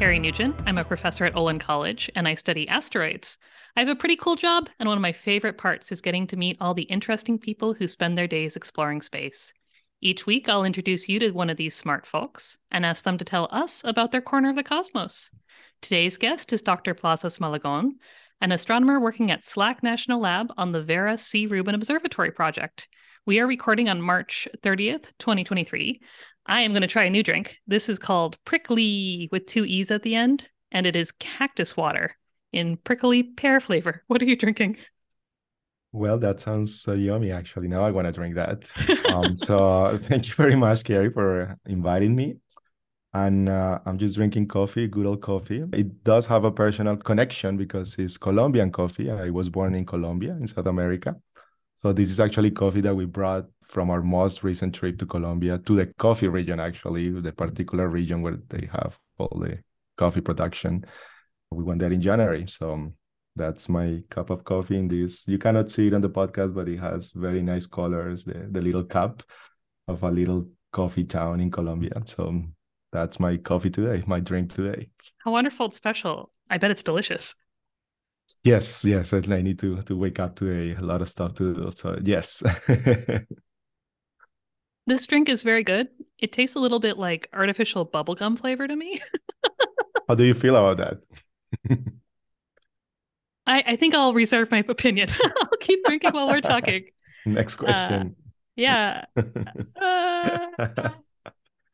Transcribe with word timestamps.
Carrie 0.00 0.18
Nugent. 0.18 0.56
I'm 0.64 0.78
a 0.78 0.84
professor 0.84 1.26
at 1.26 1.36
Olin 1.36 1.58
College 1.58 2.10
and 2.14 2.26
I 2.26 2.34
study 2.34 2.66
asteroids. 2.66 3.36
I 3.76 3.80
have 3.80 3.90
a 3.90 3.94
pretty 3.94 4.16
cool 4.16 4.34
job, 4.34 4.70
and 4.78 4.88
one 4.88 4.96
of 4.96 5.02
my 5.02 5.12
favorite 5.12 5.58
parts 5.58 5.92
is 5.92 6.00
getting 6.00 6.26
to 6.28 6.38
meet 6.38 6.56
all 6.58 6.72
the 6.72 6.84
interesting 6.84 7.38
people 7.38 7.74
who 7.74 7.86
spend 7.86 8.16
their 8.16 8.26
days 8.26 8.56
exploring 8.56 9.02
space. 9.02 9.52
Each 10.00 10.24
week, 10.24 10.48
I'll 10.48 10.64
introduce 10.64 11.06
you 11.06 11.18
to 11.18 11.32
one 11.32 11.50
of 11.50 11.58
these 11.58 11.76
smart 11.76 12.06
folks 12.06 12.56
and 12.70 12.86
ask 12.86 13.04
them 13.04 13.18
to 13.18 13.26
tell 13.26 13.46
us 13.50 13.82
about 13.84 14.10
their 14.10 14.22
corner 14.22 14.48
of 14.48 14.56
the 14.56 14.62
cosmos. 14.62 15.30
Today's 15.82 16.16
guest 16.16 16.50
is 16.54 16.62
Dr. 16.62 16.94
Plazas 16.94 17.36
Malagón, 17.36 17.90
an 18.40 18.52
astronomer 18.52 19.00
working 19.00 19.30
at 19.30 19.44
SLAC 19.44 19.82
National 19.82 20.18
Lab 20.18 20.50
on 20.56 20.72
the 20.72 20.82
Vera 20.82 21.18
C. 21.18 21.46
Rubin 21.46 21.74
Observatory 21.74 22.30
project. 22.30 22.88
We 23.26 23.38
are 23.38 23.46
recording 23.46 23.90
on 23.90 24.00
March 24.00 24.48
30th, 24.62 25.12
2023. 25.18 26.00
I 26.50 26.62
am 26.62 26.72
going 26.72 26.82
to 26.82 26.88
try 26.88 27.04
a 27.04 27.10
new 27.10 27.22
drink. 27.22 27.60
This 27.68 27.88
is 27.88 28.00
called 28.00 28.36
Pricklee 28.44 29.30
with 29.30 29.46
two 29.46 29.64
E's 29.64 29.92
at 29.92 30.02
the 30.02 30.16
end, 30.16 30.50
and 30.72 30.84
it 30.84 30.96
is 30.96 31.12
cactus 31.12 31.76
water 31.76 32.16
in 32.52 32.76
prickly 32.78 33.22
pear 33.22 33.60
flavor. 33.60 34.02
What 34.08 34.20
are 34.20 34.24
you 34.24 34.34
drinking? 34.34 34.78
Well, 35.92 36.18
that 36.18 36.40
sounds 36.40 36.74
so 36.74 36.94
yummy, 36.94 37.30
actually. 37.30 37.68
Now 37.68 37.84
I 37.84 37.92
want 37.92 38.06
to 38.06 38.12
drink 38.12 38.34
that. 38.34 38.68
um, 39.14 39.38
so 39.38 39.96
thank 40.02 40.26
you 40.26 40.34
very 40.34 40.56
much, 40.56 40.82
Carrie, 40.82 41.12
for 41.12 41.56
inviting 41.66 42.16
me. 42.16 42.38
And 43.14 43.48
uh, 43.48 43.78
I'm 43.86 43.98
just 43.98 44.16
drinking 44.16 44.48
coffee, 44.48 44.88
good 44.88 45.06
old 45.06 45.20
coffee. 45.20 45.62
It 45.72 46.02
does 46.02 46.26
have 46.26 46.42
a 46.42 46.50
personal 46.50 46.96
connection 46.96 47.58
because 47.58 47.94
it's 47.96 48.16
Colombian 48.16 48.72
coffee. 48.72 49.08
I 49.08 49.30
was 49.30 49.48
born 49.48 49.76
in 49.76 49.86
Colombia, 49.86 50.32
in 50.32 50.48
South 50.48 50.66
America. 50.66 51.14
So 51.82 51.94
this 51.94 52.10
is 52.10 52.20
actually 52.20 52.50
coffee 52.50 52.82
that 52.82 52.94
we 52.94 53.06
brought 53.06 53.46
from 53.62 53.88
our 53.88 54.02
most 54.02 54.44
recent 54.44 54.74
trip 54.74 54.98
to 54.98 55.06
Colombia 55.06 55.58
to 55.58 55.76
the 55.76 55.86
coffee 55.98 56.28
region, 56.28 56.60
actually, 56.60 57.08
the 57.08 57.32
particular 57.32 57.88
region 57.88 58.20
where 58.20 58.36
they 58.50 58.68
have 58.70 58.98
all 59.16 59.40
the 59.40 59.60
coffee 59.96 60.20
production. 60.20 60.84
We 61.50 61.64
went 61.64 61.80
there 61.80 61.90
in 61.90 62.02
January. 62.02 62.46
So 62.48 62.92
that's 63.34 63.70
my 63.70 64.02
cup 64.10 64.28
of 64.28 64.44
coffee 64.44 64.76
in 64.76 64.88
this. 64.88 65.26
You 65.26 65.38
cannot 65.38 65.70
see 65.70 65.86
it 65.86 65.94
on 65.94 66.02
the 66.02 66.10
podcast, 66.10 66.54
but 66.54 66.68
it 66.68 66.80
has 66.80 67.12
very 67.12 67.40
nice 67.40 67.64
colors, 67.64 68.24
the, 68.24 68.46
the 68.50 68.60
little 68.60 68.84
cup 68.84 69.22
of 69.88 70.02
a 70.02 70.10
little 70.10 70.48
coffee 70.72 71.04
town 71.04 71.40
in 71.40 71.50
Colombia. 71.50 72.02
So 72.04 72.42
that's 72.92 73.18
my 73.18 73.38
coffee 73.38 73.70
today, 73.70 74.04
my 74.06 74.20
drink 74.20 74.52
today. 74.52 74.90
How 75.24 75.30
wonderful 75.30 75.66
and 75.66 75.74
special. 75.74 76.30
I 76.50 76.58
bet 76.58 76.70
it's 76.70 76.82
delicious. 76.82 77.34
Yes, 78.44 78.84
yes. 78.84 79.12
I 79.12 79.20
need 79.42 79.58
to 79.60 79.82
to 79.82 79.96
wake 79.96 80.20
up 80.20 80.36
today. 80.36 80.76
A 80.78 80.84
lot 80.84 81.02
of 81.02 81.08
stuff 81.08 81.34
to 81.34 81.54
do. 81.54 81.72
So 81.76 81.98
yes. 82.02 82.42
This 84.90 85.06
drink 85.06 85.28
is 85.28 85.42
very 85.42 85.62
good. 85.62 85.88
It 86.18 86.32
tastes 86.32 86.56
a 86.56 86.58
little 86.58 86.80
bit 86.80 86.98
like 86.98 87.28
artificial 87.32 87.86
bubblegum 87.86 88.36
flavor 88.36 88.66
to 88.66 88.74
me. 88.74 89.00
How 90.08 90.16
do 90.16 90.24
you 90.24 90.34
feel 90.34 90.56
about 90.56 90.78
that? 90.78 91.78
I, 93.46 93.62
I 93.68 93.76
think 93.76 93.94
I'll 93.94 94.14
reserve 94.14 94.50
my 94.50 94.64
opinion. 94.68 95.10
I'll 95.40 95.58
keep 95.60 95.84
drinking 95.84 96.10
while 96.10 96.26
we're 96.26 96.40
talking. 96.40 96.86
Next 97.24 97.54
question. 97.54 98.16
Uh, 98.18 98.30
yeah. 98.56 99.04
Uh, 99.80 100.90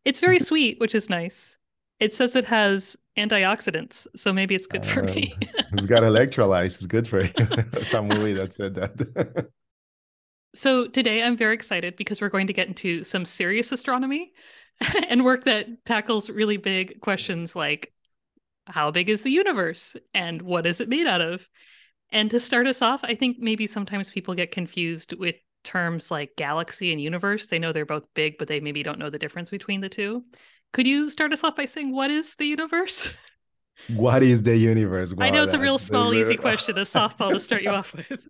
it's 0.05 0.21
very 0.21 0.39
sweet, 0.39 0.79
which 0.79 0.95
is 0.95 1.09
nice. 1.09 1.56
It 1.98 2.14
says 2.14 2.36
it 2.36 2.44
has 2.47 2.97
antioxidants, 3.16 4.06
so 4.14 4.33
maybe 4.33 4.55
it's 4.55 4.66
good 4.66 4.84
for 4.84 5.02
me. 5.02 5.33
Oh, 5.34 5.47
it's 5.72 5.86
got 5.86 6.03
electrolytes. 6.03 6.77
It's 6.77 6.86
good 6.86 7.08
for 7.08 7.22
you. 7.22 7.83
Some 7.84 8.08
movie 8.08 8.34
that 8.34 8.53
said 8.53 8.75
that. 8.75 9.48
So 10.55 10.88
today 10.88 11.22
I'm 11.22 11.36
very 11.36 11.55
excited 11.55 11.97
because 11.97 12.22
we're 12.22 12.30
going 12.30 12.47
to 12.47 12.55
get 12.55 12.66
into 12.66 13.05
some 13.05 13.26
serious 13.26 13.72
astronomy 13.72 14.32
and 15.10 15.22
work 15.22 15.44
that 15.44 15.84
tackles 15.84 16.31
really 16.31 16.56
big 16.56 17.03
questions 17.03 17.54
like 17.54 17.93
how 18.66 18.91
big 18.91 19.10
is 19.10 19.21
the 19.21 19.31
universe 19.31 19.97
and 20.15 20.41
what 20.41 20.66
is 20.66 20.81
it 20.81 20.88
made 20.88 21.06
out 21.06 21.21
of? 21.21 21.47
And 22.10 22.31
to 22.31 22.41
start 22.41 22.66
us 22.66 22.81
off, 22.81 23.00
I 23.04 23.15
think 23.15 23.38
maybe 23.38 23.66
sometimes 23.66 24.10
people 24.10 24.34
get 24.34 24.50
confused 24.50 25.12
with 25.12 25.37
terms 25.62 26.10
like 26.10 26.37
galaxy 26.37 26.92
and 26.92 27.00
universe. 27.00 27.48
They 27.48 27.59
know 27.59 27.72
they're 27.72 27.84
both 27.84 28.04
big, 28.15 28.38
but 28.38 28.48
they 28.48 28.60
maybe 28.60 28.82
don't 28.82 28.98
know 28.98 29.10
the 29.10 29.19
difference 29.19 29.50
between 29.50 29.81
the 29.81 29.88
two. 29.88 30.25
Could 30.72 30.87
you 30.87 31.10
start 31.10 31.32
us 31.32 31.43
off 31.44 31.56
by 31.56 31.65
saying 31.65 31.93
what 31.93 32.10
is 32.10 32.34
the 32.37 32.47
universe? 32.47 33.12
What 33.88 34.22
is 34.22 34.43
the 34.43 34.56
universe? 34.56 35.12
Wow, 35.12 35.27
I 35.27 35.31
know 35.31 35.43
it's 35.44 35.54
a 35.54 35.59
real 35.59 35.78
small, 35.78 36.15
easy 36.15 36.37
question, 36.37 36.78
a 36.78 36.81
softball 36.97 37.31
to 37.31 37.41
start 37.41 37.62
you 37.62 37.71
off 37.71 37.94
with. 37.94 38.27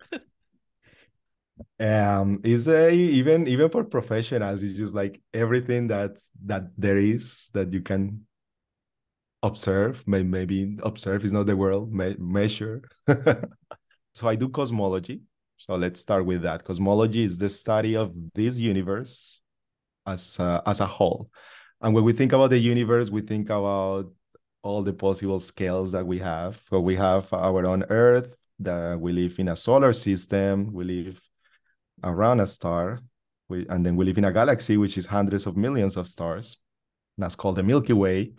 Um 1.81 2.41
is 2.45 2.69
a 2.69 2.91
even 2.91 3.47
even 3.47 3.71
for 3.71 3.85
professionals 3.85 4.63
it's 4.63 4.77
just 4.77 4.95
like 4.95 5.21
everything 5.33 5.87
that's 5.89 6.31
that 6.45 6.65
there 6.77 6.99
is 6.99 7.51
that 7.55 7.73
you 7.73 7.81
can 7.81 8.27
observe 9.43 10.07
maybe 10.07 10.77
observe 10.83 11.25
is 11.25 11.33
not 11.33 11.47
the 11.47 11.57
world 11.57 11.93
me- 11.93 12.17
measure. 12.19 12.83
So 14.17 14.27
i 14.27 14.35
do 14.35 14.49
cosmology. 14.49 15.21
So 15.59 15.75
let's 15.77 16.01
start 16.01 16.25
with 16.25 16.41
that. 16.43 16.65
Cosmology 16.65 17.23
is 17.23 17.37
the 17.37 17.51
study 17.51 17.97
of 17.97 18.15
this 18.35 18.59
universe 18.59 19.43
as 20.07 20.39
a, 20.39 20.63
as 20.65 20.81
a 20.81 20.87
whole 20.87 21.29
and 21.81 21.95
when 21.95 22.05
we 22.05 22.13
think 22.13 22.33
about 22.33 22.51
the 22.51 22.59
universe 22.59 23.11
we 23.11 23.21
think 23.21 23.47
about 23.47 24.11
all 24.63 24.83
the 24.83 24.93
possible 24.93 25.41
scales 25.41 25.93
that 25.93 26.07
we 26.07 26.19
have 26.19 26.61
so 26.69 26.81
we 26.81 26.97
have 26.97 27.33
our 27.33 27.67
own 27.67 27.85
earth 27.91 28.35
that 28.59 28.99
we 28.99 29.13
live 29.13 29.39
in 29.39 29.49
a 29.49 29.57
solar 29.57 29.93
system 29.93 30.73
we 30.73 30.85
live 30.85 31.21
around 32.05 32.41
a 32.41 32.47
star, 32.47 33.01
we, 33.49 33.67
and 33.69 33.85
then 33.85 33.97
we 33.97 34.05
live 34.05 34.19
in 34.19 34.25
a 34.25 34.33
galaxy 34.33 34.77
which 34.77 34.99
is 34.99 35.07
hundreds 35.07 35.47
of 35.47 35.57
millions 35.57 35.97
of 35.97 36.07
stars. 36.07 36.59
That's 37.19 37.37
called 37.37 37.57
the 37.57 37.63
Milky 37.63 37.93
Way. 37.93 38.33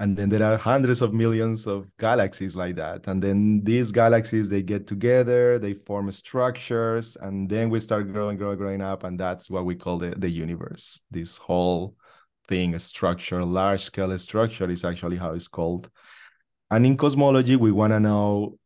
And 0.00 0.16
then 0.16 0.28
there 0.28 0.42
are 0.42 0.56
hundreds 0.56 1.02
of 1.02 1.14
millions 1.14 1.66
of 1.66 1.86
galaxies 1.98 2.56
like 2.56 2.76
that. 2.76 3.06
And 3.06 3.22
then 3.22 3.62
these 3.62 3.92
galaxies 3.92 4.48
they 4.48 4.62
get 4.62 4.86
together, 4.86 5.58
they 5.58 5.74
form 5.74 6.10
structures, 6.10 7.16
and 7.20 7.48
then 7.48 7.70
we 7.70 7.78
start 7.78 8.12
growing, 8.12 8.36
growing, 8.36 8.58
growing 8.58 8.80
up, 8.80 9.04
and 9.04 9.18
that's 9.18 9.48
what 9.48 9.64
we 9.64 9.76
call 9.76 9.98
the, 9.98 10.14
the 10.16 10.28
universe. 10.28 11.00
This 11.12 11.36
whole 11.36 11.94
thing, 12.48 12.74
a 12.74 12.78
structure, 12.78 13.44
large 13.44 13.82
scale 13.82 14.16
structure 14.18 14.70
is 14.70 14.84
actually 14.84 15.16
how 15.16 15.32
it's 15.32 15.48
called. 15.48 15.90
And 16.70 16.86
in 16.86 16.96
cosmology, 16.96 17.56
we 17.56 17.72
want 17.72 17.92
to 17.92 18.00
know 18.00 18.58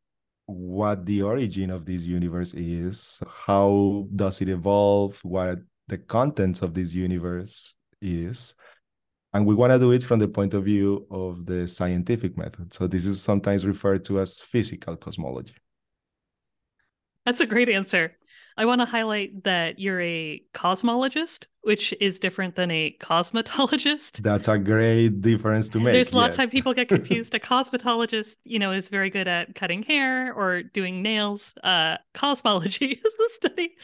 what 0.47 1.05
the 1.05 1.23
origin 1.23 1.71
of 1.71 1.85
this 1.85 2.05
universe 2.05 2.55
is, 2.55 3.21
how 3.47 4.07
does 4.15 4.41
it 4.41 4.49
evolve, 4.49 5.19
what 5.23 5.59
the 5.89 5.99
contents 5.99 6.63
of 6.63 6.75
this 6.75 6.95
universe 6.95 7.75
is. 8.01 8.55
And 9.35 9.45
we 9.45 9.55
want 9.55 9.73
to 9.73 9.79
do 9.79 9.93
it 9.93 10.03
from 10.03 10.21
the 10.21 10.29
point 10.29 10.55
of 10.55 10.65
view 10.65 11.07
of 11.11 11.45
the 11.45 11.69
scientific 11.69 12.39
method. 12.39 12.73
So 12.73 12.87
this 12.87 13.05
is 13.05 13.21
sometimes 13.21 13.67
referred 13.67 14.05
to 14.07 14.21
as 14.21 14.41
physical 14.41 14.97
cosmology. 14.97 15.55
That's 17.27 17.41
a 17.41 17.47
great 17.47 17.69
answer. 17.69 18.17
I 18.59 18.67
want 18.67 18.81
to 18.81 18.87
highlight 18.87 19.45
that 19.45 19.79
you're 19.79 20.01
a 20.01 20.43
cosmologist, 20.53 21.47
which 21.61 21.95
is 22.01 22.19
different 22.19 22.57
than 22.57 22.73
a 22.73 22.97
cosmetologist. 23.01 24.17
That's 24.23 24.49
a 24.49 24.59
great 24.59 25.21
difference 25.21 25.69
to 25.71 25.79
make. 25.79 25.93
There's 25.93 26.13
a 26.13 26.17
lot 26.17 26.27
yes. 26.27 26.35
of 26.35 26.39
time 26.39 26.51
people 26.51 26.75
get 26.75 26.89
confused. 26.97 27.37
a 27.37 27.39
cosmetologist, 27.39 28.39
you 28.43 28.59
know, 28.59 28.73
is 28.73 28.89
very 28.89 29.11
good 29.11 29.29
at 29.29 29.55
cutting 29.55 29.85
hair 29.85 30.35
or 30.35 30.65
doing 30.65 31.03
nails. 31.03 31.55
Uh, 31.63 31.99
cosmology 32.15 32.87
is 33.05 33.17
the 33.17 33.31
study 33.33 33.77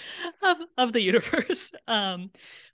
of, 0.42 0.56
of 0.76 0.92
the 0.92 1.00
universe. 1.00 1.72
Um, 1.86 2.30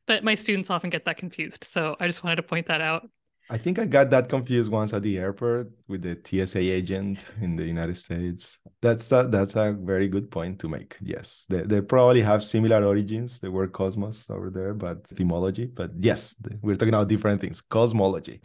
but 0.07 0.25
my 0.25 0.37
students 0.37 0.71
often 0.71 0.89
get 0.89 1.05
that 1.05 1.19
confused. 1.19 1.65
So 1.65 1.97
I 2.01 2.07
just 2.07 2.25
wanted 2.25 2.37
to 2.37 2.43
point 2.43 2.67
that 2.69 2.81
out. 2.81 3.11
I 3.53 3.59
think 3.59 3.81
I 3.81 3.85
got 3.85 4.11
that 4.11 4.29
confused 4.29 4.71
once 4.71 4.95
at 4.95 5.03
the 5.03 5.19
airport 5.19 5.73
with 5.89 6.03
the 6.03 6.17
TSA 6.23 6.61
agent 6.61 7.33
in 7.41 7.57
the 7.57 7.65
United 7.65 7.97
States. 7.97 8.61
That's 8.81 9.11
a, 9.11 9.27
that's 9.29 9.57
a 9.57 9.73
very 9.73 10.07
good 10.07 10.31
point 10.31 10.61
to 10.61 10.69
make. 10.69 10.97
Yes, 11.03 11.47
they, 11.51 11.63
they 11.63 11.81
probably 11.81 12.23
have 12.23 12.45
similar 12.45 12.85
origins. 12.85 13.41
The 13.41 13.51
word 13.51 13.73
cosmos 13.73 14.27
over 14.31 14.51
there, 14.51 14.73
but 14.73 15.05
etymology. 15.11 15.67
But 15.67 15.91
yes, 15.99 16.37
we're 16.63 16.77
talking 16.77 16.95
about 16.95 17.09
different 17.09 17.41
things. 17.41 17.61
Cosmology. 17.61 18.41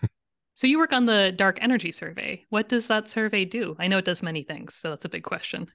so 0.56 0.66
you 0.66 0.76
work 0.78 0.92
on 0.92 1.06
the 1.06 1.32
Dark 1.36 1.58
Energy 1.60 1.92
Survey. 1.92 2.44
What 2.48 2.68
does 2.68 2.88
that 2.88 3.08
survey 3.08 3.44
do? 3.44 3.76
I 3.78 3.86
know 3.86 3.98
it 3.98 4.04
does 4.04 4.24
many 4.24 4.42
things, 4.42 4.74
so 4.74 4.90
that's 4.90 5.04
a 5.04 5.08
big 5.08 5.22
question. 5.22 5.70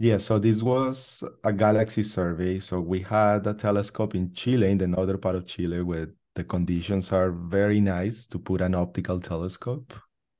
Yeah, 0.00 0.16
so 0.16 0.40
this 0.40 0.60
was 0.60 1.22
a 1.44 1.52
galaxy 1.52 2.02
survey. 2.02 2.58
So 2.58 2.80
we 2.80 3.02
had 3.02 3.46
a 3.46 3.54
telescope 3.54 4.16
in 4.16 4.32
Chile, 4.34 4.72
in 4.72 4.78
the 4.78 4.88
northern 4.88 5.18
part 5.18 5.36
of 5.36 5.46
Chile, 5.46 5.82
with 5.82 6.10
the 6.38 6.44
conditions 6.44 7.12
are 7.12 7.32
very 7.32 7.80
nice 7.80 8.24
to 8.26 8.38
put 8.38 8.60
an 8.60 8.74
optical 8.74 9.18
telescope 9.18 9.92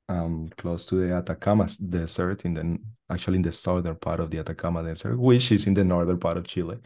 um, 0.07 0.49
close 0.57 0.85
to 0.85 0.95
the 0.95 1.13
Atacama 1.13 1.67
Desert, 1.89 2.45
in 2.45 2.53
the 2.53 2.77
actually 3.11 3.35
in 3.35 3.41
the 3.43 3.51
southern 3.51 3.97
part 3.97 4.21
of 4.21 4.31
the 4.31 4.39
Atacama 4.39 4.81
Desert, 4.81 5.19
which 5.19 5.51
is 5.51 5.67
in 5.67 5.73
the 5.73 5.83
northern 5.83 6.17
part 6.17 6.37
of 6.37 6.47
Chile. 6.47 6.77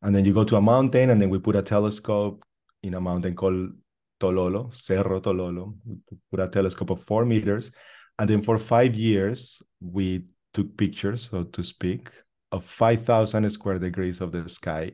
And 0.00 0.14
then 0.14 0.24
you 0.24 0.32
go 0.32 0.44
to 0.44 0.56
a 0.56 0.60
mountain, 0.60 1.10
and 1.10 1.20
then 1.20 1.28
we 1.28 1.38
put 1.40 1.56
a 1.56 1.62
telescope 1.62 2.44
in 2.84 2.94
a 2.94 3.00
mountain 3.00 3.34
called 3.34 3.70
Tololo, 4.20 4.72
Cerro 4.72 5.20
Tololo. 5.20 5.74
We 5.84 6.16
put 6.30 6.40
a 6.40 6.48
telescope 6.48 6.90
of 6.90 7.02
four 7.02 7.24
meters, 7.24 7.72
and 8.18 8.30
then 8.30 8.42
for 8.42 8.58
five 8.58 8.94
years 8.94 9.60
we 9.80 10.26
took 10.54 10.76
pictures, 10.76 11.28
so 11.30 11.42
to 11.44 11.64
speak, 11.64 12.10
of 12.52 12.64
five 12.64 13.04
thousand 13.04 13.50
square 13.50 13.80
degrees 13.80 14.20
of 14.20 14.30
the 14.30 14.48
sky 14.48 14.92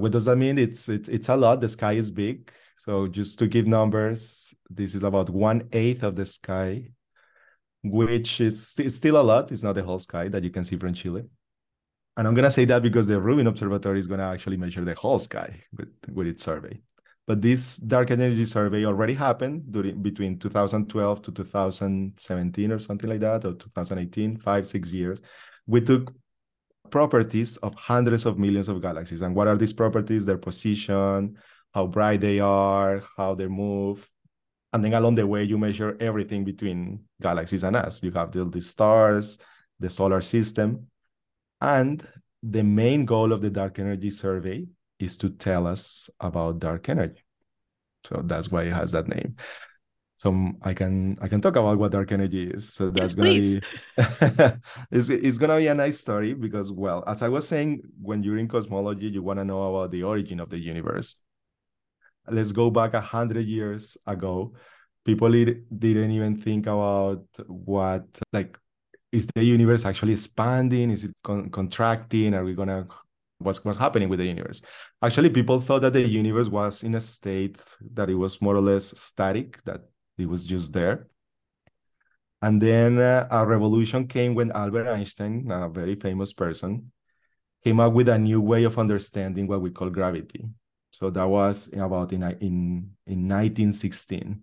What 0.00 0.12
does 0.12 0.26
that 0.26 0.36
mean? 0.36 0.58
It's 0.58 0.88
it's 0.88 1.08
it's 1.08 1.28
a 1.30 1.36
lot. 1.36 1.60
The 1.60 1.68
sky 1.68 1.94
is 1.94 2.10
big. 2.10 2.52
So 2.76 3.06
just 3.08 3.38
to 3.38 3.46
give 3.46 3.66
numbers, 3.66 4.54
this 4.68 4.94
is 4.94 5.02
about 5.02 5.30
one 5.30 5.68
eighth 5.72 6.02
of 6.02 6.14
the 6.14 6.26
sky, 6.26 6.90
which 7.82 8.40
is 8.40 8.68
st- 8.68 8.92
still 8.92 9.20
a 9.20 9.22
lot. 9.22 9.50
It's 9.50 9.62
not 9.62 9.74
the 9.74 9.82
whole 9.82 9.98
sky 9.98 10.28
that 10.28 10.44
you 10.44 10.50
can 10.50 10.64
see 10.64 10.76
from 10.76 10.94
Chile. 10.94 11.24
And 12.16 12.26
I'm 12.26 12.34
gonna 12.34 12.50
say 12.50 12.64
that 12.66 12.82
because 12.82 13.06
the 13.06 13.20
Rubin 13.20 13.46
Observatory 13.46 13.98
is 13.98 14.06
gonna 14.06 14.30
actually 14.30 14.56
measure 14.56 14.84
the 14.84 14.94
whole 14.94 15.18
sky 15.18 15.62
with, 15.76 15.88
with 16.12 16.26
its 16.26 16.42
survey. 16.42 16.80
But 17.26 17.42
this 17.42 17.76
dark 17.76 18.10
energy 18.10 18.46
survey 18.46 18.84
already 18.84 19.14
happened 19.14 19.72
during 19.72 20.00
between 20.00 20.38
2012 20.38 21.22
to 21.22 21.32
2017 21.32 22.72
or 22.72 22.78
something 22.78 23.10
like 23.10 23.20
that, 23.20 23.44
or 23.44 23.54
2018, 23.54 24.38
five, 24.38 24.66
six 24.66 24.92
years. 24.92 25.20
We 25.66 25.80
took 25.80 26.14
properties 26.90 27.56
of 27.58 27.74
hundreds 27.74 28.26
of 28.26 28.38
millions 28.38 28.68
of 28.68 28.80
galaxies. 28.80 29.22
And 29.22 29.34
what 29.34 29.48
are 29.48 29.56
these 29.56 29.72
properties? 29.72 30.24
Their 30.24 30.38
position, 30.38 31.36
how 31.76 31.86
bright 31.86 32.22
they 32.22 32.40
are, 32.40 33.02
how 33.18 33.34
they 33.34 33.46
move. 33.46 34.08
And 34.72 34.82
then 34.82 34.94
along 34.94 35.16
the 35.16 35.26
way, 35.26 35.44
you 35.44 35.58
measure 35.58 35.94
everything 36.00 36.42
between 36.42 37.00
galaxies 37.20 37.64
and 37.64 37.76
us. 37.76 38.02
You 38.02 38.12
have 38.12 38.32
the, 38.32 38.46
the 38.46 38.62
stars, 38.62 39.36
the 39.78 39.90
solar 39.90 40.22
system. 40.22 40.86
And 41.60 42.02
the 42.42 42.62
main 42.62 43.04
goal 43.04 43.30
of 43.30 43.42
the 43.42 43.50
dark 43.50 43.78
energy 43.78 44.10
survey 44.10 44.64
is 44.98 45.18
to 45.18 45.28
tell 45.28 45.66
us 45.66 46.08
about 46.18 46.60
dark 46.60 46.88
energy. 46.88 47.22
So 48.04 48.22
that's 48.24 48.50
why 48.50 48.62
it 48.62 48.72
has 48.72 48.92
that 48.92 49.06
name. 49.08 49.36
So 50.16 50.52
I 50.62 50.72
can 50.72 51.18
I 51.20 51.28
can 51.28 51.42
talk 51.42 51.56
about 51.56 51.76
what 51.76 51.92
dark 51.92 52.10
energy 52.10 52.48
is. 52.48 52.72
So 52.72 52.88
that's 52.88 53.14
yes, 53.14 53.14
gonna 53.14 53.28
please. 53.28 53.54
be 53.56 54.56
it's, 54.96 55.10
it's 55.10 55.36
gonna 55.36 55.58
be 55.58 55.66
a 55.66 55.74
nice 55.74 55.98
story 55.98 56.32
because 56.32 56.72
well, 56.72 57.04
as 57.06 57.20
I 57.20 57.28
was 57.28 57.46
saying, 57.46 57.82
when 58.00 58.22
you're 58.22 58.38
in 58.38 58.48
cosmology, 58.48 59.08
you 59.08 59.22
want 59.22 59.40
to 59.40 59.44
know 59.44 59.62
about 59.74 59.90
the 59.90 60.04
origin 60.04 60.40
of 60.40 60.48
the 60.48 60.58
universe. 60.58 61.16
Let's 62.28 62.52
go 62.52 62.70
back 62.70 62.94
a 62.94 63.00
hundred 63.00 63.46
years 63.46 63.96
ago. 64.06 64.54
People 65.04 65.30
didn't 65.30 66.10
even 66.10 66.36
think 66.36 66.66
about 66.66 67.24
what 67.46 68.06
like 68.32 68.58
is 69.12 69.26
the 69.34 69.44
universe 69.44 69.84
actually 69.86 70.12
expanding? 70.12 70.90
Is 70.90 71.04
it 71.04 71.12
con- 71.22 71.50
contracting? 71.50 72.34
Are 72.34 72.44
we 72.44 72.54
gonna 72.54 72.86
what's 73.38 73.64
what's 73.64 73.78
happening 73.78 74.08
with 74.08 74.18
the 74.18 74.26
universe? 74.26 74.60
Actually, 75.02 75.30
people 75.30 75.60
thought 75.60 75.82
that 75.82 75.92
the 75.92 76.02
universe 76.02 76.48
was 76.48 76.82
in 76.82 76.94
a 76.94 77.00
state 77.00 77.62
that 77.94 78.10
it 78.10 78.14
was 78.14 78.40
more 78.40 78.56
or 78.56 78.60
less 78.60 78.98
static, 78.98 79.62
that 79.64 79.82
it 80.18 80.28
was 80.28 80.46
just 80.46 80.72
there. 80.72 81.06
And 82.42 82.60
then 82.60 82.98
uh, 82.98 83.26
a 83.30 83.46
revolution 83.46 84.06
came 84.06 84.34
when 84.34 84.52
Albert 84.52 84.88
Einstein, 84.88 85.50
a 85.50 85.68
very 85.68 85.94
famous 85.94 86.32
person, 86.32 86.92
came 87.64 87.80
up 87.80 87.92
with 87.92 88.08
a 88.08 88.18
new 88.18 88.40
way 88.40 88.64
of 88.64 88.78
understanding 88.78 89.46
what 89.46 89.60
we 89.60 89.70
call 89.70 89.90
gravity. 89.90 90.44
So 90.96 91.10
that 91.10 91.28
was 91.28 91.68
about 91.74 92.14
in 92.14 92.22
in 92.40 92.88
in 93.04 93.28
1916. 93.28 94.40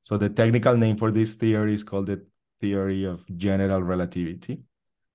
So 0.00 0.16
the 0.16 0.28
technical 0.28 0.76
name 0.76 0.96
for 0.96 1.10
this 1.10 1.34
theory 1.34 1.74
is 1.74 1.82
called 1.82 2.06
the 2.06 2.24
theory 2.60 3.02
of 3.02 3.26
general 3.36 3.82
relativity, 3.82 4.62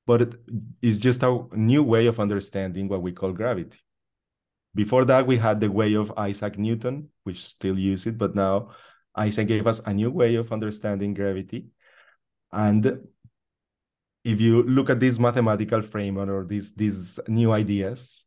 but 0.05 0.35
it's 0.81 0.97
just 0.97 1.23
a 1.23 1.47
new 1.53 1.83
way 1.83 2.07
of 2.07 2.19
understanding 2.19 2.89
what 2.89 3.01
we 3.01 3.13
call 3.13 3.31
gravity. 3.31 3.79
Before 4.75 5.05
that, 5.05 5.25
we 5.25 5.37
had 5.37 5.61
the 5.61 5.71
way 5.71 5.93
of 5.93 6.11
Isaac 6.17 6.57
Newton, 6.57 7.07
which 7.23 7.45
still 7.45 7.79
use 7.79 8.05
it, 8.05 8.17
but 8.17 8.35
now 8.35 8.71
Isaac 9.15 9.47
gave 9.47 9.65
us 9.65 9.79
a 9.85 9.93
new 9.93 10.11
way 10.11 10.35
of 10.35 10.51
understanding 10.51 11.13
gravity. 11.13 11.67
And 12.51 13.07
if 14.25 14.41
you 14.41 14.63
look 14.63 14.89
at 14.89 14.99
this 14.99 15.17
mathematical 15.17 15.81
framework 15.81 16.27
or 16.27 16.43
these 16.43 16.75
these 16.75 17.21
new 17.29 17.53
ideas, 17.53 18.25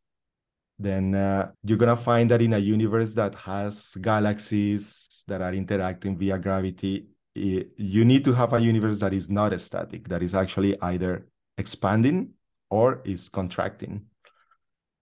then 0.79 1.15
uh, 1.15 1.51
you're 1.63 1.77
gonna 1.77 1.95
find 1.95 2.29
that 2.31 2.41
in 2.41 2.53
a 2.53 2.59
universe 2.59 3.13
that 3.15 3.33
has 3.35 3.95
galaxies 4.01 5.23
that 5.27 5.41
are 5.41 5.53
interacting 5.53 6.17
via 6.17 6.37
gravity, 6.37 7.07
you 7.33 8.05
need 8.05 8.25
to 8.25 8.33
have 8.33 8.53
a 8.53 8.59
universe 8.59 8.99
that 8.99 9.13
is 9.13 9.29
not 9.29 9.59
static, 9.59 10.07
that 10.07 10.23
is 10.23 10.33
actually 10.33 10.79
either 10.81 11.27
expanding 11.57 12.29
or 12.69 13.01
is 13.05 13.29
contracting. 13.29 14.05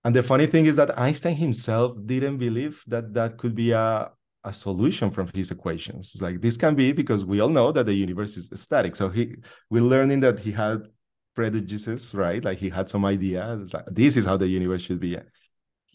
And 0.03 0.15
the 0.15 0.21
funny 0.21 0.45
thing 0.45 0.65
is 0.65 0.75
that 0.75 0.97
Einstein 0.99 1.35
himself 1.35 1.97
didn't 2.05 2.37
believe 2.37 2.83
that 2.87 3.13
that 3.13 3.37
could 3.37 3.55
be 3.55 3.71
a, 3.71 4.11
a 4.43 4.53
solution 4.53 5.09
from 5.09 5.29
his 5.33 5.49
equations. 5.49 6.11
It's 6.13 6.21
like 6.21 6.41
this 6.41 6.57
can 6.57 6.75
be 6.75 6.91
because 6.91 7.25
we 7.25 7.39
all 7.39 7.49
know 7.49 7.71
that 7.71 7.85
the 7.85 7.93
universe 7.93 8.37
is 8.37 8.51
static. 8.53 8.95
So 8.95 9.09
he 9.09 9.35
we're 9.69 9.81
learning 9.81 10.19
that 10.19 10.39
he 10.39 10.51
had 10.51 10.83
prejudices, 11.33 12.13
right? 12.13 12.43
Like 12.43 12.59
he 12.59 12.69
had 12.69 12.87
some 12.87 13.03
idea. 13.03 13.59
Like, 13.73 13.85
this 13.87 14.15
is 14.15 14.25
how 14.25 14.37
the 14.37 14.47
universe 14.47 14.83
should 14.83 14.99
be. 14.99 15.17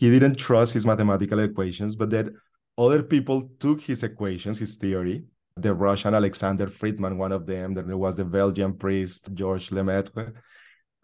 He 0.00 0.10
didn't 0.10 0.36
trust 0.36 0.72
his 0.72 0.86
mathematical 0.86 1.40
equations, 1.40 1.94
but 1.94 2.08
that 2.08 2.32
other 2.78 3.02
people 3.02 3.50
took 3.60 3.82
his 3.82 4.02
equations, 4.02 4.58
his 4.58 4.76
theory. 4.76 5.24
The 5.58 5.74
Russian 5.74 6.14
Alexander 6.14 6.68
Friedmann, 6.68 7.18
one 7.18 7.32
of 7.32 7.44
them. 7.44 7.74
Then 7.74 7.86
there 7.86 7.98
was 7.98 8.16
the 8.16 8.24
Belgian 8.24 8.72
priest 8.78 9.28
Georges 9.34 9.70
Lemaitre, 9.70 10.32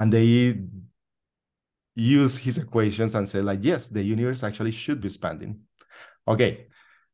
and 0.00 0.10
they 0.10 0.58
used 1.94 2.38
his 2.38 2.56
equations 2.56 3.14
and 3.14 3.28
said 3.28 3.44
like, 3.44 3.58
yes, 3.62 3.90
the 3.90 4.02
universe 4.02 4.42
actually 4.42 4.72
should 4.72 5.02
be 5.02 5.08
expanding. 5.08 5.60
Okay, 6.26 6.68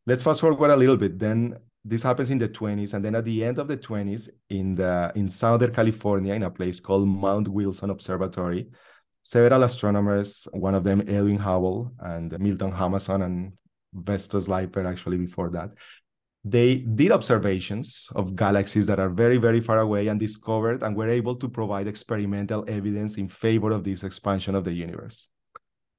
let's 0.06 0.22
fast 0.22 0.40
forward 0.40 0.70
a 0.70 0.76
little 0.76 0.96
bit. 0.96 1.18
Then 1.18 1.56
this 1.84 2.04
happens 2.04 2.30
in 2.30 2.38
the 2.38 2.48
20s, 2.48 2.94
and 2.94 3.04
then 3.04 3.16
at 3.16 3.24
the 3.24 3.44
end 3.44 3.58
of 3.58 3.66
the 3.66 3.76
20s, 3.76 4.28
in 4.50 4.76
the 4.76 5.10
in 5.16 5.28
Southern 5.28 5.74
California, 5.74 6.34
in 6.34 6.44
a 6.44 6.50
place 6.50 6.78
called 6.78 7.08
Mount 7.08 7.48
Wilson 7.48 7.90
Observatory, 7.90 8.70
several 9.22 9.62
astronomers, 9.62 10.46
one 10.52 10.74
of 10.74 10.84
them 10.84 11.00
Edwin 11.02 11.38
Hubble 11.38 11.92
and 12.00 12.38
Milton 12.38 12.72
Humason 12.72 13.24
and 13.24 13.52
Vesto 13.94 14.42
Slipher, 14.42 14.84
actually 14.86 15.16
before 15.16 15.50
that, 15.50 15.70
they 16.44 16.76
did 16.76 17.12
observations 17.12 18.08
of 18.16 18.34
galaxies 18.34 18.86
that 18.86 18.98
are 18.98 19.08
very, 19.08 19.36
very 19.36 19.60
far 19.60 19.78
away 19.78 20.08
and 20.08 20.18
discovered 20.18 20.82
and 20.82 20.96
were 20.96 21.08
able 21.08 21.36
to 21.36 21.48
provide 21.48 21.86
experimental 21.86 22.64
evidence 22.68 23.16
in 23.16 23.28
favor 23.28 23.70
of 23.70 23.84
this 23.84 24.02
expansion 24.02 24.56
of 24.56 24.64
the 24.64 24.72
universe. 24.72 25.28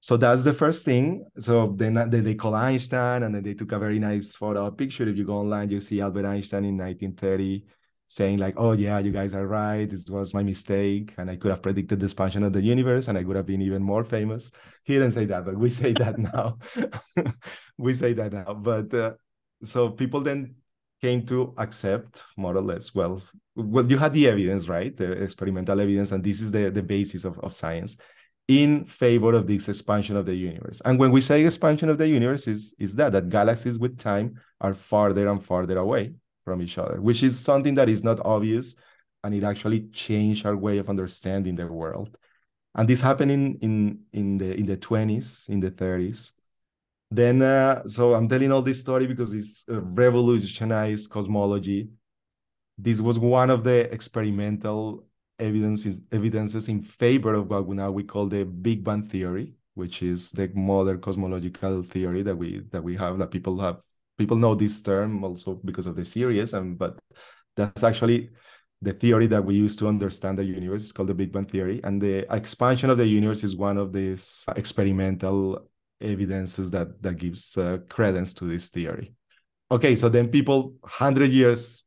So 0.02 0.18
that's 0.18 0.44
the 0.44 0.52
first 0.52 0.84
thing. 0.84 1.26
So 1.40 1.74
then 1.78 1.96
uh, 1.96 2.08
they, 2.08 2.20
they 2.20 2.36
call 2.36 2.56
Einstein 2.56 3.24
and 3.24 3.34
then 3.34 3.42
they 3.42 3.54
took 3.54 3.72
a 3.72 3.80
very 3.80 4.00
nice 4.00 4.36
photo 4.36 4.70
picture. 4.70 5.08
If 5.08 5.16
you 5.16 5.24
go 5.24 5.38
online, 5.38 5.70
you 5.70 5.80
see 5.80 6.02
Albert 6.02 6.26
Einstein 6.26 6.66
in 6.66 6.78
1930 6.78 7.64
saying 8.14 8.38
like, 8.38 8.54
oh 8.58 8.74
yeah, 8.74 9.00
you 9.00 9.12
guys 9.12 9.34
are 9.34 9.48
right. 9.48 9.90
This 9.90 10.06
was 10.08 10.34
my 10.34 10.44
mistake. 10.44 11.16
And 11.18 11.30
I 11.32 11.36
could 11.36 11.50
have 11.52 11.62
predicted 11.62 12.00
the 12.00 12.06
expansion 12.06 12.44
of 12.44 12.54
the 12.54 12.62
universe 12.62 13.08
and 13.08 13.18
I 13.18 13.24
would 13.24 13.36
have 13.36 13.48
been 13.48 13.62
even 13.62 13.82
more 13.82 14.04
famous. 14.04 14.52
He 14.84 14.94
didn't 14.94 15.12
say 15.12 15.26
that, 15.26 15.46
but 15.46 15.58
we 15.58 15.70
say 15.70 15.94
that 15.94 16.18
now. 16.34 16.60
we 17.78 17.96
say 17.96 18.14
that 18.14 18.32
now. 18.32 18.54
But 18.54 18.94
uh, 18.94 19.14
so 19.64 19.90
people 19.90 20.22
then 20.22 20.56
came 21.02 21.26
to 21.26 21.54
accept 21.58 22.24
more 22.38 22.56
or 22.56 22.62
less, 22.62 22.94
well, 22.94 23.22
well, 23.56 23.90
you 23.90 23.98
had 23.98 24.14
the 24.14 24.28
evidence, 24.28 24.70
right? 24.70 24.96
The 24.96 25.12
experimental 25.24 25.80
evidence. 25.80 26.12
And 26.12 26.24
this 26.24 26.40
is 26.40 26.52
the, 26.52 26.70
the 26.70 26.84
basis 26.84 27.26
of, 27.26 27.40
of 27.40 27.54
science 27.54 27.98
in 28.48 28.86
favor 28.86 29.34
of 29.34 29.48
this 29.48 29.70
expansion 29.70 30.18
of 30.18 30.26
the 30.26 30.36
universe. 30.36 30.82
And 30.86 31.00
when 31.00 31.12
we 31.12 31.22
say 31.22 31.44
expansion 31.44 31.90
of 31.90 31.98
the 31.98 32.08
universe, 32.08 32.48
is, 32.48 32.76
is 32.78 32.94
that 32.96 33.14
that 33.14 33.30
galaxies 33.30 33.80
with 33.80 33.98
time 33.98 34.40
are 34.62 34.74
farther 34.74 35.30
and 35.30 35.44
farther 35.44 35.78
away 35.78 36.14
from 36.44 36.62
each 36.62 36.78
other, 36.78 37.02
which 37.02 37.24
is 37.24 37.40
something 37.40 37.76
that 37.76 37.90
is 37.90 38.04
not 38.04 38.20
obvious, 38.26 38.76
and 39.24 39.34
it 39.34 39.44
actually 39.44 39.88
changed 39.94 40.46
our 40.46 40.56
way 40.56 40.78
of 40.78 40.90
understanding 40.90 41.56
the 41.56 41.68
world. 41.68 42.18
And 42.76 42.88
this 42.88 43.02
happened 43.02 43.32
in 43.32 44.00
in 44.12 44.38
the 44.38 44.54
in 44.54 44.66
the 44.66 44.78
20s, 44.78 45.50
in 45.50 45.60
the 45.60 45.72
30s. 45.72 46.32
Then, 47.12 47.44
uh, 47.44 47.88
so 47.88 48.16
I'm 48.16 48.28
telling 48.28 48.52
all 48.52 48.64
this 48.64 48.80
story 48.80 49.06
because 49.06 49.34
it's 49.34 49.64
revolutionized 49.68 51.12
cosmology. 51.12 51.90
This 52.78 53.02
was 53.02 53.20
one 53.20 53.52
of 53.52 53.64
the 53.64 53.94
experimental 53.94 55.06
evidences 55.38 56.02
evidences 56.12 56.68
in 56.70 56.82
favor 56.82 57.36
of 57.36 57.50
what 57.50 57.68
we 57.68 57.76
now 57.76 57.92
we 57.92 58.04
call 58.04 58.28
the 58.28 58.44
Big 58.46 58.84
Bang 58.84 59.04
theory, 59.04 59.54
which 59.76 60.02
is 60.02 60.32
the 60.32 60.50
modern 60.56 61.00
cosmological 61.00 61.84
theory 61.84 62.24
that 62.24 62.36
we 62.36 62.62
that 62.72 62.84
we 62.84 62.96
have 62.96 63.20
that 63.20 63.30
people 63.30 63.60
have 63.60 63.82
people 64.18 64.38
know 64.38 64.56
this 64.56 64.82
term 64.82 65.24
also 65.24 65.60
because 65.66 65.88
of 65.88 65.96
the 65.96 66.06
series 66.06 66.54
and 66.54 66.78
but 66.78 67.00
that's 67.56 67.84
actually 67.84 68.30
the 68.82 68.94
theory 68.94 69.28
that 69.28 69.44
we 69.44 69.56
use 69.56 69.76
to 69.78 69.88
understand 69.88 70.38
the 70.38 70.44
universe. 70.44 70.84
It's 70.84 70.92
called 70.92 71.08
the 71.08 71.14
Big 71.14 71.32
Bang 71.32 71.46
theory, 71.46 71.80
and 71.84 72.02
the 72.02 72.32
expansion 72.36 72.90
of 72.90 72.98
the 72.98 73.08
universe 73.08 73.44
is 73.44 73.56
one 73.56 73.78
of 73.78 73.94
these 73.94 74.44
experimental 74.56 75.70
evidences 76.02 76.70
that 76.72 77.02
that 77.02 77.16
gives 77.16 77.58
uh, 77.58 77.78
credence 77.90 78.34
to 78.36 78.46
this 78.46 78.70
theory. 78.70 79.14
Okay, 79.72 79.96
so 79.96 80.10
then 80.10 80.28
people 80.28 80.74
hundred 80.84 81.32
years 81.32 81.84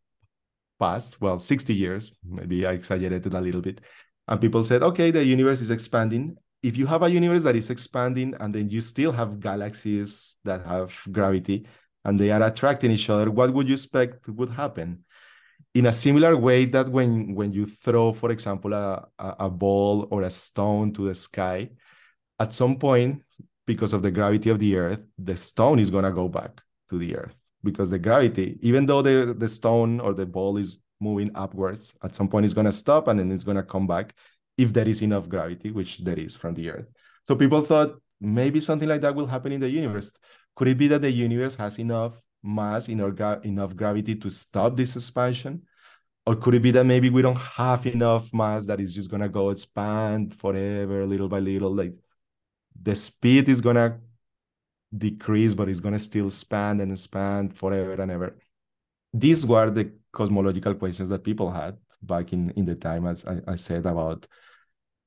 passed, 0.80 1.20
well, 1.20 1.38
sixty 1.38 1.74
years, 1.74 2.16
maybe 2.24 2.64
I 2.64 2.72
exaggerated 2.72 3.34
a 3.34 3.40
little 3.40 3.60
bit, 3.60 3.82
and 4.26 4.40
people 4.40 4.64
said, 4.64 4.82
okay, 4.82 5.10
the 5.10 5.24
universe 5.24 5.60
is 5.60 5.70
expanding. 5.70 6.36
If 6.62 6.78
you 6.78 6.86
have 6.86 7.02
a 7.02 7.10
universe 7.10 7.44
that 7.44 7.56
is 7.56 7.68
expanding, 7.68 8.34
and 8.40 8.54
then 8.54 8.70
you 8.70 8.80
still 8.80 9.12
have 9.12 9.38
galaxies 9.38 10.36
that 10.44 10.64
have 10.64 10.98
gravity, 11.12 11.66
and 12.06 12.20
they 12.20 12.30
are 12.30 12.42
attracting 12.42 12.92
each 12.92 13.10
other, 13.10 13.30
what 13.32 13.52
would 13.52 13.66
you 13.68 13.74
expect 13.74 14.28
would 14.28 14.50
happen? 14.50 15.04
In 15.74 15.86
a 15.86 15.92
similar 15.92 16.36
way 16.36 16.64
that 16.66 16.88
when 16.88 17.34
when 17.34 17.52
you 17.52 17.66
throw, 17.66 18.12
for 18.12 18.30
example, 18.30 18.72
a, 18.72 19.08
a 19.18 19.50
ball 19.50 20.06
or 20.10 20.22
a 20.22 20.30
stone 20.30 20.92
to 20.92 21.08
the 21.08 21.14
sky, 21.14 21.70
at 22.38 22.54
some 22.54 22.76
point 22.78 23.22
because 23.66 23.92
of 23.92 24.02
the 24.02 24.12
gravity 24.12 24.50
of 24.50 24.60
the 24.60 24.76
earth, 24.76 25.00
the 25.18 25.36
stone 25.36 25.78
is 25.80 25.90
gonna 25.90 26.12
go 26.12 26.28
back 26.28 26.62
to 26.88 26.96
the 26.96 27.16
earth 27.16 27.36
because 27.64 27.90
the 27.90 27.98
gravity, 27.98 28.56
even 28.62 28.86
though 28.86 29.02
the, 29.02 29.34
the 29.36 29.48
stone 29.48 29.98
or 29.98 30.14
the 30.14 30.24
ball 30.24 30.56
is 30.56 30.80
moving 31.00 31.32
upwards, 31.34 31.92
at 32.04 32.14
some 32.14 32.28
point 32.28 32.44
it's 32.44 32.54
gonna 32.54 32.72
stop 32.72 33.08
and 33.08 33.18
then 33.18 33.32
it's 33.32 33.44
gonna 33.44 33.64
come 33.64 33.86
back 33.86 34.14
if 34.56 34.72
there 34.72 34.88
is 34.88 35.02
enough 35.02 35.28
gravity, 35.28 35.72
which 35.72 35.98
there 35.98 36.18
is 36.18 36.36
from 36.36 36.54
the 36.54 36.70
earth. 36.70 36.86
So 37.24 37.34
people 37.34 37.62
thought 37.62 38.00
maybe 38.20 38.60
something 38.60 38.88
like 38.88 39.00
that 39.00 39.14
will 39.14 39.26
happen 39.26 39.52
in 39.52 39.60
the 39.60 39.68
universe. 39.68 40.12
Could 40.56 40.68
it 40.68 40.78
be 40.78 40.88
that 40.88 41.02
the 41.02 41.10
universe 41.10 41.54
has 41.56 41.78
enough 41.78 42.14
mass, 42.42 42.88
enough, 42.88 43.44
enough 43.44 43.76
gravity 43.76 44.16
to 44.16 44.30
stop 44.30 44.74
this 44.74 44.96
expansion? 44.96 45.62
Or 46.26 46.34
could 46.34 46.54
it 46.54 46.62
be 46.62 46.72
that 46.72 46.84
maybe 46.84 47.10
we 47.10 47.22
don't 47.22 47.38
have 47.38 47.86
enough 47.86 48.32
mass 48.34 48.66
that 48.66 48.80
is 48.80 48.92
just 48.92 49.10
gonna 49.10 49.28
go 49.28 49.50
expand 49.50 50.34
forever, 50.34 51.06
little 51.06 51.28
by 51.28 51.38
little? 51.38 51.72
Like 51.74 51.94
the 52.82 52.96
speed 52.96 53.48
is 53.48 53.60
gonna 53.60 54.00
decrease, 54.96 55.54
but 55.54 55.68
it's 55.68 55.80
gonna 55.80 55.98
still 55.98 56.26
expand 56.26 56.80
and 56.80 56.90
expand 56.90 57.56
forever 57.56 58.00
and 58.00 58.10
ever. 58.10 58.36
These 59.12 59.46
were 59.46 59.70
the 59.70 59.92
cosmological 60.12 60.74
questions 60.74 61.10
that 61.10 61.22
people 61.22 61.50
had 61.50 61.76
back 62.02 62.32
in, 62.32 62.50
in 62.50 62.64
the 62.64 62.74
time, 62.74 63.06
as 63.06 63.24
I, 63.24 63.40
I 63.46 63.54
said 63.56 63.86
about 63.86 64.26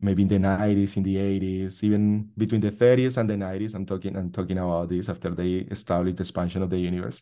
maybe 0.02 0.22
in 0.22 0.28
the 0.28 0.38
90s, 0.38 0.98
in 0.98 1.04
the 1.04 1.16
80s, 1.16 1.84
even 1.84 2.30
between 2.38 2.62
the 2.62 2.72
30s 2.72 3.18
and 3.18 3.30
the 3.30 3.36
90s. 3.36 3.76
I'm 3.76 3.86
talking 3.86 4.16
I'm 4.16 4.32
talking 4.32 4.58
about 4.58 4.90
this 4.90 5.10
after 5.10 5.32
they 5.32 5.68
established 5.72 6.18
the 6.18 6.22
expansion 6.22 6.64
of 6.64 6.70
the 6.70 6.78
universe. 6.78 7.22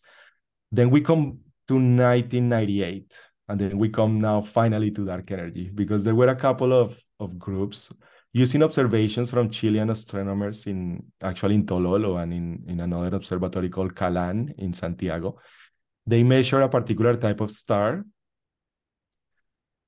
Then 0.72 0.90
we 0.90 1.02
come 1.02 1.40
to 1.68 1.76
1998, 1.76 3.14
and 3.50 3.60
then 3.60 3.78
we 3.78 3.90
come 3.90 4.20
now 4.20 4.42
finally 4.42 4.92
to 4.92 5.06
dark 5.06 5.32
energy 5.32 5.70
because 5.74 6.04
there 6.04 6.16
were 6.16 6.28
a 6.28 6.36
couple 6.36 6.74
of, 6.74 7.00
of 7.20 7.40
groups 7.40 7.92
using 8.34 8.62
observations 8.62 9.32
from 9.32 9.50
Chilean 9.50 9.90
astronomers 9.90 10.68
in 10.68 11.04
actually 11.22 11.56
in 11.56 11.66
Tololo 11.66 12.22
and 12.22 12.34
in, 12.34 12.64
in 12.68 12.80
another 12.82 13.16
observatory 13.16 13.70
called 13.70 13.96
Calan 13.96 14.54
in 14.58 14.74
Santiago. 14.74 15.40
They 16.06 16.24
measure 16.24 16.62
a 16.62 16.70
particular 16.70 17.18
type 17.18 17.42
of 17.42 17.52
star 17.52 18.06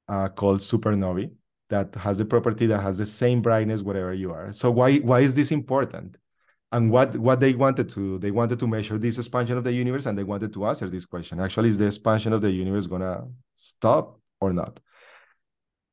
uh, 0.07 0.29
called 0.29 0.59
supernovae 0.59 1.31
that 1.69 1.93
has 1.95 2.17
the 2.17 2.25
property 2.25 2.65
that 2.67 2.81
has 2.81 2.97
the 2.97 3.05
same 3.05 3.41
brightness 3.41 3.81
wherever 3.81 4.13
you 4.13 4.31
are. 4.31 4.51
So 4.53 4.71
why 4.71 4.97
why 4.97 5.21
is 5.21 5.35
this 5.35 5.51
important? 5.51 6.17
And 6.71 6.91
what 6.91 7.15
what 7.15 7.39
they 7.39 7.53
wanted 7.53 7.89
to 7.89 8.19
they 8.19 8.31
wanted 8.31 8.59
to 8.59 8.67
measure 8.67 8.97
this 8.97 9.17
expansion 9.17 9.57
of 9.57 9.63
the 9.63 9.71
universe 9.71 10.05
and 10.05 10.17
they 10.17 10.23
wanted 10.23 10.53
to 10.53 10.65
answer 10.65 10.89
this 10.89 11.05
question. 11.05 11.39
Actually, 11.39 11.69
is 11.69 11.77
the 11.77 11.87
expansion 11.87 12.33
of 12.33 12.41
the 12.41 12.51
universe 12.51 12.87
gonna 12.87 13.27
stop 13.55 14.19
or 14.41 14.53
not? 14.53 14.79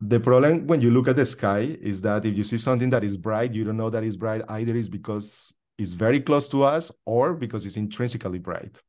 The 0.00 0.20
problem 0.20 0.66
when 0.66 0.82
you 0.82 0.90
look 0.90 1.08
at 1.08 1.16
the 1.16 1.24
sky 1.24 1.76
is 1.80 2.02
that 2.02 2.24
if 2.26 2.36
you 2.36 2.44
see 2.44 2.58
something 2.58 2.90
that 2.90 3.04
is 3.04 3.16
bright, 3.16 3.54
you 3.54 3.64
don't 3.64 3.78
know 3.78 3.88
that 3.90 4.04
it's 4.04 4.16
bright 4.16 4.42
either 4.48 4.74
is 4.74 4.90
because 4.90 5.54
it's 5.78 5.92
very 5.92 6.20
close 6.20 6.48
to 6.48 6.62
us 6.62 6.90
or 7.04 7.34
because 7.34 7.64
it's 7.64 7.76
intrinsically 7.76 8.38
bright. 8.38 8.80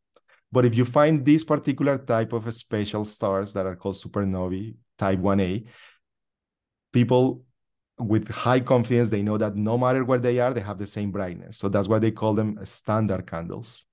But 0.52 0.66
if 0.66 0.76
you 0.76 0.86
find 0.86 1.26
this 1.26 1.44
particular 1.44 1.98
type 1.98 2.34
of 2.34 2.54
special 2.54 3.06
stars 3.06 3.54
that 3.54 3.66
are 3.66 3.76
called 3.76 3.96
supernovae 3.96 4.76
type 4.98 5.20
1a, 5.20 5.66
people 6.92 7.44
with 8.00 8.30
high 8.30 8.60
confidence, 8.60 9.10
they 9.10 9.24
know 9.24 9.38
that 9.38 9.56
no 9.56 9.78
matter 9.78 10.04
where 10.04 10.20
they 10.20 10.40
are, 10.40 10.54
they 10.54 10.62
have 10.62 10.78
the 10.78 10.88
same 10.88 11.12
brightness. 11.12 11.58
So 11.58 11.70
that's 11.70 11.88
why 11.88 12.00
they 12.00 12.12
call 12.12 12.34
them 12.34 12.60
standard 12.64 13.26
candles. 13.26 13.86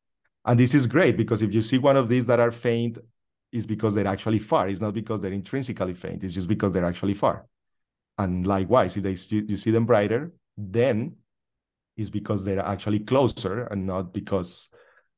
And 0.44 0.60
this 0.60 0.74
is 0.74 0.86
great 0.86 1.16
because 1.16 1.42
if 1.42 1.54
you 1.54 1.62
see 1.62 1.78
one 1.78 1.96
of 1.96 2.08
these 2.08 2.26
that 2.26 2.40
are 2.40 2.50
faint, 2.50 2.98
it's 3.50 3.66
because 3.66 3.94
they're 3.94 4.06
actually 4.06 4.40
far. 4.40 4.68
It's 4.68 4.80
not 4.80 4.94
because 4.94 5.20
they're 5.20 5.32
intrinsically 5.32 5.94
faint. 5.94 6.24
It's 6.24 6.34
just 6.34 6.48
because 6.48 6.72
they're 6.72 6.84
actually 6.84 7.14
far. 7.14 7.46
And 8.18 8.46
likewise, 8.46 8.96
if 8.96 9.02
they 9.02 9.16
you 9.36 9.56
see 9.56 9.70
them 9.70 9.86
brighter, 9.86 10.32
then 10.56 11.16
it's 11.96 12.10
because 12.10 12.44
they're 12.44 12.64
actually 12.64 13.00
closer 13.00 13.64
and 13.64 13.86
not 13.86 14.12
because 14.12 14.68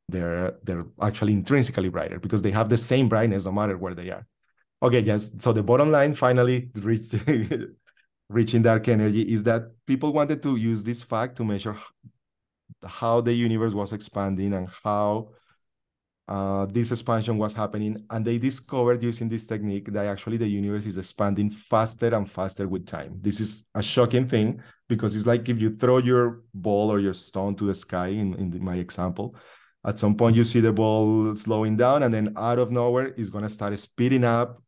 they're 0.09 0.55
they're 0.63 0.87
actually 1.01 1.33
intrinsically 1.33 1.89
brighter 1.89 2.21
because 2.21 2.43
they 2.43 2.53
have 2.53 2.69
the 2.69 2.77
same 2.77 3.09
brightness 3.09 3.47
no 3.47 3.53
matter 3.53 3.77
where 3.77 3.95
they 3.95 4.11
are. 4.11 4.27
Okay, 4.83 5.01
yes. 5.01 5.33
So 5.39 5.53
the 5.53 5.63
bottom 5.63 5.91
line 5.91 6.15
finally 6.15 6.71
reach, 6.75 7.15
reaching 8.29 8.63
dark 8.63 8.89
energy 8.89 9.23
is 9.23 9.43
that 9.45 9.63
people 9.87 10.13
wanted 10.13 10.43
to 10.43 10.57
use 10.57 10.85
this 10.85 11.03
fact 11.03 11.37
to 11.37 11.45
measure 11.45 11.77
how 12.85 13.21
the 13.21 13.33
universe 13.33 13.73
was 13.73 13.93
expanding 13.93 14.53
and 14.53 14.69
how 14.85 15.31
uh, 16.29 16.67
this 16.67 16.91
expansion 16.91 17.39
was 17.39 17.55
happening. 17.55 18.05
And 18.11 18.25
they 18.25 18.37
discovered 18.37 19.03
using 19.03 19.29
this 19.31 19.47
technique 19.47 19.91
that 19.93 20.07
actually 20.07 20.37
the 20.37 20.49
universe 20.49 20.85
is 20.85 20.99
expanding 20.99 21.51
faster 21.51 22.15
and 22.15 22.31
faster 22.31 22.69
with 22.69 22.87
time. 22.87 23.19
This 23.23 23.41
is 23.41 23.65
a 23.75 23.83
shocking 23.83 24.29
thing 24.29 24.61
because 24.89 25.17
it's 25.17 25.27
like 25.27 25.49
if 25.49 25.59
you 25.61 25.75
throw 25.77 25.99
your 25.99 26.43
ball 26.53 26.91
or 26.91 27.01
your 27.01 27.15
stone 27.15 27.57
to 27.57 27.65
the 27.65 27.75
sky, 27.75 28.09
in, 28.09 28.35
in 28.35 28.63
my 28.63 28.77
example, 28.77 29.37
at 29.87 29.99
some 29.99 30.17
point 30.17 30.37
you 30.37 30.45
see 30.45 30.61
the 30.61 30.73
ball 30.73 31.35
slowing 31.35 31.77
down 31.77 32.03
and 32.03 32.13
then 32.13 32.35
out 32.37 32.59
of 32.59 32.71
nowhere 32.71 33.15
it's 33.17 33.31
going 33.31 33.45
to 33.45 33.49
start 33.49 33.79
speeding 33.79 34.25
up 34.25 34.61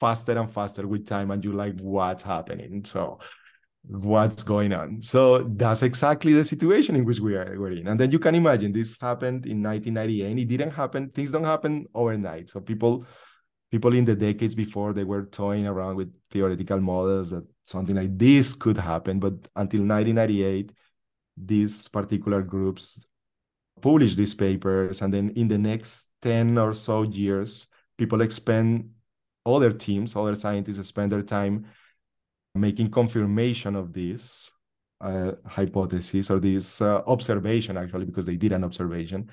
faster 0.00 0.38
and 0.38 0.50
faster 0.50 0.86
with 0.86 1.06
time 1.06 1.30
and 1.30 1.44
you're 1.44 1.54
like 1.54 1.78
what's 1.80 2.22
happening? 2.22 2.84
So 2.84 3.18
what's 3.86 4.42
going 4.42 4.72
on? 4.72 5.02
So 5.02 5.44
that's 5.44 5.82
exactly 5.82 6.32
the 6.32 6.44
situation 6.44 6.96
in 6.96 7.04
which 7.04 7.20
we 7.20 7.36
are 7.36 7.54
we're 7.58 7.72
in. 7.72 7.88
And 7.88 7.98
then 7.98 8.10
you 8.10 8.18
can 8.18 8.34
imagine 8.34 8.72
this 8.72 9.00
happened 9.00 9.46
in 9.46 9.62
1998 9.62 10.38
it 10.38 10.48
didn't 10.48 10.72
happen 10.72 11.10
things 11.10 11.30
don't 11.30 11.44
happen 11.44 11.86
overnight. 11.94 12.50
So 12.50 12.60
people 12.60 13.06
people 13.70 13.94
in 13.94 14.04
the 14.04 14.14
decades 14.14 14.54
before 14.54 14.92
they 14.92 15.04
were 15.04 15.26
toying 15.26 15.66
around 15.66 15.96
with 15.96 16.12
theoretical 16.30 16.80
models 16.80 17.30
that 17.30 17.44
something 17.64 17.96
like 17.96 18.16
this 18.16 18.54
could 18.54 18.76
happen. 18.76 19.18
But 19.18 19.34
until 19.56 19.82
1998 19.82 20.72
these 21.36 21.86
particular 21.88 22.42
groups 22.42 23.04
published 23.80 24.16
these 24.16 24.34
papers. 24.34 25.02
And 25.02 25.12
then 25.12 25.30
in 25.36 25.48
the 25.48 25.58
next 25.58 26.08
10 26.22 26.58
or 26.58 26.72
so 26.74 27.02
years 27.02 27.66
people 27.98 28.20
expend 28.20 28.90
other 29.46 29.72
teams, 29.72 30.16
other 30.16 30.34
scientists 30.34 30.88
spend 30.88 31.12
their 31.12 31.22
time 31.22 31.66
making 32.54 32.90
confirmation 32.90 33.76
of 33.76 33.92
this 33.92 34.50
uh, 35.00 35.32
hypothesis 35.46 36.30
or 36.30 36.40
this 36.40 36.80
uh, 36.80 37.02
observation, 37.06 37.76
actually, 37.76 38.06
because 38.06 38.26
they 38.26 38.36
did 38.36 38.52
an 38.52 38.64
observation. 38.64 39.30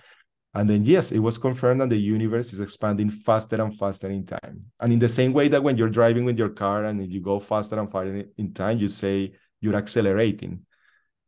And 0.55 0.69
then, 0.69 0.85
yes, 0.85 1.11
it 1.11 1.19
was 1.19 1.37
confirmed 1.39 1.81
that 1.81 1.89
the 1.89 1.97
universe 1.97 2.53
is 2.53 2.59
expanding 2.59 3.09
faster 3.09 3.59
and 3.61 3.75
faster 3.75 4.09
in 4.09 4.25
time. 4.25 4.65
And 4.79 4.93
in 4.93 4.99
the 4.99 5.09
same 5.09 5.33
way 5.33 5.47
that 5.47 5.63
when 5.63 5.77
you're 5.77 5.89
driving 5.89 6.25
with 6.25 6.37
your 6.37 6.49
car 6.49 6.85
and 6.85 7.01
if 7.01 7.11
you 7.11 7.21
go 7.21 7.39
faster 7.39 7.79
and 7.79 7.91
faster 7.91 8.25
in 8.37 8.53
time, 8.53 8.77
you 8.77 8.87
say 8.87 9.33
you're 9.61 9.75
accelerating. 9.75 10.59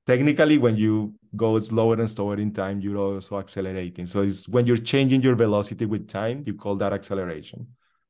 Technically, 0.06 0.60
when 0.60 0.77
you 0.77 1.15
go 1.36 1.60
slower 1.60 1.96
and 1.96 2.10
slower 2.10 2.38
in 2.38 2.54
time, 2.54 2.82
you're 2.82 2.98
also 2.98 3.39
accelerating. 3.39 4.06
So 4.06 4.22
it's 4.22 4.48
when 4.48 4.68
you're 4.68 4.77
changing 4.77 5.24
your 5.24 5.36
velocity 5.36 5.86
with 5.86 6.08
time, 6.08 6.44
you 6.46 6.54
call 6.54 6.75
that 6.75 6.94
acceleration. 6.94 7.65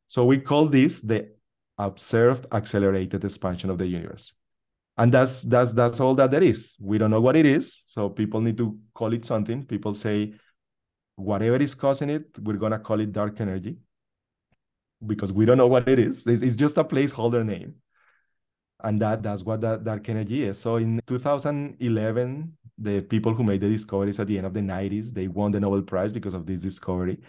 So 0.08 0.26
we 0.26 0.40
call 0.40 0.68
this 0.68 1.02
the 1.02 1.30
observed 1.78 2.46
accelerated 2.52 3.24
expansion 3.24 3.70
of 3.70 3.78
the 3.78 3.86
universe. 3.86 4.34
And 4.98 5.12
that's 5.12 5.42
that's 5.44 5.74
that's 5.74 6.00
all 6.00 6.16
that 6.16 6.32
there 6.32 6.44
is. 6.44 6.78
We 6.80 6.98
don't 6.98 7.12
know 7.12 7.20
what 7.20 7.36
it 7.36 7.46
is, 7.46 7.84
so 7.86 8.10
people 8.10 8.40
need 8.40 8.58
to 8.58 8.78
call 8.94 9.12
it 9.14 9.26
something. 9.26 9.66
People 9.66 9.94
say 9.94 10.36
whatever 11.16 11.58
is 11.58 11.76
causing 11.76 12.10
it, 12.10 12.28
we're 12.42 12.58
gonna 12.58 12.80
call 12.80 13.00
it 13.02 13.12
dark 13.12 13.42
energy 13.42 13.78
because 15.06 15.34
we 15.34 15.46
don't 15.46 15.58
know 15.58 15.68
what 15.68 15.90
it 15.90 16.00
is. 16.00 16.26
It's 16.26 16.56
just 16.56 16.78
a 16.78 16.84
placeholder 16.84 17.46
name, 17.46 17.76
and 18.84 19.02
that 19.02 19.22
that's 19.22 19.44
what 19.44 19.60
that 19.62 19.84
dark 19.84 20.08
energy 20.08 20.44
is. 20.44 20.60
So 20.60 20.78
in 20.78 21.02
2011, 21.08 22.58
the 22.78 23.02
people 23.02 23.34
who 23.34 23.44
made 23.44 23.62
the 23.62 23.70
discoveries 23.70 24.20
at 24.20 24.28
the 24.28 24.38
end 24.38 24.48
of 24.48 24.54
the 24.54 24.62
90s, 24.62 25.12
they 25.12 25.28
won 25.28 25.52
the 25.52 25.60
Nobel 25.60 25.82
Prize 25.82 26.14
because 26.14 26.34
of 26.34 26.46
this 26.46 26.62
discovery. 26.62 27.20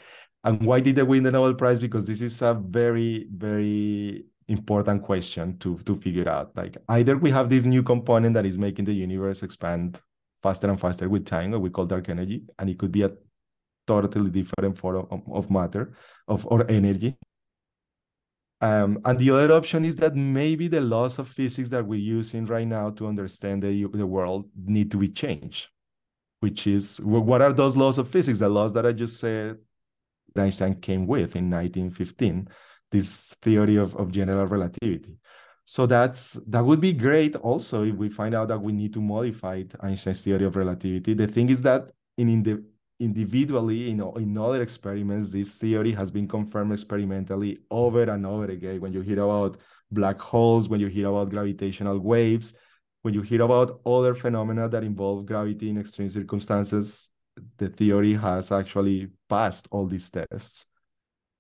And 0.45 0.63
why 0.65 0.81
did 0.81 0.97
they 0.97 1.03
win 1.03 1.23
the 1.23 1.33
Nobel 1.33 1.55
Prize? 1.55 1.79
Because 1.79 2.07
this 2.07 2.21
is 2.21 2.41
a 2.43 2.55
very, 2.55 3.27
very 3.31 4.27
important 4.49 5.03
question 5.03 5.59
to, 5.59 5.79
to 5.79 5.97
figure 5.97 6.29
out. 6.29 6.57
Like 6.57 6.77
either 6.89 7.17
we 7.17 7.31
have 7.31 7.49
this 7.51 7.65
new 7.65 7.83
component 7.83 8.35
that 8.35 8.47
is 8.47 8.59
making 8.59 8.85
the 8.85 8.95
universe 8.95 9.43
expand 9.43 10.01
faster 10.43 10.69
and 10.69 10.81
faster 10.81 11.09
with 11.09 11.27
time, 11.27 11.51
what 11.51 11.61
we 11.61 11.71
call 11.71 11.87
dark 11.87 12.09
energy, 12.09 12.45
and 12.59 12.71
it 12.71 12.79
could 12.79 12.93
be 12.93 13.03
a 13.03 13.11
totally 13.87 14.31
different 14.31 14.79
form 14.79 15.07
of, 15.11 15.23
of 15.33 15.51
matter, 15.51 15.95
of 16.29 16.47
or 16.47 16.69
energy. 16.71 17.17
Um, 18.61 19.01
and 19.05 19.19
the 19.19 19.31
other 19.31 19.53
option 19.53 19.85
is 19.85 19.97
that 19.97 20.17
maybe 20.17 20.69
the 20.69 20.81
laws 20.81 21.19
of 21.19 21.29
physics 21.29 21.69
that 21.71 21.87
we're 21.87 22.01
using 22.01 22.47
right 22.47 22.67
now 22.67 22.91
to 22.91 23.07
understand 23.07 23.63
the, 23.63 23.87
the 23.93 24.07
world 24.07 24.49
need 24.57 24.91
to 24.93 24.97
be 24.97 25.09
changed, 25.09 25.69
which 26.41 26.67
is 26.67 27.01
what 27.03 27.43
are 27.43 27.53
those 27.53 27.77
laws 27.77 27.99
of 27.99 28.09
physics? 28.09 28.39
The 28.39 28.49
laws 28.49 28.73
that 28.73 28.87
I 28.87 28.93
just 28.93 29.21
said 29.21 29.59
Einstein 30.39 30.81
came 30.81 31.07
with 31.07 31.37
in 31.37 31.51
1915, 31.51 32.49
this 32.91 33.35
theory 33.43 33.77
of, 33.77 33.95
of 33.97 34.13
general 34.13 34.47
relativity. 34.47 35.19
So 35.65 35.85
that's 35.87 36.35
that 36.47 36.65
would 36.65 36.81
be 36.81 36.93
great 36.93 37.35
also 37.35 37.83
if 37.83 37.97
we 37.97 38.09
find 38.09 38.35
out 38.35 38.49
that 38.49 38.63
we 38.63 38.73
need 38.73 38.93
to 38.95 39.01
modify 39.01 39.65
Einstein's 39.81 40.21
theory 40.21 40.45
of 40.45 40.55
relativity. 40.55 41.15
The 41.15 41.27
thing 41.27 41.49
is 41.49 41.61
that 41.63 41.91
in, 42.17 42.29
in 42.29 42.43
the 42.43 42.65
individually 42.99 43.91
in, 43.91 44.01
in 44.17 44.39
other 44.39 44.63
experiments, 44.63 45.31
this 45.31 45.59
theory 45.59 45.93
has 45.93 46.11
been 46.11 46.29
confirmed 46.29 46.73
experimentally 46.73 47.59
over 47.71 48.05
and 48.05 48.25
over 48.25 48.47
again. 48.47 48.81
When 48.81 48.93
you 48.93 49.01
hear 49.01 49.21
about 49.21 49.59
black 49.91 50.19
holes, 50.21 50.69
when 50.69 50.81
you 50.81 50.87
hear 50.87 51.09
about 51.09 51.31
gravitational 51.31 51.99
waves, 51.99 52.55
when 53.03 53.15
you 53.15 53.23
hear 53.23 53.43
about 53.43 53.81
other 53.85 54.15
phenomena 54.15 54.69
that 54.69 54.85
involve 54.85 55.27
gravity 55.27 55.71
in 55.71 55.79
extreme 55.79 56.09
circumstances, 56.09 57.11
the 57.59 57.69
theory 57.69 58.15
has 58.15 58.53
actually 58.53 59.09
passed 59.29 59.69
all 59.71 59.87
these 59.87 60.11
tests. 60.11 60.67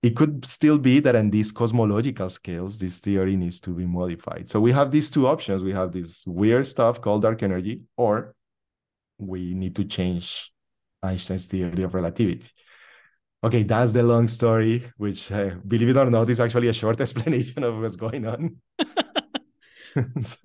It 0.03 0.15
could 0.15 0.45
still 0.45 0.79
be 0.79 1.01
that 1.01 1.17
in 1.17 1.31
these 1.31 1.51
cosmological 1.51 2.29
scales, 2.29 2.79
this 2.79 2.99
theory 2.99 3.37
needs 3.37 3.61
to 3.61 3.71
be 3.71 3.87
modified. 3.87 4.49
So 4.49 4.61
we 4.61 4.73
have 4.73 4.91
these 4.91 5.11
two 5.11 5.27
options. 5.27 5.63
We 5.63 5.73
have 5.73 5.93
this 5.93 6.27
weird 6.27 6.67
stuff 6.67 7.01
called 7.01 7.23
dark 7.23 7.43
energy, 7.43 7.83
or 7.97 8.35
we 9.19 9.55
need 9.55 9.75
to 9.77 9.85
change 9.85 10.53
Einstein's 11.03 11.47
theory 11.47 11.83
of 11.83 11.95
relativity. 11.95 12.51
Okay, 13.43 13.63
that's 13.63 13.93
the 13.93 14.03
long 14.03 14.29
story, 14.29 14.85
which, 14.97 15.31
uh, 15.33 15.51
believe 15.67 15.89
it 15.89 15.97
or 15.97 16.11
not, 16.11 16.29
is 16.31 16.41
actually 16.41 16.69
a 16.69 16.73
short 16.73 17.01
explanation 17.07 17.65
of 17.65 17.79
what's 17.81 17.97
going 17.97 18.27
on. 18.27 18.57
so. 20.21 20.39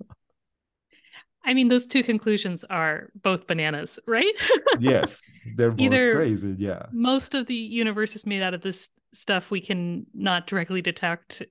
I 1.44 1.54
mean, 1.54 1.68
those 1.68 1.86
two 1.86 2.02
conclusions 2.02 2.64
are 2.64 3.10
both 3.22 3.46
bananas, 3.46 3.98
right? 4.06 4.34
yes, 4.78 5.32
they're 5.56 5.70
both 5.70 5.80
Either 5.80 6.16
crazy. 6.16 6.54
Yeah. 6.58 6.86
Most 6.92 7.34
of 7.34 7.46
the 7.46 7.54
universe 7.54 8.14
is 8.14 8.26
made 8.26 8.42
out 8.42 8.54
of 8.54 8.62
this 8.62 8.88
stuff 9.14 9.50
we 9.50 9.60
can 9.60 10.06
not 10.14 10.46
directly 10.46 10.80
detect 10.82 11.42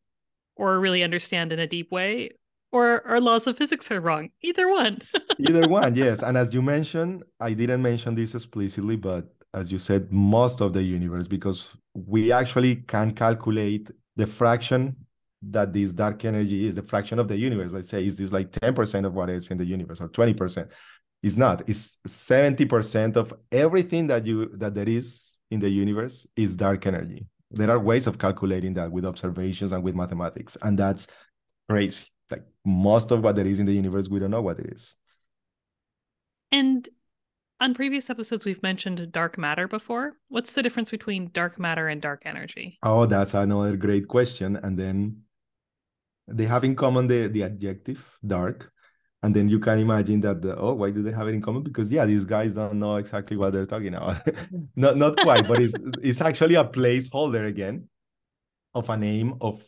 or 0.55 0.79
really 0.79 1.03
understand 1.03 1.51
in 1.51 1.59
a 1.59 1.67
deep 1.67 1.91
way, 1.91 2.31
or 2.71 3.05
our 3.05 3.19
laws 3.19 3.47
of 3.47 3.57
physics 3.57 3.91
are 3.91 3.99
wrong. 3.99 4.29
Either 4.41 4.69
one. 4.69 5.01
Either 5.39 5.67
one, 5.67 5.95
yes. 5.95 6.23
And 6.23 6.37
as 6.37 6.53
you 6.53 6.61
mentioned, 6.61 7.23
I 7.39 7.53
didn't 7.53 7.81
mention 7.81 8.15
this 8.15 8.35
explicitly, 8.35 8.95
but 8.95 9.33
as 9.53 9.71
you 9.71 9.79
said, 9.79 10.11
most 10.11 10.61
of 10.61 10.73
the 10.73 10.81
universe, 10.81 11.27
because 11.27 11.67
we 11.93 12.31
actually 12.31 12.77
can 12.77 13.11
calculate 13.11 13.89
the 14.15 14.27
fraction 14.27 14.95
that 15.49 15.73
this 15.73 15.93
dark 15.93 16.23
energy 16.25 16.67
is, 16.67 16.75
the 16.75 16.83
fraction 16.83 17.19
of 17.19 17.27
the 17.27 17.37
universe. 17.37 17.71
Let's 17.71 17.89
say, 17.89 18.05
is 18.05 18.15
this 18.15 18.31
like 18.31 18.51
10% 18.51 19.05
of 19.05 19.13
what 19.13 19.29
is 19.29 19.49
in 19.49 19.57
the 19.57 19.65
universe 19.65 19.99
or 19.99 20.09
20%? 20.09 20.69
It's 21.23 21.37
not. 21.37 21.67
It's 21.67 21.97
70% 22.07 23.15
of 23.15 23.33
everything 23.51 24.07
that 24.07 24.25
you 24.25 24.49
that 24.57 24.73
there 24.73 24.89
is 24.89 25.39
in 25.51 25.59
the 25.59 25.69
universe 25.69 26.25
is 26.35 26.55
dark 26.55 26.85
energy. 26.87 27.27
There 27.51 27.69
are 27.69 27.79
ways 27.79 28.07
of 28.07 28.17
calculating 28.17 28.73
that 28.75 28.91
with 28.91 29.05
observations 29.05 29.71
and 29.71 29.83
with 29.83 29.93
mathematics, 29.95 30.57
and 30.61 30.79
that's 30.79 31.07
crazy. 31.69 32.05
Like 32.29 32.43
most 32.65 33.11
of 33.11 33.23
what 33.23 33.35
there 33.35 33.45
is 33.45 33.59
in 33.59 33.65
the 33.65 33.73
universe, 33.73 34.07
we 34.07 34.19
don't 34.19 34.31
know 34.31 34.41
what 34.41 34.59
it 34.59 34.73
is. 34.73 34.95
And 36.51 36.87
on 37.59 37.75
previous 37.75 38.09
episodes, 38.09 38.45
we've 38.45 38.63
mentioned 38.63 39.11
dark 39.11 39.37
matter 39.37 39.67
before. 39.67 40.13
What's 40.29 40.53
the 40.53 40.63
difference 40.63 40.89
between 40.89 41.29
dark 41.33 41.59
matter 41.59 41.87
and 41.87 42.01
dark 42.01 42.23
energy? 42.25 42.79
Oh, 42.81 43.05
that's 43.05 43.35
another 43.35 43.77
great 43.77 44.07
question. 44.07 44.55
And 44.55 44.79
then 44.79 45.21
they 46.27 46.45
have 46.45 46.63
in 46.63 46.75
common 46.75 47.07
the, 47.07 47.27
the 47.27 47.43
adjective 47.43 48.03
dark. 48.25 48.71
And 49.23 49.35
then 49.35 49.49
you 49.49 49.59
can 49.59 49.77
imagine 49.77 50.19
that, 50.21 50.41
the, 50.41 50.57
oh, 50.57 50.73
why 50.73 50.89
do 50.89 51.03
they 51.03 51.11
have 51.11 51.27
it 51.27 51.35
in 51.35 51.41
common? 51.41 51.61
Because, 51.61 51.91
yeah, 51.91 52.05
these 52.05 52.25
guys 52.25 52.55
don't 52.55 52.79
know 52.79 52.95
exactly 52.95 53.37
what 53.37 53.53
they're 53.53 53.67
talking 53.67 53.93
about. 53.93 54.17
not, 54.75 54.97
not 54.97 55.15
quite, 55.17 55.47
but 55.47 55.61
it's, 55.61 55.75
it's 56.01 56.21
actually 56.21 56.55
a 56.55 56.63
placeholder 56.63 57.47
again 57.47 57.87
of 58.73 58.89
a 58.89 58.97
name 58.97 59.35
of 59.41 59.63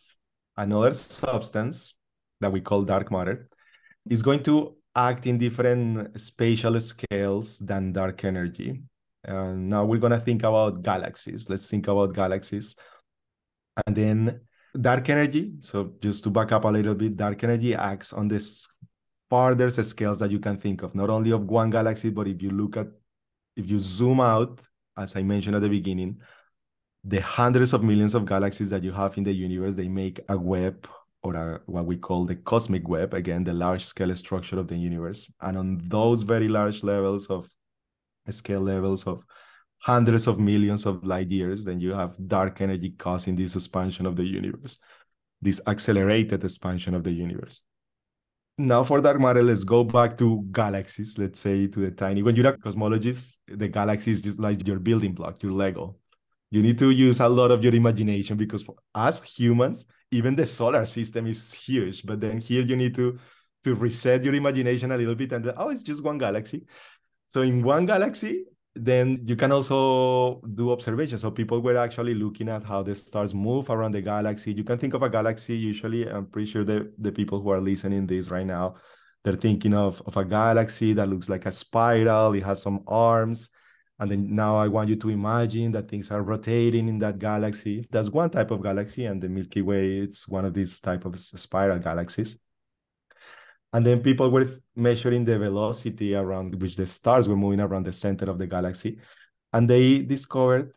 another 0.58 0.94
substance 0.94 1.94
that 2.42 2.52
we 2.52 2.62
call 2.62 2.84
dark 2.84 3.12
matter. 3.12 3.48
is 4.10 4.22
going 4.22 4.42
to 4.44 4.76
act 4.96 5.26
in 5.28 5.38
different 5.38 6.20
spatial 6.20 6.80
scales 6.80 7.60
than 7.60 7.94
dark 7.94 8.24
energy. 8.24 8.82
And 9.24 9.70
now 9.70 9.86
we're 9.86 10.00
going 10.00 10.12
to 10.12 10.20
think 10.20 10.44
about 10.44 10.82
galaxies. 10.82 11.50
Let's 11.50 11.70
think 11.70 11.88
about 11.88 12.14
galaxies. 12.14 12.76
And 13.86 13.96
then 13.96 14.42
dark 14.80 15.10
energy. 15.10 15.54
So 15.62 15.94
just 16.02 16.24
to 16.24 16.30
back 16.30 16.52
up 16.52 16.66
a 16.66 16.70
little 16.70 16.96
bit, 16.96 17.16
dark 17.16 17.44
energy 17.44 17.76
acts 17.76 18.14
on 18.14 18.28
this 18.28 18.68
farthest 19.30 19.84
scales 19.90 20.20
that 20.20 20.32
you 20.32 20.40
can 20.40 20.58
think 20.58 20.84
of, 20.84 20.96
not 20.96 21.10
only 21.10 21.32
of 21.32 21.50
one 21.50 21.70
galaxy, 21.70 22.10
but 22.10 22.28
if 22.28 22.42
you 22.42 22.52
look 22.52 22.78
at, 22.78 22.88
if 23.56 23.70
you 23.70 23.80
zoom 23.80 24.20
out, 24.20 24.62
as 24.98 25.16
I 25.16 25.24
mentioned 25.24 25.56
at 25.56 25.62
the 25.62 25.70
beginning, 25.70 26.20
the 27.04 27.20
hundreds 27.20 27.74
of 27.74 27.84
millions 27.84 28.16
of 28.16 28.26
galaxies 28.26 28.70
that 28.70 28.84
you 28.84 28.92
have 28.92 29.18
in 29.18 29.24
the 29.24 29.34
universe, 29.34 29.76
they 29.76 29.88
make 29.88 30.20
a 30.30 30.38
web 30.38 30.88
or 31.22 31.36
a, 31.36 31.62
what 31.66 31.86
we 31.86 31.98
call 31.98 32.26
the 32.26 32.36
cosmic 32.36 32.88
web, 32.88 33.14
again, 33.14 33.44
the 33.44 33.54
large 33.54 33.84
scale 33.84 34.16
structure 34.16 34.60
of 34.60 34.68
the 34.68 34.76
universe. 34.76 35.32
And 35.42 35.58
on 35.58 35.82
those 35.88 36.22
very 36.22 36.48
large 36.48 36.84
levels 36.84 37.28
of 37.28 37.50
scale 38.30 38.62
levels 38.62 39.06
of 39.06 39.24
hundreds 39.84 40.28
of 40.28 40.40
millions 40.40 40.86
of 40.86 41.04
light 41.04 41.30
years, 41.30 41.66
then 41.66 41.80
you 41.80 41.94
have 41.94 42.16
dark 42.28 42.62
energy 42.62 42.92
causing 42.98 43.36
this 43.36 43.56
expansion 43.56 44.06
of 44.06 44.16
the 44.16 44.24
universe, 44.24 44.80
this 45.42 45.60
accelerated 45.68 46.44
expansion 46.44 46.96
of 46.96 47.04
the 47.04 47.12
universe. 47.12 47.62
Now 48.58 48.84
for 48.86 49.02
dark 49.02 49.20
matter, 49.20 49.44
let's 49.44 49.66
go 49.66 49.84
back 49.84 50.18
to 50.20 50.46
galaxies, 50.52 51.18
let's 51.18 51.40
say 51.40 51.68
to 51.68 51.80
the 51.80 51.92
tiny. 51.92 52.24
When 52.24 52.36
you're 52.36 52.48
a 52.48 52.58
cosmologist, 52.58 53.36
the 53.48 53.68
galaxy 53.68 54.12
is 54.12 54.22
just 54.22 54.40
like 54.40 54.66
your 54.66 54.80
building 54.80 55.14
block, 55.14 55.44
your 55.44 55.52
Lego. 55.52 55.98
You 56.50 56.62
need 56.62 56.78
to 56.78 56.92
use 56.92 57.20
a 57.20 57.28
lot 57.28 57.52
of 57.52 57.62
your 57.64 57.76
imagination 57.76 58.38
because 58.38 58.62
for 58.62 58.76
us 58.96 59.22
humans, 59.24 59.86
even 60.12 60.36
the 60.36 60.46
solar 60.46 60.86
system 60.86 61.28
is 61.28 61.52
huge. 61.52 62.06
But 62.06 62.22
then 62.22 62.40
here 62.40 62.62
you 62.62 62.76
need 62.76 62.96
to 62.96 63.20
to 63.64 63.76
reset 63.76 64.24
your 64.24 64.36
imagination 64.36 64.92
a 64.92 64.98
little 64.98 65.16
bit 65.16 65.32
and 65.32 65.52
oh, 65.58 65.70
it's 65.70 65.84
just 65.84 66.04
one 66.04 66.18
galaxy. 66.18 66.66
So 67.28 67.42
in 67.42 67.64
one 67.64 67.86
galaxy, 67.86 68.46
then 68.76 69.22
you 69.26 69.36
can 69.36 69.52
also 69.52 70.42
do 70.56 70.72
observations. 70.72 71.22
So 71.22 71.32
people 71.32 71.62
were 71.62 71.78
actually 71.78 72.16
looking 72.16 72.50
at 72.50 72.64
how 72.64 72.82
the 72.82 72.96
stars 72.96 73.34
move 73.34 73.70
around 73.70 73.94
the 73.94 74.02
galaxy. 74.02 74.52
You 74.54 74.64
can 74.64 74.78
think 74.78 74.94
of 74.94 75.04
a 75.04 75.10
galaxy 75.10 75.56
usually. 75.56 76.10
I'm 76.10 76.26
pretty 76.26 76.50
sure 76.52 76.64
the, 76.64 76.92
the 76.98 77.12
people 77.12 77.40
who 77.42 77.50
are 77.50 77.62
listening 77.62 78.08
to 78.08 78.16
this 78.16 78.30
right 78.30 78.46
now, 78.46 78.76
they're 79.24 79.36
thinking 79.36 79.74
of, 79.74 80.02
of 80.06 80.18
a 80.18 80.26
galaxy 80.26 80.94
that 80.94 81.08
looks 81.08 81.30
like 81.30 81.46
a 81.46 81.52
spiral. 81.52 82.34
It 82.34 82.44
has 82.44 82.62
some 82.62 82.84
arms. 82.88 83.50
And 84.00 84.10
then 84.10 84.36
now 84.36 84.58
I 84.58 84.68
want 84.68 84.90
you 84.90 84.96
to 84.98 85.10
imagine 85.10 85.72
that 85.74 85.88
things 85.88 86.10
are 86.10 86.24
rotating 86.24 86.90
in 86.90 86.98
that 87.00 87.20
galaxy. 87.20 87.88
That's 87.92 88.10
one 88.10 88.32
type 88.32 88.50
of 88.50 88.64
galaxy, 88.64 89.06
and 89.06 89.22
the 89.22 89.30
Milky 89.30 89.62
Way, 89.62 90.00
it's 90.00 90.28
one 90.28 90.46
of 90.46 90.54
these 90.56 90.80
type 90.82 91.06
of 91.06 91.18
spiral 91.20 91.78
galaxies. 91.78 92.40
And 93.74 93.84
then 93.84 94.02
people 94.02 94.30
were 94.30 94.48
measuring 94.76 95.26
the 95.26 95.40
velocity 95.40 96.14
around 96.14 96.62
which 96.62 96.76
the 96.76 96.86
stars 96.86 97.28
were 97.28 97.36
moving 97.36 97.60
around 97.60 97.88
the 97.88 97.94
center 97.94 98.30
of 98.30 98.38
the 98.38 98.46
galaxy. 98.46 99.00
And 99.52 99.68
they 99.68 100.04
discovered 100.04 100.74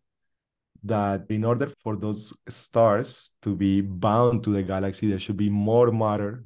that 0.85 1.27
in 1.29 1.45
order 1.45 1.67
for 1.67 1.97
those 1.97 2.33
stars 2.49 3.33
to 3.43 3.55
be 3.55 3.83
bound 3.83 4.45
to 4.45 4.53
the 4.53 4.63
galaxy, 4.63 5.11
there 5.11 5.19
should 5.19 5.37
be 5.37 5.51
more 5.51 5.91
matter 5.93 6.45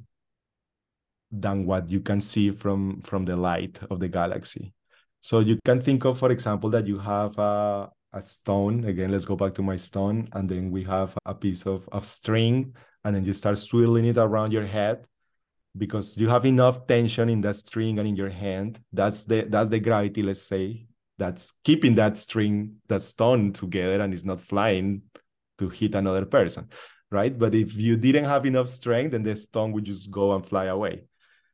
than 1.31 1.65
what 1.65 1.89
you 1.89 2.01
can 2.01 2.19
see 2.19 2.51
from, 2.51 2.99
from 3.01 3.23
the 3.23 3.35
light 3.35 3.79
of 3.89 4.01
the 4.01 4.09
galaxy. 4.09 4.73
So 5.21 5.39
you 5.39 5.57
can 5.63 5.79
think 5.79 6.03
of, 6.03 6.19
for 6.19 6.31
example, 6.31 6.69
that 6.71 6.85
you 6.85 6.99
have 6.99 7.37
a, 7.39 7.89
a 8.11 8.21
stone. 8.21 8.83
Again, 8.83 9.11
let's 9.11 9.23
go 9.23 9.37
back 9.37 9.53
to 9.53 9.61
my 9.61 9.77
stone. 9.77 10.27
And 10.33 10.49
then 10.49 10.69
we 10.69 10.83
have 10.83 11.17
a 11.25 11.33
piece 11.33 11.65
of, 11.65 11.87
of 11.93 12.05
string. 12.05 12.75
And 13.05 13.15
then 13.15 13.23
you 13.23 13.31
start 13.31 13.57
swirling 13.57 14.05
it 14.05 14.17
around 14.17 14.51
your 14.51 14.65
head 14.65 15.05
because 15.77 16.17
you 16.17 16.27
have 16.27 16.45
enough 16.45 16.85
tension 16.87 17.29
in 17.29 17.41
that 17.41 17.55
string 17.55 17.99
and 17.99 18.07
in 18.07 18.15
your 18.15 18.29
hand. 18.29 18.79
That's 18.91 19.25
the 19.25 19.43
that's 19.43 19.69
the 19.69 19.79
gravity, 19.79 20.23
let's 20.23 20.41
say, 20.41 20.87
that's 21.17 21.53
keeping 21.63 21.95
that 21.95 22.17
string, 22.17 22.75
that 22.87 23.01
stone 23.01 23.53
together 23.53 24.01
and 24.01 24.13
it's 24.13 24.25
not 24.25 24.41
flying 24.41 25.03
to 25.59 25.69
hit 25.69 25.95
another 25.95 26.25
person. 26.25 26.69
Right. 27.09 27.37
But 27.37 27.53
if 27.55 27.75
you 27.75 27.97
didn't 27.97 28.25
have 28.25 28.45
enough 28.45 28.69
strength, 28.69 29.11
then 29.11 29.23
the 29.23 29.35
stone 29.35 29.73
would 29.73 29.83
just 29.83 30.09
go 30.09 30.33
and 30.33 30.45
fly 30.45 30.65
away. 30.65 31.03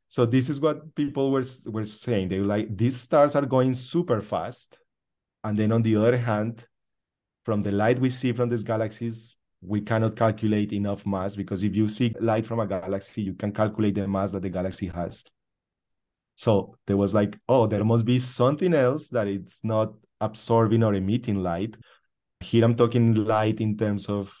So 0.06 0.24
this 0.24 0.48
is 0.48 0.60
what 0.60 0.94
people 0.94 1.30
were 1.30 1.44
were 1.66 1.84
saying. 1.84 2.28
They 2.28 2.38
were 2.38 2.46
like 2.46 2.76
these 2.76 2.96
stars 2.96 3.34
are 3.34 3.44
going 3.44 3.74
super 3.74 4.20
fast, 4.20 4.78
and 5.44 5.58
then 5.58 5.72
on 5.72 5.82
the 5.82 5.96
other 5.96 6.16
hand, 6.16 6.64
from 7.44 7.62
the 7.62 7.72
light 7.72 7.98
we 7.98 8.10
see 8.10 8.32
from 8.32 8.48
these 8.48 8.62
galaxies, 8.62 9.37
we 9.60 9.80
cannot 9.80 10.16
calculate 10.16 10.72
enough 10.72 11.06
mass 11.06 11.34
because 11.34 11.62
if 11.62 11.74
you 11.74 11.88
see 11.88 12.14
light 12.20 12.46
from 12.46 12.60
a 12.60 12.66
galaxy, 12.66 13.22
you 13.22 13.34
can 13.34 13.52
calculate 13.52 13.94
the 13.94 14.06
mass 14.06 14.32
that 14.32 14.42
the 14.42 14.50
galaxy 14.50 14.86
has. 14.86 15.24
So 16.36 16.76
there 16.86 16.96
was 16.96 17.14
like, 17.14 17.36
oh, 17.48 17.66
there 17.66 17.84
must 17.84 18.04
be 18.04 18.20
something 18.20 18.72
else 18.72 19.08
that 19.08 19.26
it's 19.26 19.64
not 19.64 19.92
absorbing 20.20 20.84
or 20.84 20.94
emitting 20.94 21.42
light. 21.42 21.76
Here 22.40 22.64
I'm 22.64 22.76
talking 22.76 23.14
light 23.14 23.60
in 23.60 23.76
terms 23.76 24.06
of 24.06 24.32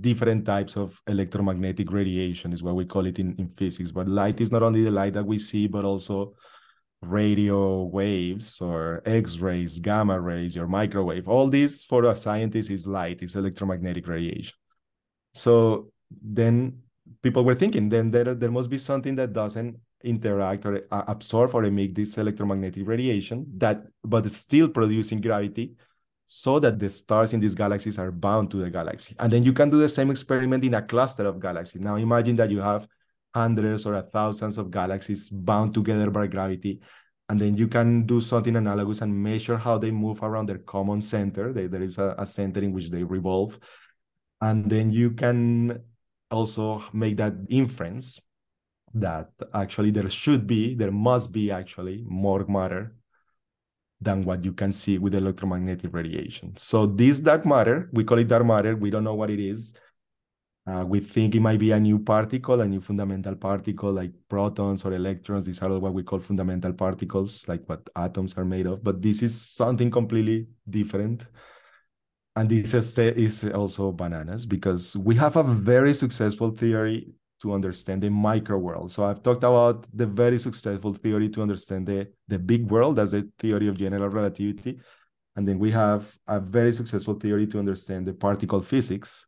different 0.00 0.46
types 0.46 0.76
of 0.76 1.00
electromagnetic 1.08 1.92
radiation 1.92 2.52
is 2.52 2.62
what 2.62 2.74
we 2.74 2.86
call 2.86 3.04
it 3.06 3.18
in, 3.18 3.34
in 3.36 3.48
physics 3.50 3.90
but 3.90 4.08
light 4.08 4.40
is 4.40 4.50
not 4.50 4.62
only 4.62 4.82
the 4.82 4.90
light 4.90 5.12
that 5.12 5.26
we 5.26 5.36
see 5.36 5.66
but 5.66 5.84
also 5.84 6.32
radio 7.06 7.84
waves 7.84 8.60
or 8.60 9.02
x-rays 9.06 9.78
gamma 9.78 10.18
rays 10.20 10.56
or 10.56 10.66
microwave 10.66 11.28
all 11.28 11.48
this 11.48 11.82
for 11.84 12.04
a 12.04 12.16
scientist 12.16 12.70
is 12.70 12.86
light 12.86 13.22
is 13.22 13.36
electromagnetic 13.36 14.06
radiation 14.06 14.54
so 15.34 15.90
then 16.22 16.78
people 17.22 17.44
were 17.44 17.54
thinking 17.54 17.88
then 17.88 18.10
there, 18.10 18.34
there 18.34 18.50
must 18.50 18.70
be 18.70 18.78
something 18.78 19.14
that 19.14 19.32
doesn't 19.32 19.76
interact 20.04 20.66
or 20.66 20.82
uh, 20.90 21.02
absorb 21.08 21.54
or 21.54 21.64
emit 21.64 21.94
this 21.94 22.18
electromagnetic 22.18 22.86
radiation 22.86 23.46
that 23.56 23.82
but 24.04 24.30
still 24.30 24.68
producing 24.68 25.20
gravity 25.20 25.74
so 26.26 26.58
that 26.58 26.78
the 26.78 26.88
stars 26.88 27.32
in 27.32 27.40
these 27.40 27.54
galaxies 27.54 27.98
are 27.98 28.10
bound 28.10 28.50
to 28.50 28.56
the 28.58 28.70
galaxy. 28.70 29.14
And 29.18 29.32
then 29.32 29.42
you 29.42 29.52
can 29.52 29.70
do 29.70 29.78
the 29.78 29.88
same 29.88 30.10
experiment 30.10 30.64
in 30.64 30.74
a 30.74 30.82
cluster 30.82 31.26
of 31.26 31.40
galaxies. 31.40 31.82
Now 31.82 31.96
imagine 31.96 32.36
that 32.36 32.50
you 32.50 32.60
have 32.60 32.88
hundreds 33.34 33.84
or 33.84 34.00
thousands 34.00 34.58
of 34.58 34.70
galaxies 34.70 35.28
bound 35.28 35.74
together 35.74 36.10
by 36.10 36.26
gravity 36.26 36.80
and 37.28 37.40
then 37.40 37.56
you 37.56 37.68
can 37.68 38.04
do 38.04 38.20
something 38.20 38.56
analogous 38.56 39.00
and 39.00 39.22
measure 39.22 39.56
how 39.56 39.78
they 39.78 39.90
move 39.90 40.22
around 40.22 40.46
their 40.46 40.58
common 40.58 41.00
center. 41.00 41.52
They, 41.52 41.66
there 41.66 41.82
is 41.82 41.96
a, 41.98 42.14
a, 42.18 42.26
center 42.26 42.60
in 42.60 42.72
which 42.72 42.90
they 42.90 43.02
revolve. 43.02 43.58
And 44.40 44.68
then 44.68 44.92
you 44.92 45.12
can 45.12 45.80
also 46.30 46.84
make 46.92 47.16
that 47.16 47.32
inference 47.48 48.20
that 48.92 49.30
actually 49.54 49.90
there 49.90 50.10
should 50.10 50.46
be, 50.46 50.74
there 50.74 50.92
must 50.92 51.32
be 51.32 51.50
actually 51.50 52.04
more 52.06 52.44
matter 52.46 52.94
than 54.00 54.24
what 54.24 54.44
you 54.44 54.52
can 54.52 54.70
see 54.70 54.98
with 54.98 55.14
electromagnetic 55.14 55.94
radiation. 55.94 56.54
So 56.56 56.84
this 56.86 57.20
dark 57.20 57.46
matter, 57.46 57.88
we 57.92 58.04
call 58.04 58.18
it 58.18 58.28
dark 58.28 58.44
matter, 58.44 58.76
we 58.76 58.90
don't 58.90 59.04
know 59.04 59.14
what 59.14 59.30
it 59.30 59.40
is. 59.40 59.72
Uh, 60.66 60.82
we 60.86 60.98
think 60.98 61.34
it 61.34 61.40
might 61.40 61.58
be 61.58 61.72
a 61.72 61.80
new 61.80 61.98
particle, 61.98 62.62
a 62.62 62.66
new 62.66 62.80
fundamental 62.80 63.34
particle 63.36 63.92
like 63.92 64.12
protons 64.28 64.84
or 64.84 64.94
electrons. 64.94 65.44
These 65.44 65.60
are 65.62 65.78
what 65.78 65.92
we 65.92 66.02
call 66.02 66.20
fundamental 66.20 66.72
particles, 66.72 67.46
like 67.46 67.62
what 67.66 67.88
atoms 67.96 68.38
are 68.38 68.46
made 68.46 68.66
of. 68.66 68.82
But 68.82 69.02
this 69.02 69.22
is 69.22 69.38
something 69.38 69.90
completely 69.90 70.46
different. 70.68 71.26
And 72.34 72.48
this 72.48 72.72
is, 72.72 72.98
is 72.98 73.44
also 73.44 73.92
bananas 73.92 74.46
because 74.46 74.96
we 74.96 75.14
have 75.16 75.36
a 75.36 75.42
very 75.42 75.92
successful 75.92 76.50
theory 76.50 77.12
to 77.42 77.52
understand 77.52 78.02
the 78.02 78.08
micro 78.08 78.56
world. 78.56 78.90
So 78.90 79.04
I've 79.04 79.22
talked 79.22 79.44
about 79.44 79.86
the 79.92 80.06
very 80.06 80.38
successful 80.38 80.94
theory 80.94 81.28
to 81.28 81.42
understand 81.42 81.86
the, 81.86 82.08
the 82.26 82.38
big 82.38 82.70
world, 82.70 82.98
as 82.98 83.10
the 83.10 83.30
theory 83.38 83.68
of 83.68 83.76
general 83.76 84.08
relativity. 84.08 84.80
And 85.36 85.46
then 85.46 85.58
we 85.58 85.70
have 85.72 86.16
a 86.26 86.40
very 86.40 86.72
successful 86.72 87.14
theory 87.14 87.46
to 87.48 87.58
understand 87.58 88.06
the 88.06 88.14
particle 88.14 88.62
physics 88.62 89.26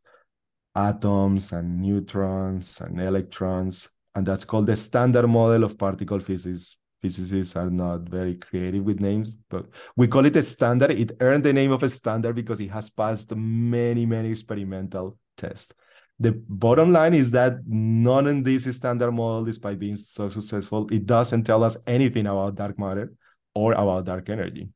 atoms 0.77 1.51
and 1.51 1.81
neutrons 1.81 2.79
and 2.81 3.01
electrons. 3.01 3.89
And 4.13 4.25
that's 4.25 4.45
called 4.45 4.67
the 4.67 4.75
standard 4.75 5.27
model 5.27 5.63
of 5.63 5.77
particle 5.77 6.19
physics. 6.19 6.77
Physicists 7.01 7.55
are 7.55 7.69
not 7.69 8.01
very 8.01 8.35
creative 8.35 8.83
with 8.83 8.99
names, 8.99 9.35
but 9.49 9.67
we 9.95 10.07
call 10.07 10.25
it 10.25 10.35
a 10.35 10.43
standard. 10.43 10.91
It 10.91 11.11
earned 11.19 11.43
the 11.43 11.53
name 11.53 11.71
of 11.71 11.83
a 11.83 11.89
standard 11.89 12.35
because 12.35 12.59
it 12.59 12.71
has 12.71 12.89
passed 12.89 13.35
many, 13.35 14.05
many 14.05 14.29
experimental 14.29 15.17
tests. 15.35 15.73
The 16.19 16.31
bottom 16.31 16.91
line 16.91 17.13
is 17.13 17.29
that 17.31 17.59
none 17.67 18.25
of 18.25 18.43
this 18.43 18.63
standard 18.75 19.11
model, 19.11 19.45
despite 19.45 19.77
being 19.77 19.95
so 19.95 20.29
successful, 20.29 20.87
it 20.91 21.05
doesn't 21.05 21.43
tell 21.43 21.63
us 21.63 21.77
anything 21.85 22.25
about 22.25 22.55
dark 22.55 22.79
matter 22.79 23.13
or 23.53 23.73
about 23.73 24.05
dark 24.05 24.29
energy. 24.29 24.69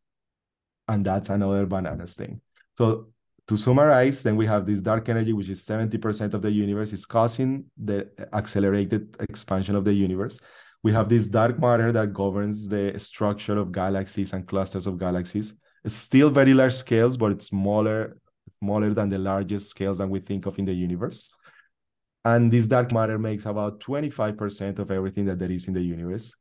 And 0.88 1.04
that's 1.04 1.30
another 1.30 1.66
bananas 1.66 2.16
thing. 2.16 2.42
So 2.78 3.08
to 3.52 3.58
summarize, 3.58 4.24
then 4.24 4.38
we 4.38 4.46
have 4.46 4.66
this 4.66 4.82
dark 4.82 5.10
energy, 5.10 5.34
which 5.34 5.50
is 5.50 5.66
70% 5.66 6.34
of 6.34 6.42
the 6.42 6.50
universe, 6.50 6.94
is 6.94 7.06
causing 7.06 7.66
the 7.76 8.10
accelerated 8.32 9.14
expansion 9.20 9.76
of 9.76 9.84
the 9.84 9.94
universe. 9.94 10.40
We 10.84 10.94
have 10.94 11.10
this 11.10 11.28
dark 11.28 11.60
matter 11.60 11.92
that 11.92 12.14
governs 12.14 12.70
the 12.70 12.98
structure 12.98 13.58
of 13.58 13.74
galaxies 13.74 14.32
and 14.32 14.48
clusters 14.48 14.88
of 14.88 14.98
galaxies. 14.98 15.54
It's 15.84 15.96
still 15.96 16.30
very 16.30 16.54
large 16.54 16.74
scales, 16.74 17.18
but 17.18 17.34
it's 17.34 17.48
smaller, 17.48 18.18
smaller 18.60 18.94
than 18.94 19.10
the 19.10 19.18
largest 19.18 19.70
scales 19.70 19.98
that 19.98 20.08
we 20.08 20.22
think 20.22 20.46
of 20.46 20.58
in 20.58 20.64
the 20.64 20.74
universe. 20.74 21.30
And 22.24 22.50
this 22.50 22.68
dark 22.68 22.94
matter 22.94 23.20
makes 23.20 23.46
about 23.46 23.82
25% 23.82 24.80
of 24.80 24.92
everything 24.92 25.26
that 25.26 25.40
there 25.40 25.52
is 25.52 25.68
in 25.68 25.74
the 25.74 25.82
universe. 25.82 26.34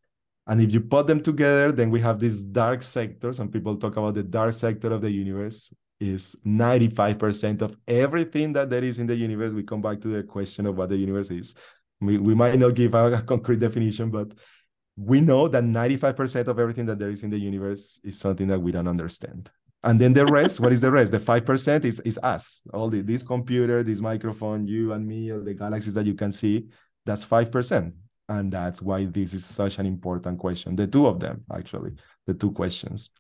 And 0.47 0.61
if 0.61 0.73
you 0.73 0.81
put 0.81 1.09
them 1.09 1.25
together, 1.25 1.73
then 1.73 1.91
we 1.91 2.01
have 2.03 2.21
this 2.21 2.41
dark 2.41 2.85
sector. 2.85 3.33
Some 3.33 3.49
people 3.49 3.77
talk 3.77 3.97
about 3.97 4.15
the 4.15 4.23
dark 4.23 4.53
sector 4.53 4.93
of 4.93 5.01
the 5.01 5.11
universe 5.11 5.75
is 6.01 6.35
95% 6.47 7.63
of 7.63 7.77
everything 7.87 8.55
that 8.55 8.71
there 8.71 8.83
is 8.83 8.99
in 8.99 9.07
the 9.07 9.15
universe. 9.15 9.53
We 9.53 9.63
come 9.63 9.83
back 9.83 10.01
to 10.01 10.09
the 10.09 10.23
question 10.23 10.67
of 10.67 10.77
what 10.77 10.89
the 10.89 10.97
universe 10.97 11.31
is. 11.31 11.55
We, 12.01 12.17
we 12.17 12.35
might 12.35 12.59
not 12.59 12.75
give 12.75 12.95
a, 12.95 13.23
concrete 13.23 13.61
definition, 13.61 14.11
but 14.11 14.33
we 14.97 15.21
know 15.21 15.47
that 15.49 15.63
95% 15.63 16.49
of 16.49 16.59
everything 16.59 16.87
that 16.87 16.99
there 16.99 17.11
is 17.11 17.23
in 17.23 17.31
the 17.31 17.39
universe 17.39 18.01
is 18.03 18.19
something 18.19 18.49
that 18.49 18.59
we 18.59 18.73
don't 18.73 18.89
understand. 18.89 19.51
And 19.83 20.01
then 20.01 20.13
the 20.13 20.27
rest, 20.27 20.61
what 20.61 20.73
is 20.73 20.81
the 20.81 20.91
rest? 20.91 21.13
The 21.13 21.21
5% 21.21 21.85
is, 21.85 22.01
is 22.01 22.19
us. 22.23 22.63
All 22.73 22.89
the, 22.89 23.03
this 23.03 23.23
computer, 23.23 23.83
this 23.83 24.01
microphone, 24.01 24.67
you 24.67 24.93
and 24.93 25.07
me, 25.07 25.33
all 25.33 25.41
the 25.41 25.55
galaxies 25.55 25.95
that 25.95 26.07
you 26.07 26.15
can 26.15 26.33
see, 26.33 26.67
that's 27.05 27.25
5%. 27.25 27.93
And 28.29 28.53
that's 28.53 28.81
why 28.81 29.07
this 29.07 29.35
is 29.35 29.45
such 29.45 29.79
an 29.79 29.87
important 29.87 30.39
question. 30.39 30.77
The 30.77 30.87
two 30.87 31.07
of 31.07 31.19
them, 31.19 31.45
actually, 31.53 31.93
the 32.27 32.35
two 32.35 32.53
questions 32.53 33.11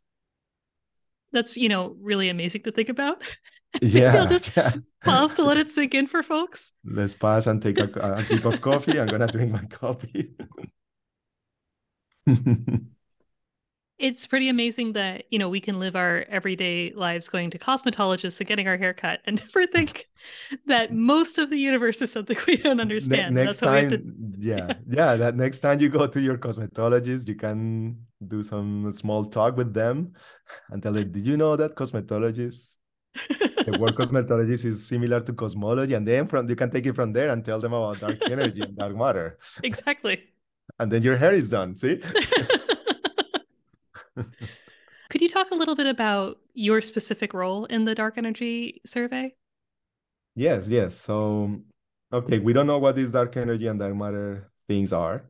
that's 1.33 1.57
you 1.57 1.69
know 1.69 1.97
really 2.01 2.29
amazing 2.29 2.62
to 2.62 2.73
think 2.73 2.88
about. 2.88 3.23
yeah, 3.83 4.16
I'll 4.16 4.27
just 4.27 4.57
yeah. 4.57 4.75
pause 5.05 5.35
to 5.35 5.45
let 5.45 5.57
it 5.62 5.71
sink 5.71 5.95
in 5.95 6.07
for 6.07 6.23
folks. 6.23 6.73
Let's 6.85 7.14
pause 7.14 7.47
and 7.47 7.62
take 7.62 7.79
a, 7.79 7.88
a 8.16 8.23
sip 8.23 8.45
of 8.45 8.61
coffee. 8.61 8.99
I'm 8.99 9.09
gonna 9.09 9.27
drink 9.27 9.53
my 9.53 9.64
coffee. 9.64 10.31
it's 14.00 14.26
pretty 14.26 14.48
amazing 14.48 14.94
that 14.94 15.24
you 15.30 15.38
know 15.38 15.48
we 15.48 15.60
can 15.60 15.78
live 15.78 15.94
our 15.94 16.24
everyday 16.28 16.92
lives 16.94 17.28
going 17.28 17.50
to 17.50 17.58
cosmetologists 17.58 18.40
and 18.40 18.48
getting 18.48 18.66
our 18.66 18.78
hair 18.78 18.94
cut 18.94 19.20
and 19.26 19.38
never 19.54 19.66
think 19.66 20.08
that 20.66 20.92
most 20.92 21.38
of 21.38 21.50
the 21.50 21.56
universe 21.56 22.00
is 22.02 22.10
something 22.10 22.36
we 22.46 22.56
don't 22.56 22.80
understand. 22.80 23.34
Ne- 23.34 23.44
next 23.44 23.58
time, 23.58 23.90
to... 23.90 24.02
yeah, 24.38 24.56
yeah, 24.56 24.74
yeah, 24.88 25.16
that 25.16 25.36
next 25.36 25.60
time 25.60 25.78
you 25.80 25.88
go 25.88 26.06
to 26.06 26.20
your 26.20 26.38
cosmetologist, 26.38 27.28
you 27.28 27.34
can 27.34 27.96
do 28.26 28.42
some 28.42 28.90
small 28.92 29.24
talk 29.24 29.56
with 29.56 29.72
them 29.74 30.12
and 30.70 30.82
tell 30.82 30.92
them, 30.92 31.12
"Did 31.12 31.26
you 31.26 31.36
know 31.36 31.54
that 31.56 31.76
cosmetologists?" 31.76 32.76
the 33.28 33.76
word 33.78 33.94
cosmetologist 34.00 34.64
is 34.64 34.86
similar 34.86 35.20
to 35.20 35.32
cosmology, 35.32 35.94
and 35.94 36.08
then 36.08 36.26
from 36.26 36.48
you 36.48 36.56
can 36.56 36.70
take 36.70 36.86
it 36.86 36.94
from 36.94 37.12
there 37.12 37.28
and 37.28 37.44
tell 37.44 37.60
them 37.60 37.74
about 37.74 38.00
dark 38.00 38.18
energy 38.30 38.62
and 38.62 38.76
dark 38.76 38.96
matter. 38.96 39.38
Exactly. 39.62 40.20
and 40.78 40.90
then 40.90 41.02
your 41.02 41.16
hair 41.16 41.32
is 41.32 41.50
done. 41.50 41.76
See. 41.76 42.00
Could 45.11 45.22
you 45.22 45.28
talk 45.28 45.50
a 45.50 45.54
little 45.56 45.74
bit 45.74 45.87
about 45.87 46.38
your 46.54 46.80
specific 46.80 47.35
role 47.35 47.64
in 47.64 47.85
the 47.85 47.94
dark 47.94 48.16
energy 48.16 48.80
survey? 48.87 49.35
Yes, 50.37 50.68
yes. 50.68 50.94
So, 50.94 51.61
okay, 52.12 52.38
we 52.38 52.52
don't 52.52 52.68
know 52.68 52.78
what 52.78 52.94
these 52.94 53.11
dark 53.11 53.37
energy 53.37 53.66
and 53.66 53.78
dark 53.78 53.94
matter 53.94 54.50
things 54.68 54.92
are. 54.92 55.24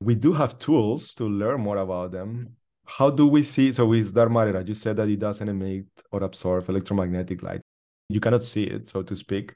We 0.00 0.16
do 0.16 0.32
have 0.32 0.58
tools 0.58 1.14
to 1.14 1.24
learn 1.24 1.60
more 1.60 1.76
about 1.76 2.10
them. 2.10 2.56
How 2.84 3.10
do 3.10 3.28
we 3.28 3.44
see? 3.44 3.72
So, 3.72 3.86
with 3.86 4.12
dark 4.12 4.32
matter, 4.32 4.58
I 4.58 4.64
just 4.64 4.82
said 4.82 4.96
that 4.96 5.08
it 5.08 5.20
doesn't 5.20 5.48
emit 5.48 5.86
or 6.10 6.24
absorb 6.24 6.68
electromagnetic 6.68 7.42
light. 7.42 7.60
You 8.08 8.18
cannot 8.18 8.42
see 8.42 8.64
it, 8.64 8.88
so 8.88 9.02
to 9.04 9.14
speak. 9.14 9.54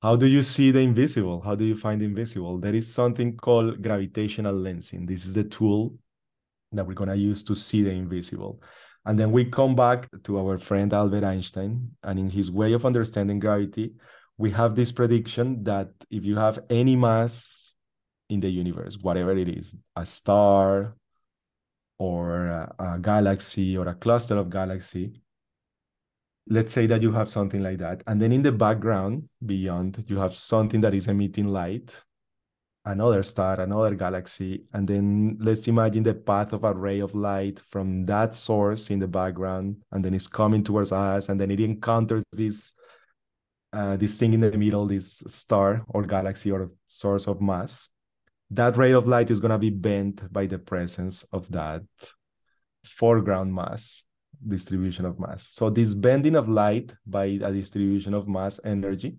How 0.00 0.16
do 0.16 0.26
you 0.26 0.42
see 0.42 0.70
the 0.70 0.80
invisible? 0.80 1.42
How 1.42 1.56
do 1.56 1.64
you 1.64 1.74
find 1.74 2.00
the 2.00 2.06
invisible? 2.06 2.58
There 2.58 2.74
is 2.74 2.92
something 2.92 3.36
called 3.36 3.82
gravitational 3.82 4.54
lensing. 4.54 5.06
This 5.06 5.26
is 5.26 5.34
the 5.34 5.44
tool 5.44 5.98
that 6.72 6.86
we're 6.86 6.94
going 6.94 7.10
to 7.10 7.16
use 7.16 7.42
to 7.44 7.54
see 7.56 7.82
the 7.82 7.90
invisible. 7.90 8.62
And 9.06 9.18
then 9.18 9.32
we 9.32 9.46
come 9.46 9.74
back 9.74 10.08
to 10.24 10.38
our 10.38 10.58
friend 10.58 10.92
Albert 10.92 11.24
Einstein, 11.24 11.90
and 12.02 12.18
in 12.18 12.30
his 12.30 12.50
way 12.50 12.72
of 12.74 12.84
understanding 12.84 13.38
gravity, 13.38 13.94
we 14.36 14.50
have 14.52 14.74
this 14.74 14.92
prediction 14.92 15.64
that 15.64 15.88
if 16.10 16.24
you 16.24 16.36
have 16.36 16.60
any 16.70 16.96
mass 16.96 17.72
in 18.28 18.40
the 18.40 18.48
universe, 18.48 18.98
whatever 18.98 19.36
it 19.36 19.48
is, 19.48 19.74
a 19.96 20.06
star 20.06 20.96
or 21.98 22.46
a, 22.78 22.98
galaxy 23.00 23.76
or 23.76 23.88
a 23.88 23.94
cluster 23.94 24.36
of 24.36 24.48
galaxy, 24.48 25.12
let's 26.48 26.72
say 26.72 26.86
that 26.86 27.02
you 27.02 27.12
have 27.12 27.30
something 27.30 27.62
like 27.62 27.78
that. 27.78 28.02
And 28.06 28.20
then 28.20 28.32
in 28.32 28.42
the 28.42 28.52
background, 28.52 29.28
beyond, 29.44 30.04
you 30.08 30.18
have 30.18 30.36
something 30.36 30.80
that 30.82 30.94
is 30.94 31.08
emitting 31.08 31.48
light 31.48 32.02
another 32.84 33.22
star, 33.22 33.60
another 33.60 33.94
galaxy, 33.94 34.64
and 34.72 34.88
then 34.88 35.36
let's 35.40 35.68
imagine 35.68 36.02
the 36.02 36.14
path 36.14 36.52
of 36.52 36.64
a 36.64 36.74
ray 36.74 37.00
of 37.00 37.14
light 37.14 37.60
from 37.68 38.06
that 38.06 38.34
source 38.34 38.90
in 38.90 38.98
the 38.98 39.08
background, 39.08 39.76
and 39.92 40.04
then 40.04 40.14
it's 40.14 40.28
coming 40.28 40.64
towards 40.64 40.92
us, 40.92 41.28
and 41.28 41.40
then 41.40 41.50
it 41.50 41.60
encounters 41.60 42.24
this 42.32 42.72
uh, 43.72 43.96
this 43.96 44.16
thing 44.16 44.32
in 44.32 44.40
the 44.40 44.50
middle, 44.58 44.86
this 44.86 45.22
star 45.26 45.84
or 45.88 46.02
galaxy 46.02 46.50
or 46.50 46.70
source 46.88 47.28
of 47.28 47.40
mass. 47.40 47.88
That 48.50 48.76
ray 48.76 48.92
of 48.92 49.06
light 49.06 49.30
is 49.30 49.38
gonna 49.38 49.58
be 49.58 49.70
bent 49.70 50.32
by 50.32 50.46
the 50.46 50.58
presence 50.58 51.22
of 51.32 51.48
that 51.52 51.82
foreground 52.84 53.54
mass 53.54 54.04
distribution 54.46 55.04
of 55.04 55.20
mass. 55.20 55.46
So 55.46 55.70
this 55.70 55.94
bending 55.94 56.34
of 56.34 56.48
light 56.48 56.94
by 57.06 57.26
a 57.26 57.52
distribution 57.52 58.14
of 58.14 58.26
mass 58.26 58.58
energy 58.64 59.18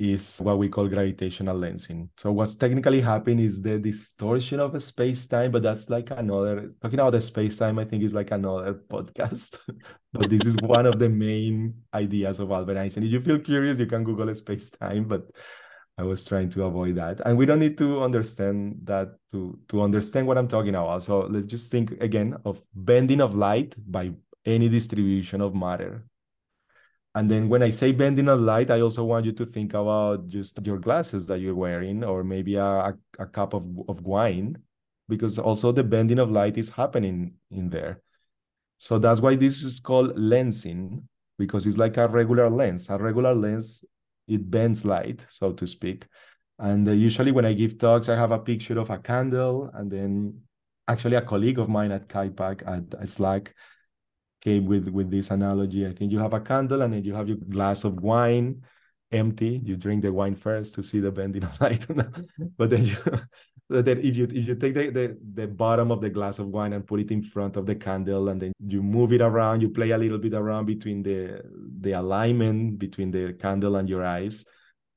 is 0.00 0.38
what 0.38 0.58
we 0.58 0.68
call 0.68 0.88
gravitational 0.88 1.56
lensing. 1.56 2.08
So 2.16 2.32
what's 2.32 2.54
technically 2.54 3.02
happening 3.02 3.44
is 3.44 3.60
the 3.60 3.78
distortion 3.78 4.58
of 4.58 4.82
space-time, 4.82 5.50
but 5.50 5.62
that's 5.62 5.90
like 5.90 6.10
another 6.10 6.72
talking 6.80 6.98
about 6.98 7.10
the 7.10 7.20
space-time, 7.20 7.78
I 7.78 7.84
think 7.84 8.02
is 8.02 8.14
like 8.14 8.30
another 8.30 8.74
podcast. 8.90 9.58
but 10.12 10.30
this 10.30 10.46
is 10.46 10.56
one 10.62 10.86
of 10.86 10.98
the 10.98 11.08
main 11.08 11.74
ideas 11.92 12.40
of 12.40 12.50
Albert 12.50 12.78
Einstein. 12.78 13.04
If 13.04 13.12
you 13.12 13.20
feel 13.20 13.38
curious, 13.38 13.78
you 13.78 13.86
can 13.86 14.02
Google 14.02 14.34
space-time, 14.34 15.04
but 15.04 15.30
I 15.98 16.02
was 16.02 16.24
trying 16.24 16.48
to 16.50 16.64
avoid 16.64 16.96
that. 16.96 17.20
And 17.26 17.36
we 17.36 17.44
don't 17.44 17.60
need 17.60 17.76
to 17.78 18.02
understand 18.02 18.80
that 18.84 19.08
to, 19.32 19.58
to 19.68 19.82
understand 19.82 20.26
what 20.26 20.38
I'm 20.38 20.48
talking 20.48 20.74
about. 20.74 21.02
So 21.02 21.26
let's 21.28 21.46
just 21.46 21.70
think 21.70 21.90
again 22.00 22.36
of 22.46 22.62
bending 22.74 23.20
of 23.20 23.34
light 23.34 23.74
by 23.76 24.12
any 24.46 24.70
distribution 24.70 25.42
of 25.42 25.54
matter 25.54 26.06
And 27.14 27.28
then 27.28 27.48
when 27.48 27.62
I 27.62 27.70
say 27.70 27.90
bending 27.90 28.28
of 28.28 28.40
light, 28.40 28.70
I 28.70 28.80
also 28.82 29.04
want 29.04 29.26
you 29.26 29.32
to 29.32 29.46
think 29.46 29.74
about 29.74 30.28
just 30.28 30.64
your 30.64 30.78
glasses 30.78 31.26
that 31.26 31.40
you're 31.40 31.56
wearing, 31.56 32.04
or 32.04 32.22
maybe 32.22 32.54
a, 32.54 32.96
a 33.18 33.26
cup 33.26 33.52
of, 33.52 33.64
of 33.88 34.02
wine, 34.02 34.58
because 35.08 35.38
also 35.38 35.72
the 35.72 35.82
bending 35.82 36.20
of 36.20 36.30
light 36.30 36.56
is 36.56 36.70
happening 36.70 37.34
in 37.50 37.68
there. 37.68 38.00
So 38.78 38.98
that's 38.98 39.20
why 39.20 39.34
this 39.34 39.64
is 39.64 39.80
called 39.80 40.16
lensing, 40.16 41.02
because 41.36 41.66
it's 41.66 41.76
like 41.76 41.96
a 41.96 42.06
regular 42.06 42.48
lens. 42.48 42.88
A 42.88 42.96
regular 42.96 43.34
lens, 43.34 43.84
it 44.28 44.48
bends 44.48 44.84
light, 44.84 45.26
so 45.30 45.52
to 45.52 45.66
speak. 45.66 46.06
And 46.60 46.86
uh, 46.88 46.92
usually 46.92 47.32
when 47.32 47.44
I 47.44 47.54
give 47.54 47.78
talks, 47.78 48.08
I 48.08 48.14
have 48.14 48.30
a 48.30 48.38
picture 48.38 48.78
of 48.78 48.88
a 48.90 48.98
candle, 48.98 49.68
and 49.74 49.90
then 49.90 50.42
actually 50.86 51.16
a 51.16 51.22
colleague 51.22 51.58
of 51.58 51.68
mine 51.68 51.90
at 51.90 52.08
KIPAC 52.08 52.62
at, 52.62 53.00
at 53.00 53.08
SLAC 53.08 53.48
came 54.40 54.66
with 54.66 54.88
with 54.88 55.10
this 55.10 55.30
analogy. 55.30 55.86
I 55.86 55.92
think 55.92 56.12
you 56.12 56.18
have 56.18 56.34
a 56.34 56.40
candle 56.40 56.82
and 56.82 56.94
then 56.94 57.04
you 57.04 57.14
have 57.14 57.28
your 57.28 57.36
glass 57.36 57.84
of 57.84 58.00
wine 58.00 58.62
empty. 59.12 59.60
You 59.64 59.76
drink 59.76 60.02
the 60.02 60.12
wine 60.12 60.34
first 60.34 60.74
to 60.74 60.82
see 60.82 61.00
the 61.00 61.10
bending 61.10 61.44
of 61.44 61.60
light, 61.60 61.86
but 62.56 62.70
then 62.70 62.86
you 62.86 62.96
then 63.68 63.98
if 63.98 64.16
you 64.16 64.24
if 64.24 64.48
you 64.48 64.54
take 64.54 64.74
the, 64.74 64.90
the 64.90 65.18
the 65.34 65.46
bottom 65.46 65.90
of 65.90 66.00
the 66.00 66.10
glass 66.10 66.38
of 66.38 66.48
wine 66.48 66.72
and 66.72 66.86
put 66.86 67.00
it 67.00 67.10
in 67.10 67.22
front 67.22 67.56
of 67.56 67.66
the 67.66 67.74
candle 67.74 68.28
and 68.28 68.40
then 68.40 68.52
you 68.66 68.82
move 68.82 69.12
it 69.12 69.20
around, 69.20 69.60
you 69.60 69.68
play 69.68 69.90
a 69.90 69.98
little 69.98 70.18
bit 70.18 70.34
around 70.34 70.66
between 70.66 71.02
the 71.02 71.42
the 71.80 71.92
alignment 71.92 72.78
between 72.78 73.10
the 73.10 73.34
candle 73.34 73.76
and 73.76 73.88
your 73.88 74.04
eyes. 74.04 74.44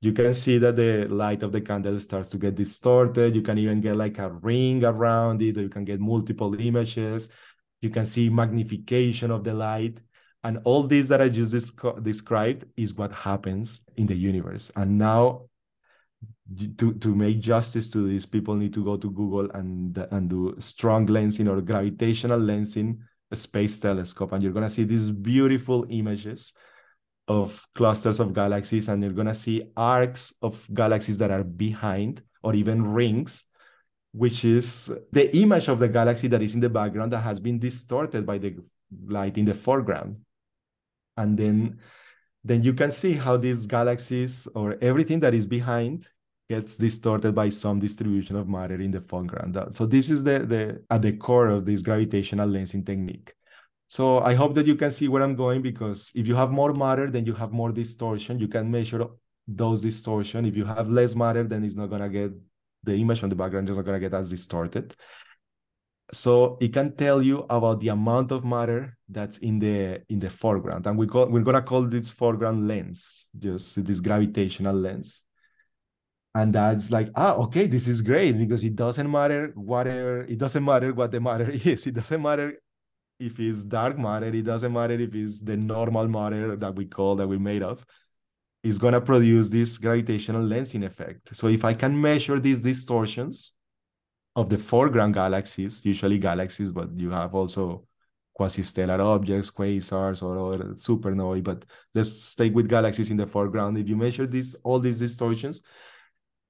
You 0.01 0.11
can 0.11 0.33
see 0.33 0.57
that 0.57 0.75
the 0.75 1.07
light 1.07 1.43
of 1.43 1.53
the 1.53 1.61
candle 1.61 1.97
starts 1.97 2.27
to 2.29 2.37
get 2.37 2.55
distorted. 2.55 3.33
You 3.33 3.41
can 3.41 3.57
even 3.57 3.79
get 3.79 3.95
like 3.95 4.17
a 4.19 4.31
ring 4.31 4.83
around 4.83 5.41
it, 5.41 5.57
or 5.57 5.61
you 5.61 5.69
can 5.69 5.85
get 5.85 6.01
multiple 6.01 6.59
images 6.59 7.29
you 7.83 7.89
can 7.89 8.05
see 8.05 8.29
magnification 8.29 9.31
of 9.31 9.43
the 9.43 9.53
light. 9.53 9.99
And 10.45 10.59
all 10.65 10.83
this 10.83 11.07
that 11.07 11.21
i 11.21 11.29
just 11.29 11.53
described 12.03 12.65
is 12.75 12.93
what 12.95 13.13
happens 13.13 13.81
in 13.95 14.07
the 14.07 14.15
universe. 14.15 14.71
And 14.75 14.97
now 14.97 15.43
to, 16.77 16.93
to 16.93 17.15
make 17.15 17.39
justice 17.39 17.89
to 17.89 18.11
this 18.11 18.25
people 18.25 18.55
need 18.55 18.73
to 18.73 18.83
go 18.83 18.97
to 18.97 19.09
google 19.09 19.49
and 19.51 19.97
and 20.11 20.29
do 20.29 20.53
strong 20.59 21.07
lensing 21.07 21.49
or 21.49 21.61
gravitational 21.61 22.39
lensing 22.39 22.97
space 23.35 23.79
telescope. 23.79 24.31
And 24.31 24.43
you're 24.43 24.51
going 24.51 24.63
to 24.63 24.69
see 24.69 24.83
these 24.83 25.11
beautiful 25.11 25.85
images 25.89 26.53
of 27.27 27.65
clusters 27.75 28.19
of 28.19 28.33
galaxies. 28.33 28.89
And 28.89 29.01
you're 29.01 29.13
going 29.13 29.27
to 29.27 29.33
see 29.33 29.71
arcs 29.75 30.33
of 30.41 30.67
galaxies 30.73 31.17
that 31.19 31.31
are 31.31 31.43
behind 31.43 32.21
or 32.43 32.53
even 32.55 32.85
rings 32.85 33.45
which 34.13 34.45
is 34.45 34.91
the 35.11 35.35
image 35.35 35.67
of 35.67 35.79
the 35.79 35.87
galaxy 35.87 36.27
that 36.27 36.41
is 36.41 36.53
in 36.53 36.59
the 36.59 36.69
background 36.69 37.11
that 37.11 37.21
has 37.21 37.39
been 37.39 37.59
distorted 37.59 38.25
by 38.25 38.37
the 38.37 38.55
light 39.07 39.37
in 39.37 39.45
the 39.45 39.55
foreground. 39.55 40.17
And 41.17 41.37
then, 41.37 41.79
then 42.43 42.63
you 42.63 42.73
can 42.73 42.91
see 42.91 43.13
how 43.13 43.37
these 43.37 43.65
galaxies 43.65 44.47
or 44.53 44.77
everything 44.81 45.19
that 45.21 45.33
is 45.33 45.47
behind 45.47 46.05
gets 46.47 46.77
distorted 46.77 47.33
by 47.33 47.49
some 47.49 47.79
distribution 47.79 48.35
of 48.35 48.47
matter 48.47 48.79
in 48.79 48.91
the 48.91 49.01
foreground. 49.01 49.57
So 49.71 49.87
this 49.87 50.11
is 50.11 50.23
the, 50.23 50.39
the 50.39 50.83
at 50.91 51.01
the 51.01 51.13
core 51.13 51.47
of 51.47 51.65
this 51.65 51.81
gravitational 51.81 52.47
lensing 52.47 52.85
technique. 52.85 53.33
So 53.87 54.19
I 54.19 54.35
hope 54.35 54.53
that 54.55 54.67
you 54.67 54.75
can 54.75 54.91
see 54.91 55.07
where 55.07 55.23
I'm 55.23 55.35
going 55.35 55.61
because 55.63 56.11
if 56.13 56.27
you 56.27 56.35
have 56.35 56.51
more 56.51 56.73
matter, 56.73 57.09
then 57.09 57.25
you 57.25 57.33
have 57.33 57.51
more 57.51 57.71
distortion. 57.71 58.39
You 58.39 58.47
can 58.47 58.69
measure 58.69 59.05
those 59.47 59.81
distortion. 59.81 60.45
If 60.45 60.55
you 60.55 60.65
have 60.65 60.89
less 60.89 61.15
matter, 61.15 61.43
then 61.43 61.63
it's 61.63 61.75
not 61.75 61.87
gonna 61.87 62.09
get 62.09 62.31
the 62.83 62.95
image 62.95 63.23
on 63.23 63.29
the 63.29 63.35
background 63.35 63.69
is 63.69 63.77
not 63.77 63.85
going 63.85 63.99
to 63.99 64.09
get 64.09 64.17
as 64.17 64.29
distorted. 64.29 64.95
So 66.11 66.57
it 66.61 66.73
can 66.73 66.95
tell 66.95 67.21
you 67.21 67.45
about 67.49 67.79
the 67.79 67.87
amount 67.89 68.31
of 68.31 68.45
matter 68.45 68.97
that's 69.09 69.39
in 69.39 69.57
the 69.57 70.01
in 70.09 70.19
the 70.19 70.29
foreground, 70.29 70.85
and 70.85 70.97
we 70.97 71.07
call 71.07 71.27
we're 71.27 71.41
gonna 71.41 71.61
call 71.61 71.83
this 71.83 72.11
foreground 72.11 72.67
lens, 72.67 73.29
just 73.37 73.83
this 73.83 73.99
gravitational 73.99 74.75
lens. 74.75 75.23
And 76.35 76.53
that's 76.53 76.91
like, 76.91 77.09
ah, 77.15 77.33
okay, 77.45 77.67
this 77.67 77.87
is 77.87 78.01
great 78.01 78.37
because 78.37 78.63
it 78.63 78.75
doesn't 78.75 79.09
matter 79.09 79.51
whatever, 79.55 80.21
it 80.23 80.37
doesn't 80.37 80.63
matter 80.63 80.93
what 80.93 81.11
the 81.11 81.19
matter 81.19 81.49
is. 81.53 81.87
It 81.87 81.93
doesn't 81.95 82.21
matter 82.21 82.59
if 83.19 83.39
it's 83.39 83.63
dark 83.63 83.97
matter, 83.97 84.27
it 84.27 84.43
doesn't 84.43 84.73
matter 84.73 84.95
if 84.95 85.15
it's 85.15 85.41
the 85.41 85.57
normal 85.57 86.07
matter 86.07 86.55
that 86.55 86.75
we 86.75 86.85
call 86.85 87.15
that 87.15 87.27
we 87.27 87.37
made 87.37 87.63
of 87.63 87.85
is 88.63 88.77
going 88.77 88.93
to 88.93 89.01
produce 89.01 89.49
this 89.49 89.77
gravitational 89.77 90.41
lensing 90.41 90.85
effect. 90.85 91.35
So 91.35 91.47
if 91.47 91.65
I 91.65 91.73
can 91.73 91.99
measure 91.99 92.39
these 92.39 92.61
distortions 92.61 93.53
of 94.35 94.49
the 94.49 94.57
foreground 94.57 95.13
galaxies, 95.13 95.85
usually 95.85 96.17
galaxies, 96.17 96.71
but 96.71 96.89
you 96.95 97.11
have 97.11 97.35
also 97.35 97.85
quasi-stellar 98.33 98.99
objects, 98.99 99.51
quasars, 99.51 100.23
or, 100.23 100.37
or 100.37 100.57
supernovae, 100.73 101.43
but 101.43 101.65
let's 101.93 102.23
stay 102.23 102.49
with 102.49 102.67
galaxies 102.67 103.11
in 103.11 103.17
the 103.17 103.27
foreground. 103.27 103.77
If 103.77 103.87
you 103.87 103.95
measure 103.95 104.25
these 104.25 104.55
all 104.63 104.79
these 104.79 104.99
distortions, 104.99 105.61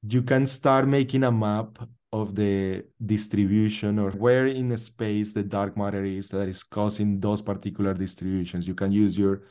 you 0.08 0.22
can 0.22 0.48
start 0.48 0.88
making 0.88 1.24
a 1.24 1.32
map 1.32 1.80
of 2.14 2.36
the 2.36 2.86
distribution 3.04 3.98
or 3.98 4.12
where 4.12 4.46
in 4.46 4.70
the 4.70 4.78
space 4.78 5.34
the 5.34 5.44
dark 5.44 5.76
matter 5.76 6.06
is 6.06 6.30
that 6.30 6.48
is 6.48 6.64
causing 6.64 7.20
those 7.20 7.42
particular 7.42 7.94
distributions. 7.94 8.68
You 8.68 8.76
can 8.76 8.92
use 8.92 9.18
your 9.18 9.42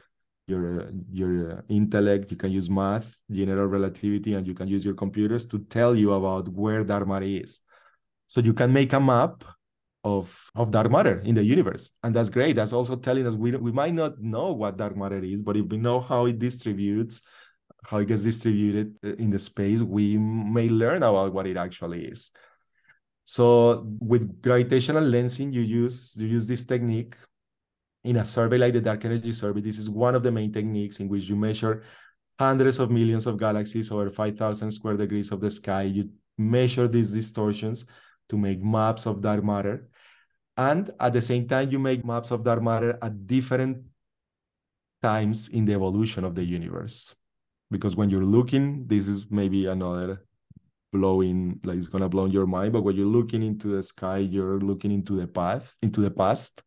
your 0.47 0.91
your 1.11 1.65
intellect 1.69 2.31
you 2.31 2.37
can 2.37 2.51
use 2.51 2.69
math 2.69 3.17
general 3.31 3.67
relativity 3.67 4.35
and 4.35 4.47
you 4.47 4.55
can 4.55 4.67
use 4.67 4.85
your 4.85 4.95
computers 4.95 5.47
to 5.47 5.59
tell 5.71 5.95
you 5.95 6.13
about 6.13 6.49
where 6.49 6.83
dark 6.85 7.07
matter 7.07 7.27
is. 7.27 7.61
So 8.27 8.41
you 8.41 8.53
can 8.53 8.73
make 8.73 8.93
a 8.93 9.01
map 9.01 9.45
of 10.05 10.51
of 10.55 10.71
dark 10.73 10.91
matter 10.91 11.21
in 11.21 11.35
the 11.35 11.45
universe 11.45 11.91
and 12.03 12.15
that's 12.15 12.29
great. 12.29 12.57
That's 12.57 12.73
also 12.73 12.97
telling 12.97 13.27
us 13.27 13.35
we, 13.35 13.53
we 13.53 13.73
might 13.73 13.95
not 13.95 14.21
know 14.21 14.53
what 14.53 14.77
dark 14.77 14.97
matter 14.97 15.23
is 15.23 15.43
but 15.43 15.57
if 15.57 15.67
we 15.67 15.79
know 15.79 16.01
how 16.01 16.27
it 16.27 16.39
distributes 16.39 17.23
how 17.85 17.99
it 17.99 18.07
gets 18.07 18.23
distributed 18.23 18.95
uh, 19.05 19.15
in 19.15 19.31
the 19.31 19.39
space 19.39 19.83
we 19.83 20.17
may 20.17 20.69
learn 20.69 21.03
about 21.03 21.33
what 21.33 21.47
it 21.47 21.57
actually 21.57 22.05
is. 22.07 22.31
So 23.25 23.87
with 24.01 24.43
gravitational 24.43 25.05
lensing 25.05 25.53
you 25.53 25.63
use 25.63 26.15
you 26.17 26.27
use 26.27 26.47
this 26.47 26.65
technique 26.65 27.17
in 28.05 28.17
a 28.17 28.25
survey 28.25 28.59
like 28.59 28.73
the 28.73 28.81
Dark 28.81 29.05
Energy 29.05 29.33
Survey, 29.33 29.61
this 29.61 29.79
is 29.79 29.89
one 29.89 30.15
of 30.15 30.23
the 30.23 30.33
main 30.33 30.53
techniques 30.53 31.01
in 31.01 31.09
which 31.09 31.29
you 31.29 31.37
measure 31.37 31.85
hundreds 32.39 32.79
of 32.79 32.91
millions 32.91 33.27
of 33.27 33.39
galaxies 33.39 33.91
over 33.93 34.11
5,000 34.11 34.71
square 34.71 34.97
degrees 34.97 35.31
of 35.31 35.41
the 35.41 35.51
sky. 35.51 35.83
You 35.83 36.11
measure 36.37 36.89
these 36.89 37.11
distortions 37.13 37.85
to 38.29 38.37
make 38.37 38.63
maps 38.63 39.07
of 39.07 39.21
dark 39.21 39.45
matter. 39.45 39.89
And 40.57 40.91
at 40.99 41.13
the 41.13 41.23
same 41.23 41.47
time, 41.47 41.71
you 41.71 41.79
make 41.79 42.05
maps 42.05 42.31
of 42.31 42.43
dark 42.43 42.63
matter 42.63 42.99
at 43.01 43.27
different 43.27 43.85
times 45.03 45.49
in 45.49 45.65
the 45.65 45.75
evolution 45.75 46.25
of 46.25 46.35
the 46.35 46.45
universe. 46.45 47.15
Because 47.71 47.97
when 47.97 48.11
you're 48.11 48.25
looking, 48.25 48.87
this 48.87 49.07
is 49.07 49.31
maybe 49.31 49.67
another 49.67 50.25
blowing, 50.93 51.59
like 51.65 51.79
it's 51.79 51.89
gonna 51.89 52.09
blow 52.09 52.27
your 52.27 52.47
mind, 52.47 52.73
but 52.73 52.83
when 52.83 52.97
you're 52.97 53.07
looking 53.07 53.43
into 53.43 53.69
the 53.69 53.83
sky, 53.83 54.19
you're 54.19 54.61
looking 54.61 54.93
into 54.93 55.19
the 55.19 55.27
path, 55.27 55.75
into 55.83 56.01
the 56.01 56.11
past 56.11 56.63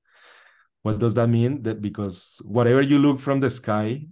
what 0.85 0.99
does 0.99 1.15
that 1.15 1.27
mean? 1.27 1.63
That 1.63 1.81
because 1.81 2.39
whatever 2.45 2.79
you 2.79 2.99
look 2.99 3.19
from 3.19 3.39
the 3.39 3.49
sky 3.49 4.05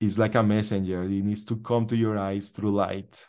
is 0.00 0.18
like 0.18 0.34
a 0.34 0.42
messenger. 0.42 1.04
It 1.04 1.22
needs 1.22 1.44
to 1.44 1.56
come 1.56 1.86
to 1.86 1.96
your 1.96 2.18
eyes 2.18 2.50
through 2.50 2.72
light. 2.72 3.24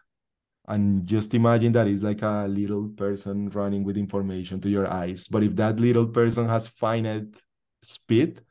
And 0.67 1.05
just 1.05 1.35
imagine 1.35 1.73
that 1.73 1.85
it's 1.85 2.01
like 2.01 2.23
a 2.23 2.47
little 2.49 2.87
person 2.89 3.49
running 3.49 3.83
with 3.83 3.97
information 3.97 4.59
to 4.61 4.69
your 4.69 4.91
eyes. 4.91 5.27
But 5.27 5.43
if 5.43 5.55
that 5.57 5.79
little 5.79 6.07
person 6.07 6.49
has 6.49 6.67
finite 6.67 7.35
speed, 7.83 8.41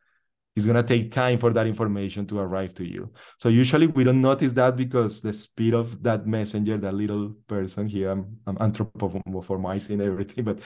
it's 0.54 0.64
going 0.64 0.76
to 0.76 0.84
take 0.84 1.10
time 1.10 1.40
for 1.40 1.52
that 1.52 1.66
information 1.66 2.24
to 2.28 2.38
arrive 2.38 2.74
to 2.74 2.84
you. 2.84 3.10
So 3.36 3.48
usually 3.48 3.88
we 3.88 4.04
don't 4.04 4.20
notice 4.20 4.52
that 4.52 4.76
because 4.76 5.20
the 5.20 5.32
speed 5.32 5.74
of 5.74 6.04
that 6.04 6.24
messenger, 6.24 6.78
that 6.78 6.94
little 6.94 7.34
person 7.48 7.88
here, 7.88 8.10
I'm, 8.10 8.38
I'm 8.46 8.58
anthropomorphizing 8.58 10.00
everything, 10.00 10.44
but 10.50 10.60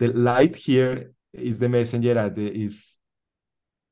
the 0.00 0.08
light 0.08 0.56
here 0.56 1.12
is 1.34 1.58
the 1.58 1.68
messenger 1.68 2.14
that 2.14 2.38
is 2.38 2.96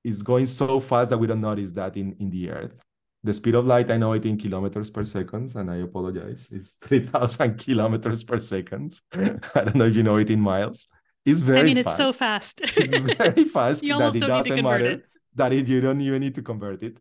is 0.04 0.22
going 0.22 0.46
so 0.46 0.80
fast 0.80 1.10
that 1.10 1.18
we 1.18 1.26
don't 1.26 1.40
notice 1.40 1.72
that 1.72 1.96
in 1.96 2.14
in 2.18 2.30
the 2.30 2.50
earth. 2.50 2.78
The 3.24 3.32
speed 3.32 3.54
of 3.54 3.66
light 3.66 3.90
i 3.90 3.96
know 3.96 4.14
it 4.14 4.26
in 4.26 4.36
kilometers 4.36 4.90
per 4.90 5.04
second 5.04 5.54
and 5.54 5.70
i 5.70 5.76
apologize 5.76 6.48
it's 6.50 6.72
3000 6.82 7.56
kilometers 7.56 8.24
per 8.24 8.38
second. 8.38 8.98
I 9.12 9.64
don't 9.64 9.76
know 9.76 9.86
if 9.86 9.96
you 9.96 10.02
know 10.02 10.16
it 10.16 10.30
in 10.30 10.40
miles. 10.40 10.88
It's 11.24 11.40
very 11.40 11.60
i 11.60 11.62
mean 11.62 11.82
fast. 11.84 11.86
it's 11.86 11.96
so 11.96 12.12
fast. 12.12 12.60
it's 12.62 13.18
very 13.18 13.44
fast 13.56 13.84
you 13.84 13.96
that 13.96 14.16
it 14.16 14.20
doesn't 14.20 14.62
matter 14.62 14.90
it. 14.92 15.04
that 15.36 15.52
it, 15.52 15.68
you 15.68 15.80
don't 15.80 16.00
even 16.00 16.20
need 16.20 16.34
to 16.34 16.42
convert 16.42 16.82
it 16.82 16.98